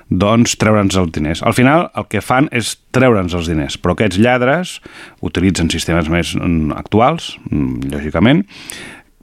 doncs 0.10 0.58
treure'ns 0.60 0.98
els 1.00 1.12
diners. 1.16 1.44
Al 1.48 1.56
final 1.56 1.88
el 1.96 2.08
que 2.12 2.24
fan 2.24 2.50
és 2.52 2.76
treure'ns 2.96 3.36
els 3.38 3.48
diners, 3.52 3.78
però 3.80 3.96
aquests 3.96 4.20
lladres 4.20 4.80
utilitzen 5.24 5.72
sistemes 5.72 6.12
més 6.12 6.36
mm, 6.36 6.74
actuals, 6.76 7.38
mm, 7.50 7.94
lògicament, 7.94 8.44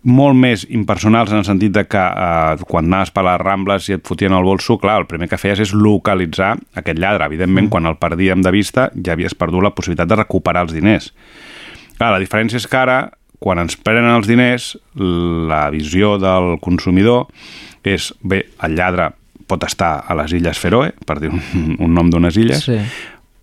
molt 0.08 0.38
més 0.38 0.64
impersonals 0.70 1.32
en 1.32 1.42
el 1.42 1.46
sentit 1.46 1.72
de 1.74 1.84
que 1.90 2.00
eh, 2.00 2.64
quan 2.70 2.86
anaves 2.88 3.12
per 3.12 3.24
les 3.26 3.40
Rambles 3.42 3.88
i 3.90 3.98
et 3.98 4.06
fotien 4.06 4.32
el 4.32 4.46
bolso, 4.46 4.78
clar, 4.80 5.00
el 5.02 5.08
primer 5.10 5.28
que 5.28 5.40
feies 5.40 5.60
és 5.66 5.74
localitzar 5.74 6.54
aquest 6.78 7.00
lladre. 7.02 7.26
Evidentment, 7.28 7.66
mm. 7.66 7.72
quan 7.74 7.90
el 7.90 7.98
perdíem 8.00 8.44
de 8.44 8.54
vista, 8.54 8.88
ja 8.94 9.16
havies 9.16 9.36
perdut 9.38 9.64
la 9.64 9.74
possibilitat 9.74 10.08
de 10.08 10.20
recuperar 10.22 10.64
els 10.68 10.76
diners. 10.76 11.12
Clar, 11.98 12.12
la 12.14 12.22
diferència 12.22 12.60
és 12.60 12.68
que 12.70 12.78
ara, 12.78 12.98
quan 13.38 13.58
ens 13.62 13.76
prenen 13.76 14.10
els 14.16 14.26
diners, 14.26 14.72
la 14.98 15.68
visió 15.70 16.16
del 16.18 16.56
consumidor 16.60 17.26
és, 17.86 18.10
bé, 18.22 18.44
el 18.66 18.74
lladre 18.76 19.12
pot 19.48 19.62
estar 19.64 20.04
a 20.06 20.14
les 20.18 20.32
Illes 20.36 20.58
Feroe, 20.60 20.90
per 21.06 21.20
dir 21.22 21.30
un, 21.32 21.40
un 21.78 21.94
nom 21.94 22.10
d'unes 22.10 22.36
illes, 22.36 22.64
Sí. 22.66 22.76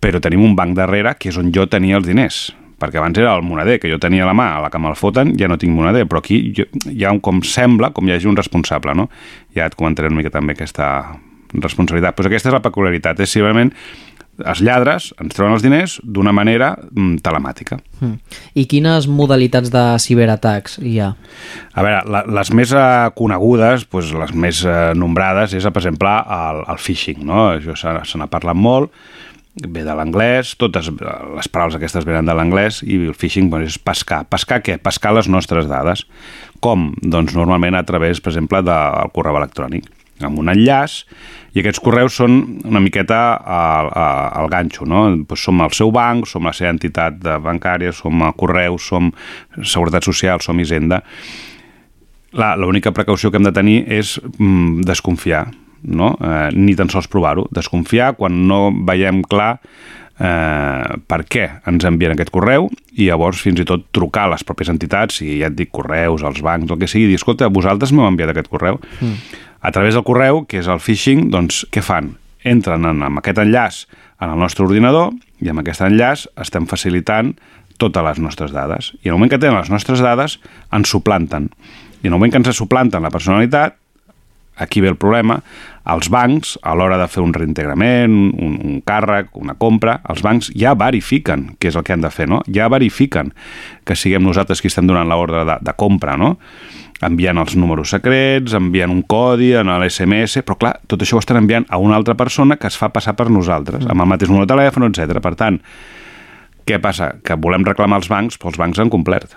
però 0.00 0.20
tenim 0.22 0.44
un 0.44 0.54
banc 0.54 0.76
darrere 0.76 1.16
que 1.18 1.30
és 1.32 1.36
on 1.40 1.48
jo 1.52 1.64
tenia 1.66 1.96
els 1.98 2.06
diners 2.06 2.52
perquè 2.76 2.98
abans 3.00 3.16
era 3.16 3.32
el 3.34 3.40
moneder, 3.40 3.78
que 3.80 3.88
jo 3.88 3.96
tenia 3.98 4.22
a 4.22 4.26
la 4.28 4.34
mà, 4.36 4.50
a 4.58 4.60
la 4.60 4.68
que 4.68 4.76
me'l 4.78 4.94
foten 5.00 5.30
ja 5.40 5.48
no 5.48 5.56
tinc 5.56 5.72
moneder, 5.72 6.04
però 6.04 6.20
aquí 6.20 6.52
jo, 6.52 6.66
hi 6.92 7.06
ha 7.06 7.10
un, 7.14 7.22
com 7.24 7.38
sembla, 7.40 7.88
com 7.96 8.04
hi 8.06 8.12
hagi 8.12 8.28
un 8.28 8.36
responsable, 8.36 8.92
no? 8.94 9.08
Ja 9.56 9.64
et 9.64 9.74
comentaré 9.74 10.10
una 10.12 10.18
mica 10.18 10.28
també 10.34 10.52
aquesta 10.52 10.90
responsabilitat. 11.54 12.14
Pues 12.18 12.28
aquesta 12.28 12.50
és 12.50 12.52
la 12.52 12.60
peculiaritat, 12.60 13.22
és 13.24 13.32
simplement 13.32 13.72
els 14.44 14.60
lladres 14.64 15.10
ens 15.22 15.36
treuen 15.36 15.54
els 15.56 15.64
diners 15.64 15.96
d'una 16.04 16.32
manera 16.36 16.74
mm, 16.76 17.20
telemàtica. 17.24 17.78
Mm. 18.00 18.16
I 18.60 18.66
quines 18.68 19.08
modalitats 19.08 19.72
de 19.72 19.84
ciberatacs 20.02 20.78
hi 20.82 20.98
ha? 21.00 21.12
A 21.72 21.84
veure, 21.86 22.02
la, 22.12 22.24
les 22.40 22.52
més 22.56 22.74
eh, 22.76 22.86
conegudes, 23.16 23.86
pues, 23.90 24.12
les 24.16 24.34
més 24.36 24.62
eh, 24.66 24.92
nombrades, 24.98 25.56
és, 25.56 25.68
per 25.70 25.84
exemple, 25.84 26.12
el, 26.40 26.64
el 26.72 26.82
phishing, 26.82 27.24
no? 27.26 27.48
Això 27.56 27.78
se, 27.78 27.96
se 28.10 28.20
n'ha 28.20 28.28
parlat 28.32 28.58
molt, 28.58 28.92
ve 29.56 29.86
de 29.86 29.94
l'anglès, 29.96 30.52
totes 30.60 30.90
les 30.92 31.48
paraules 31.48 31.78
aquestes 31.78 32.04
venen 32.04 32.28
de 32.28 32.34
l'anglès 32.36 32.82
i 32.84 32.98
el 33.08 33.16
phishing 33.16 33.48
doncs, 33.52 33.72
és 33.72 33.80
pescar. 33.80 34.26
Pescar 34.28 34.60
què? 34.60 34.76
Pescar 34.76 35.14
les 35.16 35.30
nostres 35.32 35.68
dades. 35.70 36.04
Com? 36.60 36.90
Doncs 37.00 37.32
normalment 37.36 37.76
a 37.78 37.86
través, 37.88 38.20
per 38.20 38.34
exemple, 38.34 38.60
del 38.66 39.14
correu 39.16 39.40
electrònic 39.40 39.95
amb 40.24 40.38
un 40.40 40.48
enllaç, 40.52 41.02
i 41.56 41.62
aquests 41.62 41.80
correus 41.80 42.18
són 42.20 42.36
una 42.68 42.82
miqueta 42.84 43.18
al, 43.40 43.88
al 44.42 44.48
ganxo, 44.52 44.84
no? 44.88 45.06
Pues 45.28 45.44
som 45.46 45.60
el 45.64 45.72
seu 45.76 45.92
banc, 45.94 46.28
som 46.28 46.44
la 46.44 46.52
seva 46.56 46.74
entitat 46.74 47.16
bancària, 47.44 47.94
som 47.96 48.24
el 48.26 48.34
correu, 48.36 48.76
som 48.76 49.08
Seguretat 49.62 50.04
Social, 50.04 50.44
som 50.44 50.60
Hisenda. 50.60 51.00
L'única 52.60 52.92
precaució 52.92 53.30
que 53.30 53.40
hem 53.40 53.46
de 53.48 53.54
tenir 53.56 53.78
és 53.88 54.18
mm, 54.36 54.84
desconfiar, 54.84 55.46
no? 55.88 56.12
eh, 56.20 56.50
ni 56.52 56.74
tan 56.76 56.92
sols 56.92 57.08
provar-ho, 57.08 57.46
desconfiar 57.54 58.12
quan 58.18 58.42
no 58.50 58.68
veiem 58.84 59.22
clar 59.24 59.54
eh, 60.18 60.96
per 61.08 61.20
què 61.28 61.46
ens 61.68 61.86
envien 61.88 62.14
aquest 62.14 62.32
correu 62.34 62.70
i 62.96 63.08
llavors 63.08 63.40
fins 63.44 63.60
i 63.60 63.66
tot 63.68 63.86
trucar 63.94 64.26
a 64.26 64.34
les 64.34 64.44
pròpies 64.46 64.70
entitats, 64.72 65.20
si 65.20 65.38
ja 65.40 65.50
et 65.50 65.56
dic 65.58 65.72
correus, 65.74 66.24
als 66.24 66.42
bancs, 66.44 66.70
el 66.70 66.80
que 66.80 66.88
sigui, 66.90 67.06
i 67.06 67.14
dir, 67.14 67.20
escolta, 67.20 67.50
vosaltres 67.52 67.92
m'heu 67.92 68.08
enviat 68.08 68.32
aquest 68.32 68.50
correu. 68.52 68.80
Mm. 69.00 69.42
A 69.66 69.72
través 69.74 69.96
del 69.96 70.06
correu, 70.06 70.44
que 70.48 70.60
és 70.62 70.70
el 70.70 70.80
phishing, 70.80 71.28
doncs 71.32 71.64
què 71.74 71.82
fan? 71.84 72.14
Entren 72.46 72.86
en, 72.86 73.02
amb 73.02 73.20
aquest 73.20 73.40
enllaç 73.42 73.84
en 74.22 74.32
el 74.32 74.38
nostre 74.40 74.64
ordinador 74.64 75.12
i 75.42 75.50
amb 75.50 75.60
aquest 75.60 75.82
enllaç 75.84 76.26
estem 76.40 76.68
facilitant 76.70 77.34
totes 77.76 78.04
les 78.04 78.20
nostres 78.22 78.54
dades. 78.54 78.94
I 79.02 79.10
en 79.10 79.16
el 79.16 79.18
moment 79.18 79.32
que 79.34 79.40
tenen 79.40 79.58
les 79.58 79.72
nostres 79.72 80.00
dades, 80.00 80.38
ens 80.72 80.92
suplanten. 80.92 81.50
I 82.00 82.08
en 82.08 82.14
el 82.14 82.16
moment 82.16 82.32
que 82.32 82.40
ens 82.40 82.56
suplanten 82.56 83.04
la 83.04 83.12
personalitat, 83.12 83.76
aquí 84.56 84.80
ve 84.80 84.88
el 84.88 84.96
problema, 84.96 85.42
els 85.92 86.08
bancs, 86.10 86.56
a 86.66 86.74
l'hora 86.74 86.98
de 86.98 87.06
fer 87.10 87.22
un 87.22 87.34
reintegrament, 87.34 88.14
un, 88.42 88.56
un 88.58 88.80
càrrec, 88.86 89.30
una 89.38 89.54
compra, 89.58 90.00
els 90.10 90.22
bancs 90.24 90.50
ja 90.58 90.74
verifiquen 90.78 91.52
què 91.60 91.70
és 91.70 91.78
el 91.78 91.86
que 91.86 91.94
han 91.94 92.02
de 92.02 92.10
fer, 92.10 92.26
no? 92.30 92.40
Ja 92.52 92.66
verifiquen 92.72 93.32
que 93.86 93.96
siguem 93.98 94.26
nosaltres 94.26 94.62
qui 94.62 94.72
estem 94.72 94.88
donant 94.88 95.08
l'ordre 95.10 95.44
de, 95.46 95.60
de 95.62 95.76
compra, 95.78 96.18
no? 96.18 96.36
enviant 97.04 97.36
els 97.36 97.56
números 97.60 97.90
secrets, 97.92 98.54
enviant 98.56 98.92
un 98.92 99.02
codi 99.04 99.50
en 99.58 99.68
l'SMS, 99.68 100.40
però 100.46 100.56
clar, 100.60 100.70
tot 100.88 101.02
això 101.04 101.18
ho 101.18 101.20
estan 101.20 101.42
enviant 101.42 101.66
a 101.68 101.76
una 101.82 101.96
altra 101.98 102.16
persona 102.16 102.56
que 102.56 102.70
es 102.70 102.78
fa 102.80 102.88
passar 102.94 103.12
per 103.18 103.28
nosaltres, 103.28 103.84
amb 103.84 104.00
el 104.00 104.08
mateix 104.08 104.32
número 104.32 104.46
de 104.46 104.54
telèfon, 104.54 104.88
etc. 104.88 105.20
Per 105.20 105.34
tant, 105.36 105.60
què 106.66 106.80
passa? 106.82 107.12
Que 107.20 107.36
volem 107.36 107.66
reclamar 107.68 108.00
als 108.00 108.08
bancs, 108.08 108.40
però 108.40 108.54
els 108.54 108.62
bancs 108.62 108.80
han 108.80 108.92
complert. 108.92 109.36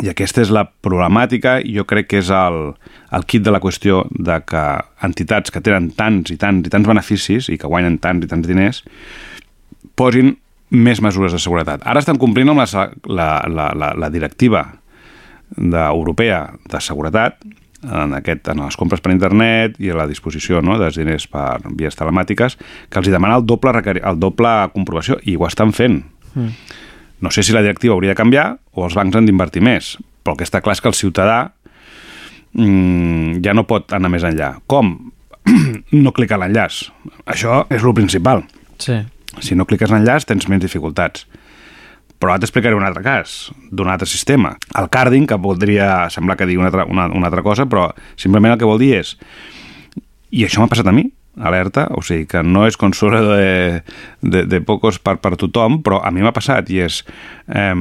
I 0.00 0.08
aquesta 0.08 0.40
és 0.40 0.50
la 0.54 0.64
problemàtica 0.64 1.58
jo 1.68 1.84
crec 1.84 2.08
que 2.08 2.22
és 2.22 2.30
el, 2.32 2.72
el 3.12 3.26
kit 3.28 3.44
de 3.44 3.52
la 3.52 3.60
qüestió 3.60 4.06
de 4.08 4.38
que 4.48 4.62
entitats 5.04 5.52
que 5.52 5.60
tenen 5.60 5.90
tants 5.98 6.32
i 6.32 6.38
tants 6.40 6.68
i 6.68 6.72
tants 6.72 6.88
beneficis 6.88 7.50
i 7.52 7.58
que 7.60 7.68
guanyen 7.68 7.98
tants 8.00 8.24
i 8.24 8.30
tants 8.30 8.48
diners 8.48 8.80
posin 10.00 10.32
més 10.72 11.02
mesures 11.04 11.34
de 11.36 11.40
seguretat. 11.42 11.82
Ara 11.84 12.00
estan 12.00 12.16
complint 12.16 12.48
amb 12.48 12.62
la, 12.62 12.86
la, 13.04 13.26
la, 13.52 13.66
la, 13.76 13.90
la 13.92 14.08
directiva 14.08 14.64
de, 15.56 15.82
europea 15.82 16.46
de 16.72 16.80
seguretat 16.80 17.42
en, 17.82 18.14
aquest, 18.16 18.48
en 18.48 18.62
les 18.64 18.78
compres 18.78 19.02
per 19.02 19.12
internet 19.12 19.76
i 19.82 19.90
a 19.92 19.98
la 19.98 20.06
disposició 20.08 20.62
no, 20.64 20.78
dels 20.80 20.96
diners 20.96 21.26
per 21.28 21.58
vies 21.76 21.98
telemàtiques, 21.98 22.56
que 22.88 23.02
els 23.02 23.10
demana 23.12 23.36
el 23.40 23.46
doble, 23.46 23.84
el 24.00 24.22
doble 24.22 24.54
comprovació, 24.72 25.18
i 25.28 25.36
ho 25.36 25.44
estan 25.48 25.74
fent. 25.76 26.00
Mm. 26.32 26.56
No 27.22 27.30
sé 27.30 27.44
si 27.46 27.54
la 27.54 27.62
directiva 27.62 27.94
hauria 27.94 28.12
de 28.12 28.18
canviar 28.18 28.46
o 28.74 28.86
els 28.86 28.96
bancs 28.98 29.16
han 29.16 29.28
d'invertir 29.28 29.62
més, 29.64 29.94
però 30.22 30.34
el 30.34 30.40
que 30.40 30.48
està 30.48 30.60
clar 30.62 30.76
és 30.76 30.82
que 30.82 30.90
el 30.90 30.98
ciutadà 30.98 31.38
mmm, 32.58 33.40
ja 33.44 33.54
no 33.54 33.66
pot 33.68 33.94
anar 33.94 34.10
més 34.12 34.26
enllà. 34.26 34.56
Com? 34.66 34.96
no 36.04 36.14
clicar 36.14 36.40
l'enllaç. 36.42 36.84
Això 37.26 37.62
és 37.70 37.82
el 37.82 37.94
principal. 37.96 38.44
Sí. 38.82 38.98
Si 39.40 39.56
no 39.56 39.66
cliques 39.66 39.90
l'enllaç 39.90 40.26
tens 40.28 40.48
menys 40.50 40.66
dificultats. 40.66 41.26
Però 42.22 42.34
ara 42.34 42.42
t'explicaré 42.42 42.76
un 42.78 42.84
altre 42.86 43.02
cas, 43.02 43.50
d'un 43.70 43.88
altre 43.90 44.06
sistema. 44.06 44.52
El 44.78 44.86
carding, 44.92 45.24
que 45.26 45.38
voldria 45.42 46.10
semblar 46.14 46.36
que 46.38 46.46
digui 46.46 46.60
una 46.60 46.70
altra, 46.70 46.84
una, 46.86 47.08
una 47.10 47.30
altra 47.30 47.42
cosa, 47.42 47.66
però 47.66 47.88
simplement 48.14 48.54
el 48.54 48.60
que 48.60 48.68
vol 48.68 48.78
dir 48.82 48.94
és 49.00 49.16
i 50.32 50.46
això 50.46 50.62
m'ha 50.62 50.70
passat 50.72 50.88
a 50.88 50.94
mi, 50.96 51.04
alerta, 51.40 51.86
o 51.96 52.02
sigui 52.04 52.26
que 52.28 52.42
no 52.44 52.66
és 52.68 52.76
consuelo 52.76 53.36
de, 53.36 53.80
de, 54.20 54.44
de 54.44 54.60
pocos 54.60 54.98
per, 55.00 55.16
per 55.22 55.36
tothom, 55.40 55.80
però 55.84 56.02
a 56.04 56.12
mi 56.12 56.24
m'ha 56.24 56.34
passat 56.36 56.70
i 56.72 56.82
és... 56.84 57.02
Eh, 57.48 57.72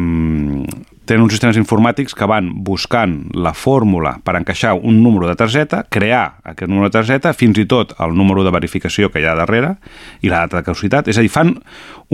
tenen 1.11 1.25
uns 1.25 1.33
sistemes 1.33 1.57
informàtics 1.59 2.13
que 2.15 2.27
van 2.29 2.45
buscant 2.63 3.17
la 3.35 3.51
fórmula 3.57 4.13
per 4.23 4.37
encaixar 4.37 4.77
un 4.77 5.01
número 5.03 5.27
de 5.27 5.35
targeta, 5.35 5.81
crear 5.91 6.37
aquest 6.47 6.69
número 6.69 6.87
de 6.87 6.95
targeta, 6.95 7.33
fins 7.35 7.57
i 7.59 7.65
tot 7.67 7.91
el 7.99 8.13
número 8.15 8.45
de 8.45 8.53
verificació 8.53 9.09
que 9.11 9.19
hi 9.19 9.27
ha 9.27 9.35
darrere 9.35 9.73
i 10.21 10.31
la 10.31 10.45
data 10.45 10.61
de 10.61 10.67
caducitat. 10.69 11.09
És 11.11 11.19
a 11.19 11.25
dir, 11.25 11.31
fan 11.33 11.57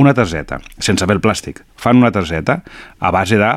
una 0.01 0.15
targeta, 0.17 0.61
sense 0.79 1.05
haver 1.05 1.19
el 1.19 1.21
plàstic, 1.21 1.61
fan 1.77 2.01
una 2.01 2.13
targeta 2.15 2.63
a 2.97 3.11
base 3.13 3.37
de 3.37 3.51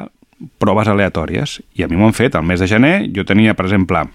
proves 0.60 0.90
aleatòries. 0.92 1.60
I 1.78 1.86
a 1.86 1.88
mi 1.88 1.96
m'ho 1.96 2.10
han 2.10 2.16
fet. 2.16 2.36
El 2.36 2.44
mes 2.48 2.60
de 2.60 2.68
gener 2.68 2.94
jo 3.14 3.24
tenia, 3.24 3.54
per 3.56 3.68
exemple, 3.68 4.08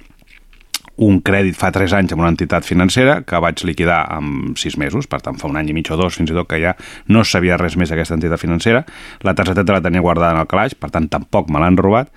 un 0.98 1.20
crèdit 1.26 1.58
fa 1.60 1.72
3 1.76 1.96
anys 1.98 2.14
amb 2.16 2.24
una 2.24 2.32
entitat 2.32 2.64
financera 2.64 3.20
que 3.28 3.40
vaig 3.44 3.64
liquidar 3.68 4.02
en 4.16 4.54
6 4.56 4.78
mesos, 4.80 5.10
per 5.12 5.20
tant 5.26 5.40
fa 5.40 5.50
un 5.50 5.58
any 5.60 5.72
i 5.72 5.76
mig 5.76 5.90
o 5.92 5.98
dos 6.00 6.16
fins 6.16 6.32
i 6.32 6.38
tot 6.38 6.48
que 6.48 6.62
ja 6.62 6.76
no 7.12 7.26
sabia 7.28 7.58
res 7.60 7.76
més 7.76 7.92
d'aquesta 7.92 8.16
entitat 8.16 8.40
financera, 8.40 8.86
la 9.24 9.36
targeteta 9.36 9.76
la 9.76 9.84
tenia 9.84 10.04
guardada 10.06 10.34
en 10.36 10.44
el 10.44 10.48
calaix, 10.48 10.76
per 10.76 10.92
tant 10.94 11.10
tampoc 11.12 11.52
me 11.52 11.60
l'han 11.60 11.78
robat, 11.78 12.12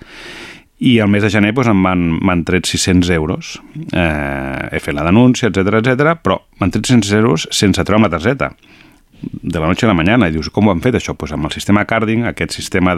i 0.79 0.97
el 1.03 1.09
mes 1.11 1.23
de 1.23 1.29
gener 1.31 1.51
doncs, 1.51 1.67
em 1.73 1.83
van, 1.83 2.05
m'han 2.23 2.45
tret 2.47 2.67
600 2.69 3.09
euros. 3.11 3.57
Eh, 3.91 4.69
he 4.71 4.79
fet 4.79 4.95
la 4.95 5.03
denúncia, 5.03 5.49
etc 5.49 5.81
etc, 5.81 6.13
però 6.23 6.39
m'han 6.59 6.71
tret 6.71 6.87
600 6.87 7.17
euros 7.19 7.49
sense 7.51 7.83
treure'm 7.83 8.07
la 8.07 8.13
targeta 8.13 8.53
de 9.19 9.59
la 9.59 9.67
noche 9.67 9.85
a 9.85 9.89
la 9.89 9.97
mañana 9.97 10.29
i 10.29 10.31
dius, 10.31 10.47
com 10.49 10.67
ho 10.67 10.71
han 10.71 10.79
fet 10.79 10.95
això? 10.95 11.17
Pues 11.19 11.33
amb 11.35 11.49
el 11.49 11.51
sistema 11.51 11.83
carding, 11.83 12.23
aquest 12.29 12.55
sistema 12.55 12.95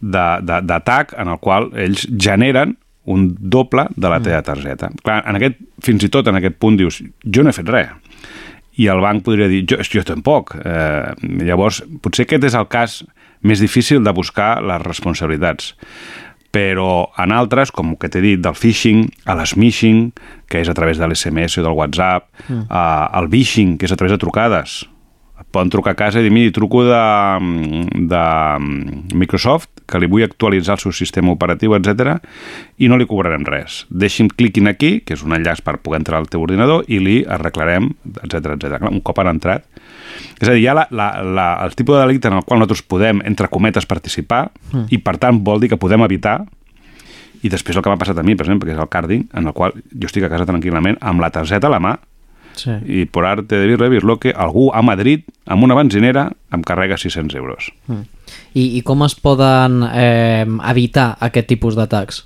d'atac 0.00 1.12
en 1.20 1.28
el 1.34 1.38
qual 1.44 1.68
ells 1.76 2.06
generen 2.08 2.78
un 3.04 3.28
doble 3.38 3.86
de 3.96 4.08
la 4.08 4.20
teva 4.22 4.42
targeta. 4.42 4.90
Clar, 5.04 5.20
en 5.28 5.38
aquest, 5.38 5.60
fins 5.84 6.06
i 6.06 6.10
tot 6.12 6.28
en 6.30 6.40
aquest 6.40 6.56
punt 6.60 6.78
dius, 6.80 7.02
jo 7.24 7.44
no 7.44 7.52
he 7.52 7.56
fet 7.56 7.70
res. 7.72 7.92
I 8.80 8.88
el 8.90 9.02
banc 9.04 9.22
podria 9.26 9.46
dir, 9.50 9.62
jo, 9.70 9.78
jo 9.86 10.02
tampoc. 10.06 10.56
Eh, 10.58 11.14
llavors, 11.46 11.82
potser 12.02 12.26
aquest 12.26 12.48
és 12.48 12.56
el 12.58 12.66
cas 12.72 13.02
més 13.44 13.60
difícil 13.62 14.02
de 14.02 14.14
buscar 14.16 14.56
les 14.64 14.82
responsabilitats. 14.82 15.74
Però 16.54 17.10
en 17.18 17.34
altres, 17.34 17.70
com 17.74 17.94
que 17.98 18.08
t'he 18.10 18.22
dit, 18.22 18.40
del 18.42 18.56
phishing, 18.56 19.06
a 19.26 19.36
l'smishing, 19.38 20.08
que 20.50 20.62
és 20.62 20.70
a 20.70 20.74
través 20.74 20.98
de 20.98 21.06
l'SMS 21.06 21.58
o 21.60 21.66
del 21.66 21.76
WhatsApp, 21.76 22.30
mm. 22.48 22.66
eh, 22.66 23.06
el 23.20 23.30
vishing, 23.30 23.76
que 23.78 23.86
és 23.86 23.94
a 23.94 23.98
través 24.00 24.14
de 24.14 24.22
trucades, 24.22 24.82
poden 25.54 25.70
trucar 25.70 25.94
a 25.94 25.98
casa 25.98 26.20
i 26.20 26.26
dir, 26.26 26.32
miri, 26.34 26.52
truco 26.54 26.82
de, 26.86 27.04
de 28.10 28.24
Microsoft, 29.14 29.73
que 29.86 30.00
li 30.00 30.08
vull 30.10 30.24
actualitzar 30.24 30.78
el 30.78 30.82
seu 30.84 30.94
sistema 30.96 31.32
operatiu, 31.34 31.74
etc 31.76 32.18
i 32.78 32.88
no 32.90 32.98
li 32.98 33.06
cobrarem 33.06 33.44
res. 33.46 33.84
Deixi'm 33.90 34.30
cliquin 34.32 34.68
aquí, 34.70 34.98
que 35.04 35.14
és 35.14 35.22
un 35.26 35.34
enllaç 35.36 35.62
per 35.64 35.76
poder 35.84 36.00
entrar 36.02 36.18
al 36.18 36.28
teu 36.30 36.42
ordinador, 36.42 36.84
i 36.88 36.98
li 37.02 37.20
arreglarem, 37.28 37.90
etc 38.22 38.56
etc. 38.56 38.80
Un 38.90 39.02
cop 39.04 39.20
han 39.22 39.30
entrat. 39.34 39.66
És 40.40 40.48
a 40.48 40.52
dir, 40.52 40.64
hi 40.64 40.68
ha 40.70 40.74
la, 40.76 40.88
la, 40.90 41.08
la, 41.22 41.46
el 41.64 41.76
tipus 41.78 41.98
de 41.98 42.02
delicte 42.06 42.30
en 42.30 42.38
el 42.40 42.44
qual 42.46 42.62
nosaltres 42.62 42.84
podem, 42.88 43.22
entre 43.28 43.50
cometes, 43.52 43.86
participar, 43.86 44.48
mm. 44.72 44.88
i 44.94 45.00
per 45.04 45.18
tant 45.22 45.42
vol 45.46 45.62
dir 45.62 45.70
que 45.72 45.80
podem 45.80 46.04
evitar 46.06 46.40
i 47.44 47.50
després 47.52 47.76
el 47.76 47.84
que 47.84 47.92
m'ha 47.92 48.00
passat 48.00 48.18
a 48.18 48.24
mi, 48.24 48.34
per 48.38 48.46
exemple, 48.46 48.70
que 48.70 48.72
és 48.72 48.80
el 48.80 48.88
carding, 48.88 49.28
en 49.36 49.50
el 49.50 49.54
qual 49.56 49.76
jo 49.76 50.08
estic 50.08 50.24
a 50.24 50.32
casa 50.32 50.48
tranquil·lament 50.48 50.96
amb 51.04 51.20
la 51.20 51.28
targeta 51.34 51.68
a 51.68 51.76
la 51.76 51.82
mà 51.82 51.96
Sí. 52.54 52.70
i 52.86 53.04
per 53.10 53.24
arte 53.26 53.58
de 53.58 53.66
birra 53.66 53.88
birlo 53.90 54.20
que 54.22 54.30
algú 54.30 54.68
a 54.70 54.82
Madrid 54.86 55.24
amb 55.50 55.64
una 55.66 55.74
benzinera 55.74 56.28
em 56.54 56.62
carrega 56.62 56.96
600 56.96 57.34
euros. 57.34 57.72
Mm. 57.88 58.06
I, 58.54 58.78
I 58.78 58.82
com 58.86 59.02
es 59.06 59.14
poden 59.14 59.82
eh, 59.90 60.46
evitar 60.70 61.16
aquest 61.20 61.50
tipus 61.50 61.76
d'atacs? 61.78 62.24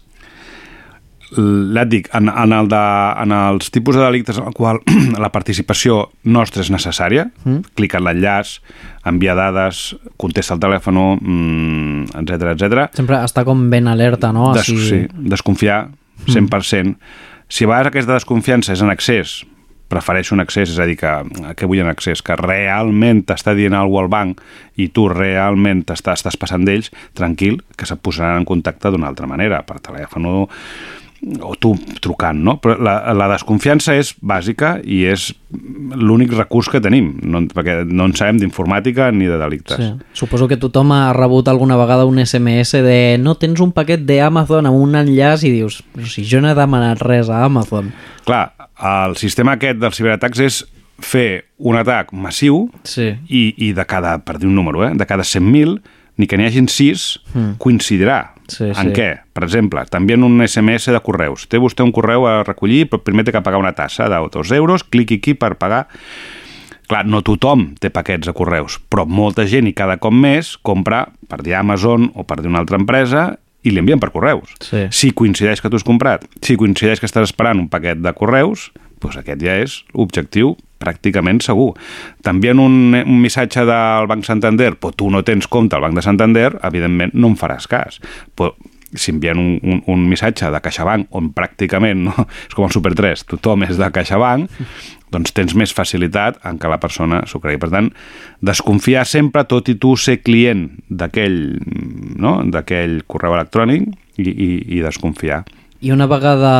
ja 1.28 1.82
et 1.82 1.90
dic, 1.92 2.06
en, 2.16 2.30
en, 2.32 2.52
el 2.56 2.68
de, 2.72 2.80
en 3.22 3.32
els 3.36 3.70
tipus 3.70 3.96
de 3.98 4.00
delictes 4.00 4.38
en 4.40 4.46
el 4.48 4.54
qual 4.56 4.80
la 5.24 5.28
participació 5.34 6.06
nostra 6.24 6.64
és 6.64 6.70
necessària, 6.72 7.28
Mm. 7.44 7.74
clica 7.76 7.98
en 7.98 8.04
l'enllaç, 8.04 8.58
envia 9.06 9.34
dades, 9.36 9.96
contesta 10.16 10.54
el 10.56 10.60
telèfon, 10.60 10.98
mm, 11.20 12.16
etc 12.22 12.54
etc. 12.54 12.88
Sempre 12.96 13.20
està 13.24 13.44
com 13.44 13.68
ben 13.70 13.88
alerta, 13.88 14.32
no? 14.32 14.52
Des, 14.56 14.66
sí, 14.66 15.06
desconfiar 15.12 15.88
100%. 16.26 16.96
Si 17.48 17.64
a 17.64 17.68
vegades 17.68 17.92
aquesta 17.92 18.16
desconfiança 18.16 18.72
és 18.72 18.82
en 18.84 18.90
excés, 18.90 19.44
prefereixo 19.88 20.34
un 20.36 20.44
accés, 20.44 20.70
és 20.70 20.78
a 20.78 20.86
dir, 20.88 20.98
que, 21.00 21.12
que 21.56 21.68
vull 21.68 21.82
en 21.82 21.90
accés, 21.90 22.22
que 22.24 22.36
realment 22.38 23.24
t'està 23.28 23.54
dient 23.56 23.76
alguna 23.76 24.04
al 24.04 24.12
banc 24.12 24.42
i 24.76 24.90
tu 24.94 25.08
realment 25.12 25.82
t'està, 25.88 26.14
estàs 26.18 26.36
passant 26.40 26.66
d'ells, 26.68 26.92
tranquil, 27.18 27.62
que 27.76 27.88
se 27.88 27.96
posaran 27.96 28.42
en 28.42 28.48
contacte 28.48 28.92
d'una 28.92 29.08
altra 29.10 29.28
manera, 29.30 29.64
per 29.66 29.80
telèfon 29.84 30.28
o, 30.28 30.36
o 31.42 31.54
tu 31.58 31.72
trucant, 32.00 32.38
no? 32.44 32.56
Però 32.62 32.76
la, 32.78 33.12
la 33.16 33.26
desconfiança 33.32 33.96
és 33.98 34.12
bàsica 34.22 34.76
i 34.84 35.00
és 35.10 35.32
l'únic 35.98 36.32
recurs 36.36 36.68
que 36.70 36.80
tenim, 36.84 37.08
no, 37.26 37.40
perquè 37.50 37.80
no 37.88 38.06
en 38.06 38.14
sabem 38.14 38.38
d'informàtica 38.38 39.08
ni 39.10 39.26
de 39.26 39.38
delictes. 39.40 39.80
Sí. 39.80 39.88
Suposo 40.20 40.46
que 40.48 40.58
tothom 40.60 40.92
ha 40.94 41.12
rebut 41.16 41.48
alguna 41.50 41.76
vegada 41.80 42.06
un 42.06 42.20
SMS 42.22 42.78
de 42.86 43.16
no 43.18 43.34
tens 43.40 43.60
un 43.64 43.72
paquet 43.74 44.04
d'Amazon 44.06 44.70
amb 44.70 44.78
un 44.78 44.94
enllaç 45.00 45.44
i 45.48 45.52
dius, 45.56 45.80
però 45.94 46.06
si 46.06 46.24
jo 46.28 46.40
no 46.44 46.52
he 46.52 46.56
demanat 46.58 47.02
res 47.02 47.30
a 47.32 47.42
Amazon. 47.48 47.90
Clar, 48.28 48.46
el 48.78 49.16
sistema 49.18 49.56
aquest 49.58 49.80
dels 49.82 49.98
ciberatacs 49.98 50.44
és 50.46 50.62
fer 51.02 51.44
un 51.58 51.76
atac 51.78 52.12
massiu 52.14 52.68
sí. 52.86 53.12
i, 53.30 53.42
i 53.68 53.72
de 53.74 53.84
cada, 53.86 54.16
per 54.22 54.38
dir 54.38 54.48
un 54.50 54.54
número, 54.58 54.86
eh, 54.86 54.94
de 54.98 55.06
cada 55.06 55.22
100.000, 55.26 55.78
ni 56.18 56.26
que 56.26 56.38
n'hi 56.38 56.46
hagin 56.48 56.66
6, 56.70 57.08
Mm. 57.34 57.52
coincidirà. 57.62 58.34
Sí, 58.48 58.70
en 58.70 58.90
sí. 58.90 58.96
què? 58.96 59.08
Per 59.36 59.44
exemple, 59.46 59.84
t'envien 59.92 60.24
un 60.24 60.40
SMS 60.46 60.92
de 60.94 61.00
correus. 61.04 61.46
Té 61.50 61.60
vostè 61.60 61.84
un 61.84 61.92
correu 61.94 62.26
a 62.28 62.40
recollir, 62.46 62.86
però 62.90 63.02
primer 63.04 63.26
té 63.26 63.34
que 63.34 63.44
pagar 63.44 63.60
una 63.60 63.74
tassa 63.76 64.08
de 64.08 64.18
2 64.34 64.52
euros, 64.58 64.84
cliqui 64.84 65.22
aquí 65.22 65.36
per 65.38 65.56
pagar... 65.60 65.86
Clar, 66.88 67.02
no 67.04 67.18
tothom 67.20 67.74
té 67.76 67.90
paquets 67.92 68.24
de 68.24 68.32
correus, 68.32 68.78
però 68.88 69.02
molta 69.04 69.44
gent 69.44 69.66
i 69.68 69.74
cada 69.76 69.98
cop 70.00 70.14
més 70.16 70.54
compra 70.64 71.02
per 71.28 71.42
dir 71.44 71.52
Amazon 71.58 72.06
o 72.16 72.24
per 72.24 72.38
dir 72.40 72.48
una 72.48 72.62
altra 72.62 72.78
empresa 72.80 73.34
i 73.60 73.74
li 73.74 73.82
envien 73.82 74.00
per 74.00 74.08
correus. 74.14 74.54
Sí. 74.64 74.86
Si 74.88 75.10
coincideix 75.12 75.60
que 75.60 75.68
tu 75.68 75.76
has 75.76 75.84
comprat, 75.84 76.24
si 76.40 76.56
coincideix 76.56 77.02
que 77.02 77.10
estàs 77.10 77.28
esperant 77.28 77.60
un 77.60 77.68
paquet 77.68 78.00
de 78.00 78.14
correus, 78.16 78.70
doncs 79.02 79.18
aquest 79.20 79.44
ja 79.44 79.58
és 79.60 79.82
objectiu 79.92 80.54
pràcticament 80.78 81.42
segur. 81.44 81.72
T'envien 82.24 82.58
un, 82.62 82.96
un 82.98 83.20
missatge 83.22 83.66
del 83.68 84.08
Banc 84.10 84.26
Santander, 84.26 84.74
però 84.78 84.94
tu 84.94 85.10
no 85.10 85.24
tens 85.26 85.50
compte 85.50 85.76
al 85.76 85.84
Banc 85.86 85.98
de 85.98 86.04
Santander, 86.06 86.50
evidentment 86.68 87.14
no 87.14 87.32
en 87.32 87.38
faràs 87.38 87.68
cas. 87.70 88.02
Però 88.38 88.54
si 88.94 89.10
envien 89.12 89.38
un, 89.38 89.58
un, 89.62 89.82
un 89.86 90.04
missatge 90.08 90.48
de 90.48 90.60
CaixaBank, 90.64 91.10
on 91.16 91.32
pràcticament, 91.36 92.06
no, 92.08 92.14
és 92.48 92.56
com 92.56 92.66
el 92.66 92.72
Super 92.72 92.94
3, 92.96 93.26
tothom 93.34 93.66
és 93.66 93.76
de 93.76 93.90
CaixaBank, 93.92 94.48
doncs 95.12 95.32
tens 95.36 95.54
més 95.56 95.72
facilitat 95.76 96.38
en 96.48 96.58
que 96.60 96.70
la 96.70 96.80
persona 96.80 97.22
s'ho 97.28 97.40
cregui. 97.42 97.60
Per 97.60 97.70
tant, 97.72 97.90
desconfiar 98.44 99.04
sempre, 99.08 99.44
tot 99.48 99.68
i 99.68 99.76
tu 99.80 99.94
ser 99.96 100.18
client 100.24 100.68
d'aquell 100.88 101.58
no? 102.20 102.38
correu 103.06 103.36
electrònic 103.36 103.88
i, 104.16 104.28
i, 104.28 104.50
i 104.78 104.82
desconfiar. 104.84 105.44
I 105.80 105.92
una 105.94 106.08
vegada 106.10 106.52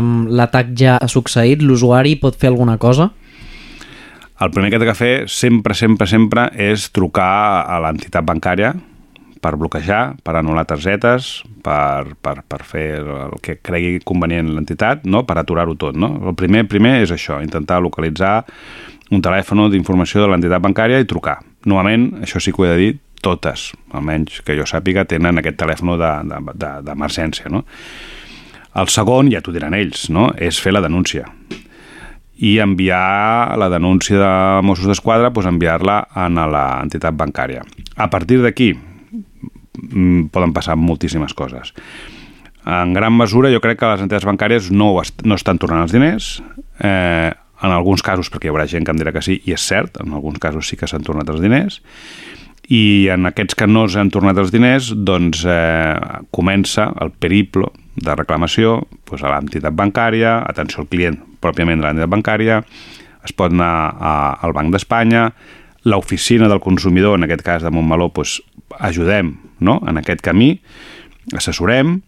um, 0.00 0.26
l'atac 0.26 0.72
ja 0.76 0.96
ha 0.98 1.08
succeït, 1.08 1.62
l'usuari 1.62 2.16
pot 2.18 2.36
fer 2.40 2.50
alguna 2.50 2.80
cosa? 2.82 3.12
El 4.36 4.50
primer 4.52 4.68
que 4.68 4.76
té 4.76 4.84
que 4.84 4.92
fer 4.92 5.14
sempre, 5.32 5.72
sempre, 5.72 6.04
sempre 6.10 6.42
és 6.60 6.90
trucar 6.92 7.64
a 7.64 7.78
l'entitat 7.80 8.26
bancària 8.28 8.74
per 9.40 9.54
bloquejar, 9.56 10.18
per 10.20 10.34
anul·lar 10.36 10.66
targetes, 10.68 11.38
per, 11.64 12.12
per, 12.20 12.42
per 12.44 12.58
fer 12.68 13.00
el 13.00 13.38
que 13.40 13.56
cregui 13.64 14.02
convenient 14.04 14.50
l'entitat, 14.52 15.06
no? 15.08 15.24
per 15.24 15.38
aturar-ho 15.40 15.76
tot. 15.80 15.96
No? 15.96 16.10
El 16.28 16.36
primer, 16.36 16.66
primer 16.68 16.98
és 17.06 17.14
això, 17.16 17.40
intentar 17.40 17.80
localitzar 17.80 18.42
un 19.08 19.24
telèfon 19.24 19.70
d'informació 19.72 20.26
de 20.26 20.28
l'entitat 20.34 20.60
bancària 20.68 21.00
i 21.00 21.08
trucar. 21.08 21.38
Normalment, 21.64 22.10
això 22.26 22.42
sí 22.42 22.52
que 22.52 22.60
ho 22.60 22.68
he 22.68 22.74
de 22.74 22.80
dir, 22.82 22.94
totes, 23.24 23.70
almenys 23.96 24.42
que 24.44 24.58
jo 24.58 24.68
sàpiga, 24.68 25.06
tenen 25.08 25.40
aquest 25.40 25.56
telèfon 25.64 25.96
d'emergència. 25.96 27.48
No? 27.48 27.64
El 28.76 28.92
segon, 28.92 29.32
ja 29.32 29.40
t'ho 29.40 29.56
diran 29.56 29.78
ells, 29.78 30.10
no? 30.12 30.34
és 30.36 30.60
fer 30.60 30.76
la 30.76 30.84
denúncia 30.84 31.24
i 32.36 32.58
enviar 32.60 33.56
la 33.56 33.70
denúncia 33.72 34.18
de 34.20 34.32
Mossos 34.66 34.90
d'Esquadra, 34.90 35.30
doncs 35.30 35.48
enviar-la 35.48 36.02
a 36.12 36.28
l'entitat 36.28 37.16
bancària. 37.16 37.64
A 37.96 38.10
partir 38.12 38.42
d'aquí 38.44 38.74
mm, 38.76 40.28
poden 40.34 40.52
passar 40.52 40.76
moltíssimes 40.76 41.32
coses. 41.34 41.72
En 42.66 42.92
gran 42.92 43.14
mesura 43.16 43.52
jo 43.52 43.62
crec 43.62 43.78
que 43.80 43.88
les 43.92 44.02
entitats 44.02 44.26
bancàries 44.26 44.70
no, 44.74 44.90
est 45.00 45.22
no 45.24 45.38
estan 45.38 45.58
tornant 45.62 45.86
els 45.86 45.94
diners, 45.94 46.40
eh, 46.82 47.32
en 47.62 47.72
alguns 47.72 48.02
casos, 48.04 48.28
perquè 48.28 48.50
hi 48.50 48.52
haurà 48.52 48.66
gent 48.68 48.84
que 48.84 48.92
em 48.92 49.00
dirà 49.00 49.14
que 49.14 49.24
sí, 49.24 49.38
i 49.46 49.54
és 49.56 49.62
cert, 49.62 49.96
en 50.02 50.12
alguns 50.12 50.40
casos 50.42 50.68
sí 50.68 50.76
que 50.76 50.88
s'han 50.90 51.06
tornat 51.06 51.30
els 51.32 51.40
diners, 51.40 51.80
i 52.68 53.06
en 53.14 53.30
aquests 53.30 53.54
que 53.54 53.68
no 53.70 53.86
s'han 53.88 54.10
tornat 54.10 54.36
els 54.42 54.52
diners, 54.52 54.90
doncs 55.08 55.44
eh, 55.48 55.94
comença 56.34 56.90
el 57.00 57.14
periplo 57.14 57.70
de 57.96 58.16
reclamació 58.18 58.80
doncs, 59.06 59.22
a 59.22 59.30
l'entitat 59.32 59.76
bancària, 59.78 60.40
atenció 60.44 60.82
al 60.82 60.90
client 60.90 61.22
pròpiament 61.46 61.80
de 61.80 61.88
l'entitat 61.88 62.12
bancària, 62.12 62.60
es 63.26 63.34
pot 63.34 63.54
anar 63.54 63.72
a, 63.94 64.16
al 64.46 64.54
Banc 64.56 64.74
d'Espanya, 64.74 65.30
l'oficina 65.86 66.50
del 66.50 66.62
consumidor, 66.62 67.16
en 67.18 67.26
aquest 67.26 67.46
cas 67.46 67.64
de 67.64 67.70
Montmeló, 67.70 68.10
doncs, 68.14 68.40
ajudem 68.82 69.36
no? 69.62 69.78
en 69.86 70.02
aquest 70.02 70.22
camí, 70.26 70.56
assessorem, 71.34 72.00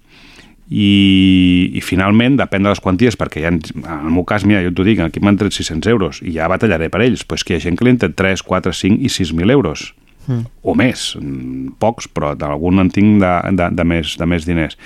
i, 0.68 1.70
i 1.78 1.80
finalment, 1.80 2.36
depèn 2.36 2.66
de 2.66 2.72
les 2.74 2.82
quanties, 2.84 3.16
perquè 3.16 3.40
ja, 3.46 3.52
en 3.54 3.62
el 3.94 4.10
meu 4.12 4.26
cas, 4.28 4.44
mira, 4.44 4.60
jo 4.66 4.74
t'ho 4.76 4.84
dic, 4.84 5.00
aquí 5.00 5.22
m'han 5.24 5.38
tret 5.40 5.54
600 5.56 5.88
euros 5.94 6.20
i 6.20 6.34
ja 6.34 6.50
batallaré 6.50 6.90
per 6.92 7.00
ells, 7.06 7.24
però 7.24 7.40
és 7.40 7.46
que 7.46 7.54
hi 7.54 7.56
ha 7.56 7.64
gent 7.64 7.78
que 7.78 7.86
li 7.86 7.94
han 7.94 8.02
tret 8.02 8.18
3, 8.18 8.44
4, 8.44 8.74
5 8.82 9.00
i 9.00 9.08
6.000 9.14 9.54
euros 9.54 9.88
Mm. 10.28 10.44
o 10.62 10.74
més, 10.76 11.16
mm, 11.16 11.78
pocs, 11.80 12.08
però 12.12 12.34
d'algun 12.36 12.82
en 12.82 12.90
tinc 12.92 13.22
de, 13.22 13.32
de, 13.56 13.68
de, 13.72 13.84
més, 13.88 14.16
de 14.20 14.26
més 14.28 14.44
diners. 14.44 14.76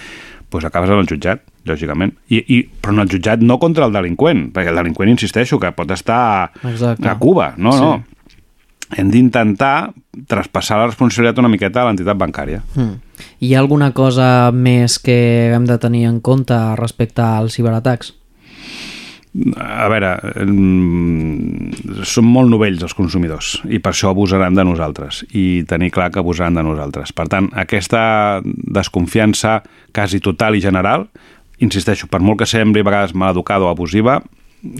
Doncs 0.52 0.60
pues 0.60 0.64
acabes 0.68 0.90
en 0.90 0.98
el 1.00 1.06
jutjat, 1.08 1.40
lògicament. 1.64 2.12
I, 2.28 2.42
i, 2.52 2.56
però 2.82 2.92
en 2.92 3.00
el 3.00 3.08
jutjat 3.08 3.40
no 3.40 3.56
contra 3.58 3.86
el 3.88 3.92
delinqüent, 3.94 4.50
perquè 4.52 4.68
el 4.68 4.76
delinqüent, 4.76 5.08
insisteixo, 5.08 5.58
que 5.58 5.70
pot 5.72 5.90
estar 5.90 6.52
Exacte. 6.68 7.08
a 7.08 7.14
Cuba. 7.18 7.54
No, 7.56 7.72
Sí. 7.72 7.80
no. 7.80 8.04
Hem 8.94 9.08
d'intentar 9.08 9.94
traspassar 10.28 10.76
la 10.76 10.86
responsabilitat 10.90 11.38
una 11.40 11.48
miqueta 11.48 11.80
a 11.80 11.86
l'entitat 11.86 12.18
bancària. 12.20 12.60
Mm. 12.76 12.98
Hi 13.40 13.54
ha 13.54 13.60
alguna 13.62 13.92
cosa 13.96 14.52
més 14.52 14.98
que 15.00 15.54
hem 15.54 15.64
de 15.64 15.78
tenir 15.78 16.04
en 16.10 16.20
compte 16.20 16.58
respecte 16.76 17.22
als 17.22 17.54
ciberatacs? 17.56 18.12
A 19.32 19.86
veure, 19.88 20.10
són 22.04 22.26
molt 22.28 22.52
novells 22.52 22.82
els 22.84 22.92
consumidors 22.92 23.54
i 23.64 23.78
per 23.80 23.94
això 23.94 24.10
abusaran 24.10 24.52
de 24.52 24.64
nosaltres 24.68 25.22
i 25.32 25.62
tenir 25.68 25.88
clar 25.94 26.10
que 26.12 26.20
abusaran 26.20 26.58
de 26.58 26.64
nosaltres. 26.66 27.14
Per 27.16 27.24
tant, 27.32 27.48
aquesta 27.56 28.02
desconfiança 28.44 29.62
quasi 29.96 30.20
total 30.20 30.58
i 30.58 30.60
general, 30.60 31.06
insisteixo, 31.64 32.10
per 32.12 32.20
molt 32.20 32.42
que 32.42 32.50
sembli 32.50 32.84
a 32.84 32.88
vegades 32.90 33.16
maleducada 33.16 33.64
o 33.64 33.72
abusiva, 33.72 34.20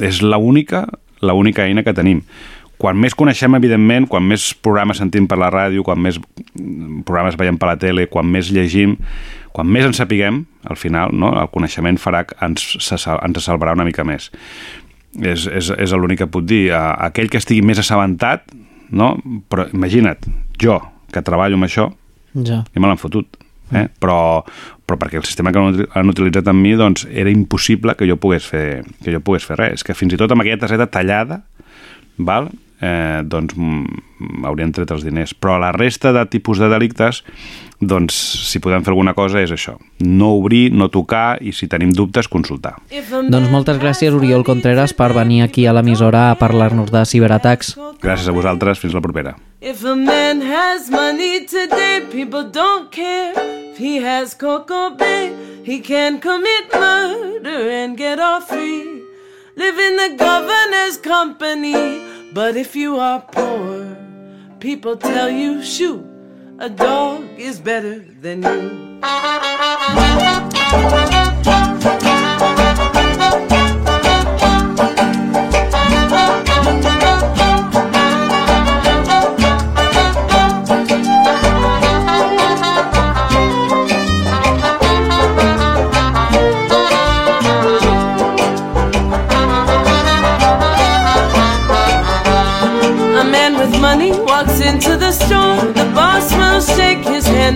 és 0.04 0.20
l'única 0.20 0.84
l'única 1.22 1.66
eina 1.66 1.84
que 1.86 1.94
tenim. 1.94 2.22
Quan 2.82 2.98
més 2.98 3.14
coneixem, 3.14 3.54
evidentment, 3.54 4.08
quan 4.10 4.24
més 4.26 4.48
programes 4.58 4.98
sentim 4.98 5.28
per 5.30 5.38
la 5.38 5.52
ràdio, 5.54 5.84
quan 5.86 6.00
més 6.02 6.18
programes 7.06 7.38
veiem 7.38 7.58
per 7.60 7.68
la 7.70 7.78
tele, 7.78 8.08
quan 8.10 8.26
més 8.26 8.50
llegim, 8.50 8.96
quan 9.52 9.68
més 9.68 9.84
en 9.84 9.92
sapiguem, 9.96 10.42
al 10.68 10.76
final, 10.80 11.10
no? 11.12 11.32
el 11.40 11.48
coneixement 11.52 11.98
farà 12.00 12.24
que 12.26 12.36
ens, 12.44 12.64
se, 12.80 12.96
ens 12.96 13.44
salvarà 13.44 13.74
una 13.76 13.84
mica 13.84 14.04
més. 14.04 14.30
És, 15.20 15.46
és, 15.46 15.68
és 15.76 15.92
l'únic 15.92 16.22
que 16.22 16.26
puc 16.32 16.46
dir. 16.48 16.70
Aquell 16.72 17.28
que 17.28 17.36
estigui 17.40 17.60
més 17.62 17.78
assabentat, 17.82 18.46
no? 18.90 19.14
però 19.52 19.66
imagina't, 19.74 20.24
jo, 20.62 20.78
que 21.12 21.22
treballo 21.22 21.58
amb 21.60 21.68
això, 21.68 21.90
Ja. 22.32 22.62
i 22.72 22.80
me 22.80 22.88
l'han 22.88 22.96
fotut. 22.96 23.36
Eh? 23.72 23.86
Però, 24.00 24.40
però 24.88 24.96
perquè 25.00 25.16
el 25.20 25.24
sistema 25.24 25.52
que 25.52 25.58
han 25.60 25.74
uti- 25.74 25.86
han 25.96 26.08
utilitzat 26.08 26.48
amb 26.48 26.60
mi 26.64 26.72
doncs, 26.76 27.06
era 27.12 27.28
impossible 27.32 27.94
que 27.96 28.08
jo 28.08 28.16
pogués 28.20 28.44
fer, 28.48 28.82
que 29.04 29.12
jo 29.12 29.20
pogués 29.20 29.44
fer 29.48 29.56
res. 29.58 29.74
És 29.80 29.84
que 29.84 29.94
fins 29.96 30.12
i 30.12 30.18
tot 30.20 30.32
amb 30.32 30.40
aquella 30.44 30.58
targeta 30.60 30.86
tallada 30.92 31.42
val? 32.16 32.50
Eh, 32.82 33.22
doncs 33.22 33.54
mm, 33.54 34.42
haurien 34.42 34.72
tret 34.74 34.90
els 34.90 35.04
diners. 35.06 35.36
Però 35.38 35.54
la 35.62 35.70
resta 35.70 36.10
de 36.10 36.24
tipus 36.26 36.58
de 36.58 36.66
delictes, 36.66 37.20
doncs, 37.78 38.16
si 38.50 38.58
podem 38.62 38.82
fer 38.82 38.90
alguna 38.90 39.14
cosa 39.14 39.38
és 39.42 39.52
això. 39.54 39.76
No 40.02 40.32
obrir, 40.40 40.72
no 40.74 40.88
tocar 40.90 41.38
i 41.38 41.52
si 41.54 41.68
tenim 41.70 41.92
dubtes, 41.94 42.26
consultar. 42.30 42.74
Doncs 42.90 43.50
moltes 43.54 43.78
gràcies, 43.78 44.14
Oriol 44.14 44.42
Contreras, 44.42 44.96
per 44.98 45.12
venir 45.14 45.44
aquí 45.46 45.66
a 45.66 45.74
l'emissora 45.76 46.30
a 46.30 46.38
parlar-nos 46.40 46.90
de 46.90 47.04
ciberatacs. 47.06 47.76
Gràcies 48.02 48.26
a 48.26 48.34
vosaltres, 48.34 48.82
fins 48.82 48.98
la 48.98 49.02
propera. 49.04 49.36
If 49.60 49.84
a 49.86 49.94
man 49.94 50.42
has 50.42 50.90
money 50.90 51.46
today, 51.46 52.02
people 52.10 52.50
don't 52.50 52.90
care. 52.90 53.32
If 53.70 53.78
he 53.78 54.02
has 54.02 54.34
Coco 54.34 54.90
Bay, 54.98 55.30
he 55.62 55.78
can 55.78 56.18
commit 56.18 56.74
murder 56.74 57.70
and 57.70 57.96
get 57.96 58.18
off 58.18 58.48
free. 58.48 59.02
Live 59.54 59.78
in 59.78 59.96
the 59.96 60.16
governor's 60.18 60.98
company. 60.98 62.21
But 62.34 62.56
if 62.56 62.74
you 62.74 62.96
are 62.96 63.20
poor, 63.20 63.94
people 64.58 64.96
tell 64.96 65.28
you, 65.28 65.62
shoot, 65.62 66.02
a 66.58 66.70
dog 66.70 67.28
is 67.36 67.60
better 67.60 67.98
than 67.98 68.42
you. 68.42 69.02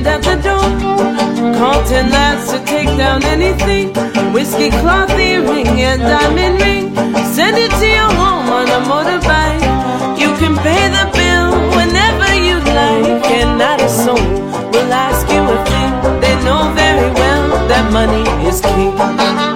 Stand 0.03 0.07
at 0.07 0.23
the 0.23 0.37
door. 0.43 1.55
Call 1.59 1.85
ten 1.85 2.11
lads 2.11 2.53
to 2.53 2.65
take 2.65 2.89
down 2.97 3.25
anything. 3.25 3.93
Whiskey 4.33 4.71
cloth 4.71 5.11
earring 5.11 5.67
and 5.69 6.01
diamond 6.01 6.61
ring. 6.61 6.95
Send 7.35 7.57
it 7.57 7.71
to 7.71 7.87
your 7.87 8.13
home 8.21 8.49
on 8.49 8.69
a 8.69 8.81
motorbike. 8.91 10.19
You 10.19 10.35
can 10.37 10.57
pay 10.57 10.89
the 10.89 11.07
bill 11.17 11.51
whenever 11.77 12.29
you'd 12.35 12.65
like, 12.65 13.25
and 13.31 13.59
not 13.59 13.81
a 13.81 13.89
soul 13.89 14.29
will 14.73 14.93
ask 14.93 15.29
you 15.31 15.43
a 15.43 15.59
thing. 15.71 16.21
They 16.21 16.35
know 16.45 16.73
very 16.75 17.11
well 17.13 17.69
that 17.69 17.93
money 17.93 18.25
is 18.49 18.61
king. 18.61 19.56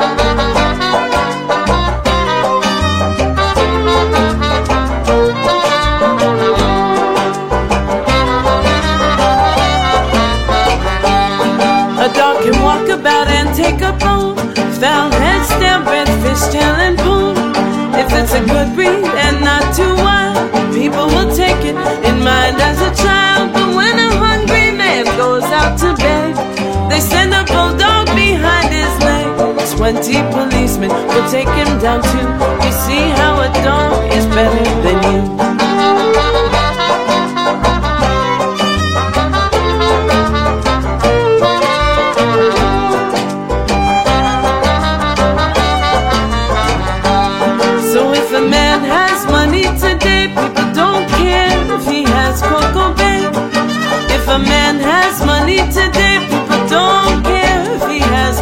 Can 12.50 12.62
walk 12.62 12.88
about 12.88 13.28
and 13.28 13.54
take 13.54 13.80
a 13.80 13.92
bone. 13.92 14.36
Found 14.80 15.14
head 15.14 15.44
stamp, 15.46 15.86
fish 16.22 16.44
tail 16.52 16.74
and 16.86 16.96
boom. 16.96 17.36
If 17.94 18.08
it's 18.12 18.32
a 18.34 18.40
good 18.40 18.74
breed 18.74 19.04
and 19.24 19.40
not 19.44 19.74
too 19.74 19.94
wild, 19.96 20.50
people 20.74 21.06
will 21.06 21.30
take 21.34 21.62
it 21.64 21.76
in 22.08 22.16
mind 22.22 22.56
as 22.68 22.80
a 22.80 22.92
child. 23.02 23.52
But 23.52 23.68
when 23.76 23.94
a 23.98 24.10
hungry 24.24 24.70
man 24.72 25.04
goes 25.16 25.44
out 25.44 25.78
to 25.80 25.94
bed, 25.96 26.34
they 26.90 27.00
send 27.00 27.34
a 27.34 27.44
bulldog 27.44 28.06
behind 28.16 28.70
his 28.72 28.92
leg. 29.04 29.28
Twenty 29.76 30.18
policemen 30.34 30.90
will 30.90 31.30
take 31.30 31.48
him 31.48 31.78
down 31.78 32.02
too. 32.02 32.28
You 32.64 32.72
see 32.84 33.04
how 33.20 33.40
a 33.40 33.48
dog 33.64 34.12
is 34.12 34.26
better 34.26 34.64
than 34.82 34.98
you. 35.12 35.49
Today, 55.70 56.26
people 56.26 56.66
don't 56.66 57.22
care 57.22 57.62
if 57.74 57.82
he 57.88 58.00
has 58.00 58.40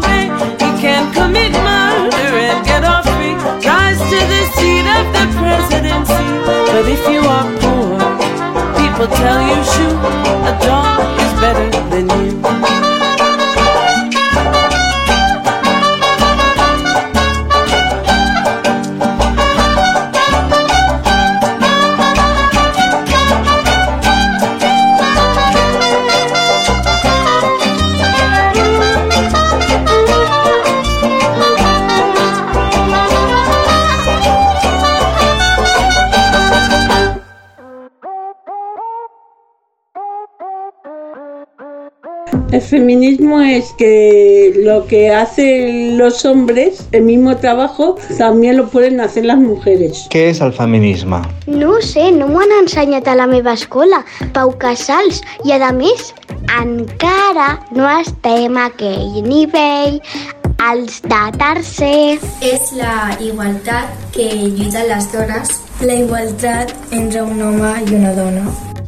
Bay. 0.00 0.24
He 0.62 0.70
can 0.80 1.12
commit 1.12 1.52
murder 1.52 2.32
and 2.48 2.64
get 2.64 2.84
off 2.84 3.04
free. 3.04 3.34
Rise 3.66 4.00
to 4.12 4.20
the 4.32 4.42
seat 4.56 4.86
of 4.88 5.04
the 5.12 5.24
presidency. 5.36 6.28
But 6.72 6.88
if 6.88 7.02
you 7.12 7.20
are 7.20 7.46
poor, 7.60 7.98
people 8.80 9.08
tell 9.20 9.40
you, 9.48 9.60
shoot, 9.72 9.98
a 10.48 10.52
dog 10.64 11.00
is 11.20 11.32
better 11.40 11.68
than 11.90 12.08
you. 12.24 12.59
Feminismo 42.70 43.40
es 43.40 43.72
que 43.76 44.52
lo 44.56 44.86
que 44.86 45.10
hacen 45.10 45.98
los 45.98 46.24
hombres, 46.24 46.86
el 46.92 47.02
mismo 47.02 47.36
trabajo, 47.36 47.96
también 48.16 48.56
lo 48.56 48.68
pueden 48.68 49.00
hacer 49.00 49.24
las 49.24 49.38
mujeres. 49.38 50.06
Què 50.10 50.30
és 50.30 50.40
el 50.40 50.54
feminisme? 50.54 51.20
No 51.46 51.74
ho 51.74 51.82
sé, 51.82 52.10
no 52.14 52.30
m'ho 52.30 52.40
han 52.40 52.54
ensenyat 52.62 53.08
a 53.10 53.16
la 53.18 53.26
meva 53.26 53.52
escola, 53.58 54.04
Pau 54.32 54.54
Casals, 54.62 55.20
i 55.44 55.52
a 55.52 55.72
més, 55.74 56.14
encara 56.60 57.58
no 57.74 57.90
estem 57.98 58.56
a 58.56 58.70
aquell 58.70 59.20
nivell, 59.26 60.00
els 60.70 61.00
de 61.02 61.22
tercer. 61.40 62.18
És 62.44 62.72
la 62.78 63.16
igualtat 63.18 63.90
que 64.14 64.30
lluiten 64.30 64.88
les 64.92 65.10
dones. 65.12 65.56
La 65.80 65.96
igualtat 65.96 66.74
entre 66.92 67.24
un 67.24 67.40
home 67.40 67.72
i 67.86 67.96
una 67.96 68.12
dona. 68.14 68.79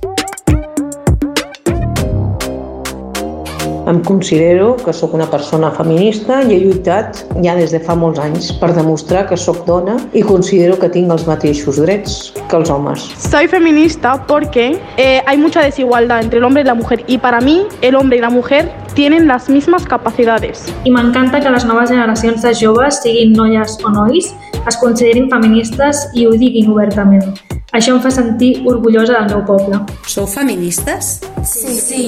Em 3.84 3.98
considero 4.00 4.76
que 4.76 4.92
sóc 4.92 5.14
una 5.14 5.26
persona 5.26 5.70
feminista 5.74 6.38
i 6.46 6.54
he 6.54 6.58
lluitat 6.62 7.24
ja 7.42 7.56
des 7.58 7.72
de 7.74 7.80
fa 7.82 7.96
molts 7.98 8.20
anys 8.22 8.52
per 8.60 8.70
demostrar 8.76 9.24
que 9.26 9.36
sóc 9.36 9.64
dona 9.66 9.96
i 10.14 10.22
considero 10.22 10.76
que 10.78 10.88
tinc 10.92 11.10
els 11.10 11.24
mateixos 11.26 11.80
drets 11.82 12.30
que 12.48 12.56
els 12.60 12.70
homes. 12.70 13.08
Soy 13.18 13.48
feminista 13.48 14.14
porque 14.28 14.78
eh, 14.96 15.20
hay 15.26 15.36
mucha 15.36 15.62
desigualdad 15.62 16.22
entre 16.22 16.38
el 16.38 16.44
hombre 16.44 16.62
y 16.62 16.64
la 16.64 16.74
mujer 16.74 17.02
y 17.08 17.18
para 17.18 17.40
mí 17.40 17.66
el 17.80 17.96
hombre 17.96 18.18
y 18.18 18.20
la 18.20 18.30
mujer 18.30 18.70
tienen 18.94 19.26
las 19.26 19.48
mismas 19.48 19.84
capacidades. 19.84 20.62
I 20.84 20.90
m'encanta 20.90 21.40
que 21.40 21.50
les 21.50 21.64
noves 21.64 21.90
generacions 21.90 22.42
de 22.42 22.54
joves, 22.54 23.02
siguin 23.02 23.32
noies 23.32 23.78
o 23.82 23.90
nois, 23.90 24.30
es 24.62 24.76
considerin 24.78 25.30
feministes 25.30 26.06
i 26.14 26.26
ho 26.26 26.36
diguin 26.38 26.70
obertament. 26.70 27.34
Això 27.72 27.96
em 27.96 28.02
fa 28.04 28.12
sentir 28.14 28.60
orgullosa 28.68 29.16
del 29.16 29.32
meu 29.32 29.46
poble. 29.48 29.80
Sou 30.06 30.28
feministes? 30.28 31.18
Sí, 31.42 31.80
sí. 31.80 32.04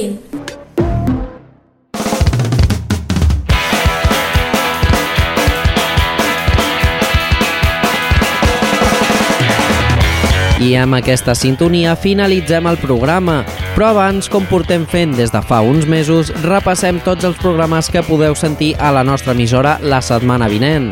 I 10.64 10.70
amb 10.80 10.96
aquesta 10.96 11.34
sintonia 11.36 11.92
finalitzem 11.92 12.64
el 12.70 12.78
programa. 12.80 13.42
Però 13.74 13.90
abans, 13.90 14.30
com 14.32 14.46
portem 14.48 14.86
fent 14.88 15.12
des 15.18 15.32
de 15.34 15.42
fa 15.44 15.58
uns 15.60 15.84
mesos, 15.84 16.30
repassem 16.40 17.02
tots 17.04 17.26
els 17.28 17.36
programes 17.42 17.90
que 17.92 18.04
podeu 18.06 18.32
sentir 18.38 18.70
a 18.80 18.92
la 18.94 19.02
nostra 19.04 19.34
emissora 19.36 19.74
la 19.82 20.00
setmana 20.00 20.48
vinent. 20.48 20.88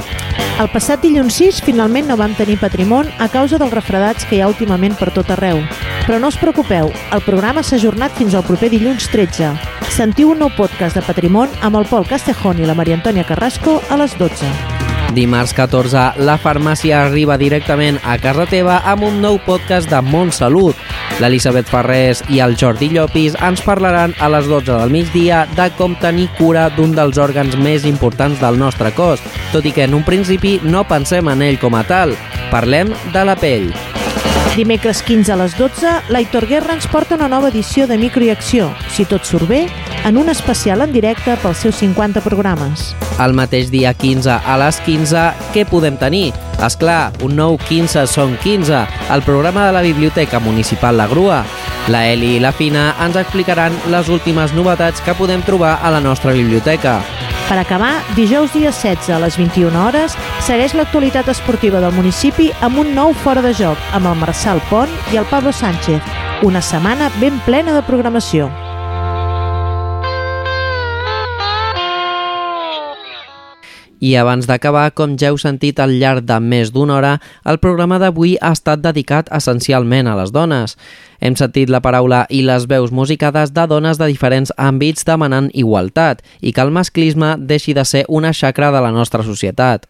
El 0.60 0.68
passat 0.74 1.00
dilluns 1.00 1.38
6 1.40 1.62
finalment 1.64 2.10
no 2.10 2.18
vam 2.20 2.34
tenir 2.36 2.58
patrimon 2.60 3.08
a 3.16 3.30
causa 3.32 3.56
dels 3.56 3.72
refredats 3.72 4.28
que 4.28 4.36
hi 4.36 4.42
ha 4.42 4.50
últimament 4.52 4.98
per 4.98 5.08
tot 5.16 5.32
arreu. 5.32 5.62
Però 6.04 6.20
no 6.20 6.28
us 6.28 6.36
preocupeu, 6.36 6.92
el 6.92 7.24
programa 7.24 7.64
s'ha 7.64 7.78
ajornat 7.80 8.12
fins 8.18 8.36
al 8.36 8.44
proper 8.44 8.68
dilluns 8.74 9.08
13. 9.14 9.54
Sentiu 9.96 10.34
un 10.34 10.44
nou 10.44 10.52
podcast 10.58 11.00
de 11.00 11.06
Patrimon 11.06 11.48
amb 11.62 11.80
el 11.80 11.88
Pol 11.88 12.04
Castejón 12.04 12.60
i 12.60 12.68
la 12.68 12.76
Maria 12.76 13.00
Antònia 13.00 13.24
Carrasco 13.24 13.80
a 13.88 14.00
les 14.04 14.18
12. 14.20 14.71
Dimarts 15.12 15.52
14, 15.52 16.22
la 16.24 16.38
farmàcia 16.40 17.02
arriba 17.04 17.36
directament 17.36 17.98
a 18.02 18.16
casa 18.20 18.46
teva 18.48 18.78
amb 18.88 19.04
un 19.04 19.20
nou 19.20 19.38
podcast 19.44 19.90
de 19.92 20.00
Montsalut. 20.02 20.78
L'Elisabet 21.20 21.68
Ferrés 21.68 22.22
i 22.32 22.40
el 22.40 22.56
Jordi 22.56 22.88
Llopis 22.94 23.36
ens 23.36 23.62
parlaran 23.64 24.16
a 24.18 24.30
les 24.32 24.48
12 24.48 24.72
del 24.72 24.94
migdia 24.94 25.44
de 25.56 25.68
com 25.76 25.96
tenir 26.00 26.30
cura 26.38 26.68
d'un 26.76 26.96
dels 26.96 27.20
òrgans 27.20 27.58
més 27.60 27.84
importants 27.88 28.40
del 28.40 28.58
nostre 28.58 28.94
cos, 28.96 29.20
tot 29.52 29.68
i 29.68 29.74
que 29.76 29.84
en 29.84 29.98
un 29.98 30.06
principi 30.08 30.58
no 30.64 30.86
pensem 30.88 31.28
en 31.28 31.44
ell 31.44 31.60
com 31.60 31.76
a 31.76 31.84
tal. 31.84 32.16
Parlem 32.50 32.94
de 33.12 33.26
la 33.28 33.36
pell. 33.36 33.72
Dimecres 34.56 35.00
15 35.04 35.32
a 35.32 35.36
les 35.40 35.54
12, 35.56 35.92
l'Aitor 36.12 36.44
Guerra 36.48 36.74
ens 36.76 36.88
porta 36.88 37.16
una 37.16 37.28
nova 37.28 37.48
edició 37.48 37.86
de 37.88 37.96
Micro 37.96 38.24
i 38.24 38.28
Acció, 38.32 38.66
si 38.92 39.06
tot 39.08 39.24
surt 39.24 39.48
bé, 39.48 39.62
en 40.04 40.18
un 40.18 40.28
especial 40.28 40.82
en 40.82 40.92
directe 40.92 41.36
pels 41.42 41.58
seus 41.64 41.76
50 41.76 42.22
programes. 42.24 42.92
El 43.22 43.34
mateix 43.38 43.70
dia 43.70 43.92
15 43.94 44.30
a 44.30 44.56
les 44.58 44.80
15, 44.86 45.26
què 45.54 45.66
podem 45.68 45.98
tenir? 46.00 46.32
És 46.62 46.76
clar, 46.78 47.12
un 47.22 47.36
nou 47.38 47.58
15 47.68 48.06
són 48.10 48.36
15, 48.42 48.84
el 49.14 49.24
programa 49.26 49.66
de 49.66 49.76
la 49.76 49.82
Biblioteca 49.84 50.40
Municipal 50.40 50.96
La 50.96 51.08
Grua. 51.10 51.42
La 51.90 52.06
Eli 52.06 52.36
i 52.36 52.40
la 52.42 52.52
Fina 52.54 52.92
ens 53.02 53.18
explicaran 53.18 53.74
les 53.90 54.08
últimes 54.08 54.54
novetats 54.54 55.02
que 55.02 55.16
podem 55.18 55.42
trobar 55.42 55.80
a 55.82 55.90
la 55.90 56.00
nostra 56.00 56.32
biblioteca. 56.32 57.00
Per 57.48 57.58
acabar, 57.58 57.98
dijous 58.16 58.54
dia 58.54 58.70
16 58.72 59.10
a 59.12 59.18
les 59.20 59.36
21 59.36 59.76
hores, 59.76 60.14
segueix 60.46 60.76
l'actualitat 60.78 61.28
esportiva 61.28 61.82
del 61.82 61.92
municipi 61.92 62.48
amb 62.62 62.78
un 62.80 62.94
nou 62.94 63.12
fora 63.12 63.42
de 63.44 63.52
joc 63.52 63.78
amb 63.92 64.08
el 64.08 64.18
Marçal 64.22 64.62
Pont 64.70 64.90
i 65.12 65.20
el 65.20 65.28
Pablo 65.28 65.52
Sánchez. 65.52 66.00
Una 66.46 66.62
setmana 66.62 67.10
ben 67.20 67.36
plena 67.44 67.74
de 67.74 67.82
programació. 67.86 68.48
I 74.02 74.16
abans 74.18 74.48
d'acabar, 74.50 74.88
com 74.98 75.12
ja 75.14 75.28
heu 75.30 75.36
sentit 75.38 75.78
al 75.78 75.92
llarg 76.00 76.24
de 76.26 76.40
més 76.42 76.72
d'una 76.74 76.96
hora, 76.96 77.12
el 77.46 77.60
programa 77.62 78.00
d'avui 78.02 78.32
ha 78.40 78.50
estat 78.56 78.80
dedicat 78.82 79.28
essencialment 79.30 80.08
a 80.10 80.16
les 80.18 80.32
dones. 80.34 80.74
Hem 81.22 81.36
sentit 81.38 81.70
la 81.70 81.78
paraula 81.84 82.24
i 82.26 82.40
les 82.42 82.66
veus 82.66 82.90
musicades 82.90 83.52
de 83.54 83.66
dones 83.70 84.00
de 84.02 84.08
diferents 84.10 84.50
àmbits 84.58 85.06
demanant 85.06 85.52
igualtat 85.54 86.24
i 86.40 86.50
que 86.50 86.64
el 86.66 86.74
masclisme 86.74 87.36
deixi 87.38 87.76
de 87.78 87.84
ser 87.86 88.02
una 88.08 88.32
xacra 88.34 88.72
de 88.74 88.80
la 88.82 88.90
nostra 88.90 89.22
societat. 89.22 89.86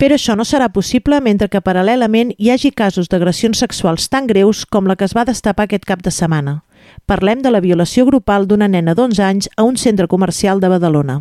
Però 0.00 0.16
això 0.16 0.38
no 0.40 0.48
serà 0.48 0.70
possible 0.72 1.20
mentre 1.20 1.50
que 1.52 1.60
paral·lelament 1.60 2.32
hi 2.38 2.48
hagi 2.50 2.72
casos 2.72 3.12
d'agressions 3.12 3.60
sexuals 3.60 4.08
tan 4.08 4.26
greus 4.26 4.64
com 4.64 4.88
la 4.88 4.96
que 4.96 5.04
es 5.04 5.12
va 5.12 5.28
destapar 5.28 5.68
aquest 5.68 5.84
cap 5.84 6.00
de 6.00 6.10
setmana. 6.10 6.62
Parlem 7.04 7.44
de 7.44 7.52
la 7.52 7.60
violació 7.60 8.08
grupal 8.08 8.48
d'una 8.48 8.72
nena 8.72 8.96
d'11 8.96 9.20
anys 9.28 9.52
a 9.56 9.68
un 9.68 9.76
centre 9.76 10.08
comercial 10.08 10.64
de 10.64 10.72
Badalona. 10.72 11.20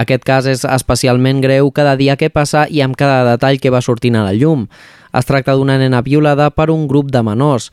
Aquest 0.00 0.24
cas 0.24 0.46
és 0.48 0.62
especialment 0.64 1.42
greu 1.44 1.68
cada 1.76 1.92
dia 2.00 2.16
que 2.16 2.30
passa 2.32 2.64
i 2.70 2.80
amb 2.80 2.96
cada 2.96 3.24
detall 3.34 3.60
que 3.60 3.72
va 3.72 3.82
sortint 3.84 4.16
a 4.16 4.24
la 4.24 4.32
llum. 4.32 4.64
Es 5.12 5.26
tracta 5.28 5.56
d'una 5.58 5.76
nena 5.80 6.00
violada 6.06 6.48
per 6.54 6.70
un 6.72 6.86
grup 6.88 7.10
de 7.12 7.20
menors. 7.26 7.68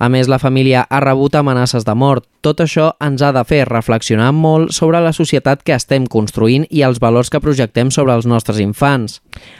A 0.00 0.08
més, 0.08 0.30
la 0.32 0.38
família 0.40 0.86
ha 0.88 0.98
rebut 1.04 1.34
amenaces 1.36 1.84
de 1.84 1.92
mort. 1.92 2.24
Tot 2.40 2.62
això 2.64 2.86
ens 3.04 3.20
ha 3.20 3.34
de 3.36 3.42
fer 3.44 3.66
reflexionar 3.68 4.30
molt 4.32 4.72
sobre 4.72 5.02
la 5.04 5.12
societat 5.12 5.60
que 5.60 5.74
estem 5.76 6.06
construint 6.08 6.64
i 6.70 6.80
els 6.88 7.02
valors 7.04 7.28
que 7.28 7.42
projectem 7.44 7.90
sobre 7.92 8.16
els 8.16 8.24
nostres 8.24 8.62
infants. 8.64 9.18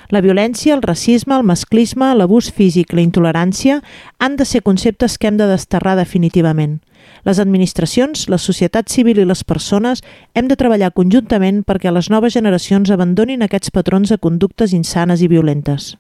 La 0.09 0.25
violència, 0.25 0.73
el 0.73 0.81
racisme, 0.81 1.37
el 1.37 1.45
masclisme, 1.45 2.09
l'abús 2.17 2.49
físic, 2.57 2.95
la 2.97 3.05
intolerància 3.05 3.83
han 4.19 4.41
de 4.41 4.49
ser 4.49 4.65
conceptes 4.65 5.19
que 5.19 5.29
hem 5.29 5.37
de 5.37 5.51
desterrar 5.51 5.99
definitivament. 6.01 6.81
Les 7.29 7.39
administracions, 7.39 8.29
la 8.33 8.39
societat 8.41 8.89
civil 8.89 9.21
i 9.21 9.27
les 9.29 9.45
persones 9.45 10.01
hem 10.33 10.49
de 10.49 10.57
treballar 10.57 10.95
conjuntament 10.97 11.61
perquè 11.69 11.93
les 11.93 12.09
noves 12.09 12.33
generacions 12.33 12.89
abandonin 12.91 13.45
aquests 13.45 13.73
patrons 13.77 14.09
de 14.09 14.17
conductes 14.17 14.73
insanes 14.73 15.21
i 15.21 15.29
violentes. 15.29 15.97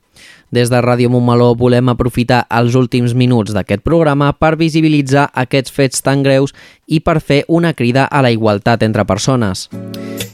Des 0.51 0.70
de 0.70 0.81
Ràdio 0.82 1.10
Montmeló 1.10 1.52
volem 1.55 1.93
aprofitar 1.93 2.43
els 2.51 2.74
últims 2.74 3.14
minuts 3.14 3.55
d'aquest 3.55 3.85
programa 3.86 4.32
per 4.35 4.56
visibilitzar 4.59 5.28
aquests 5.44 5.70
fets 5.70 6.02
tan 6.02 6.24
greus 6.27 6.55
i 6.86 6.98
per 7.01 7.20
fer 7.22 7.44
una 7.47 7.72
crida 7.78 8.09
a 8.10 8.22
la 8.22 8.32
igualtat 8.35 8.82
entre 8.82 9.06
persones. 9.06 9.68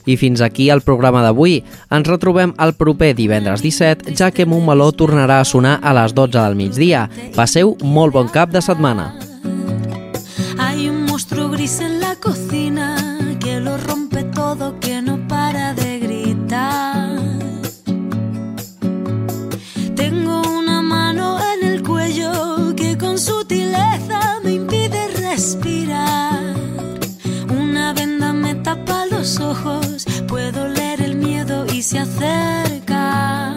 I 0.06 0.16
fins 0.16 0.40
aquí 0.40 0.70
el 0.70 0.80
programa 0.86 1.20
d'avui. 1.24 1.58
Ens 1.92 2.08
retrobem 2.08 2.54
el 2.62 2.72
proper 2.78 3.12
divendres 3.18 3.60
17, 3.60 4.14
ja 4.16 4.30
que 4.30 4.46
Montmeló 4.46 4.92
tornarà 4.92 5.40
a 5.42 5.48
sonar 5.48 5.80
a 5.82 5.92
les 6.00 6.14
12 6.14 6.38
del 6.38 6.56
migdia. 6.56 7.08
Passeu 7.36 7.76
molt 7.82 8.16
bon 8.16 8.32
cap 8.32 8.54
de 8.54 8.62
setmana. 8.62 9.12
Hay 10.56 10.88
un 10.88 11.04
monstruo 11.04 11.50
gris 11.50 11.80
en 11.80 12.00
la 12.00 12.14
cocina 12.16 12.65
respirar. 25.36 26.40
Una 27.50 27.92
venda 27.92 28.32
me 28.32 28.54
tapa 28.54 29.04
los 29.04 29.38
ojos, 29.38 30.06
puedo 30.26 30.66
leer 30.66 31.02
el 31.02 31.16
miedo 31.16 31.66
y 31.66 31.82
se 31.82 31.98
acerca. 31.98 33.54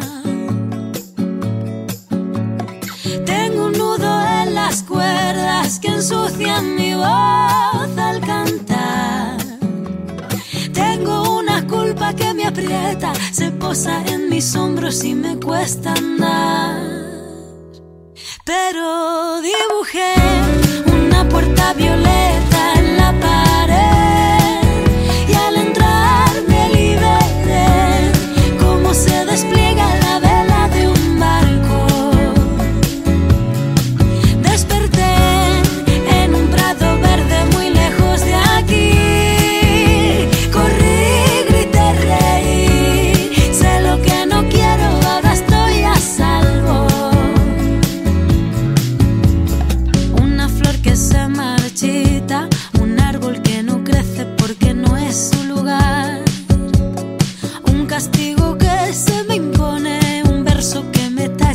Tengo 3.26 3.68
un 3.68 3.72
nudo 3.72 4.12
en 4.42 4.56
las 4.56 4.84
cuerdas 4.84 5.80
que 5.80 5.88
ensucian 5.88 6.76
mi 6.76 6.96
voz 6.96 7.98
al 8.10 8.20
cantar. 8.32 9.38
Tengo 10.74 11.40
una 11.40 11.66
culpa 11.66 12.14
que 12.14 12.34
me 12.34 12.46
aprieta, 12.46 13.14
se 13.32 13.52
posa 13.52 14.04
en 14.06 14.28
mis 14.28 14.54
hombros 14.54 15.02
y 15.06 15.16
me 15.16 15.40
cuesta 15.40 15.94
andar. 15.94 17.19
Pero 18.50 19.42
dibujé 19.42 20.16
una 20.92 21.30
puerta 21.30 21.72
violeta 21.74 22.74
en 22.78 22.98
la 22.98 23.14
pared 23.20 23.49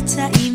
que 0.05 0.51
me 0.51 0.54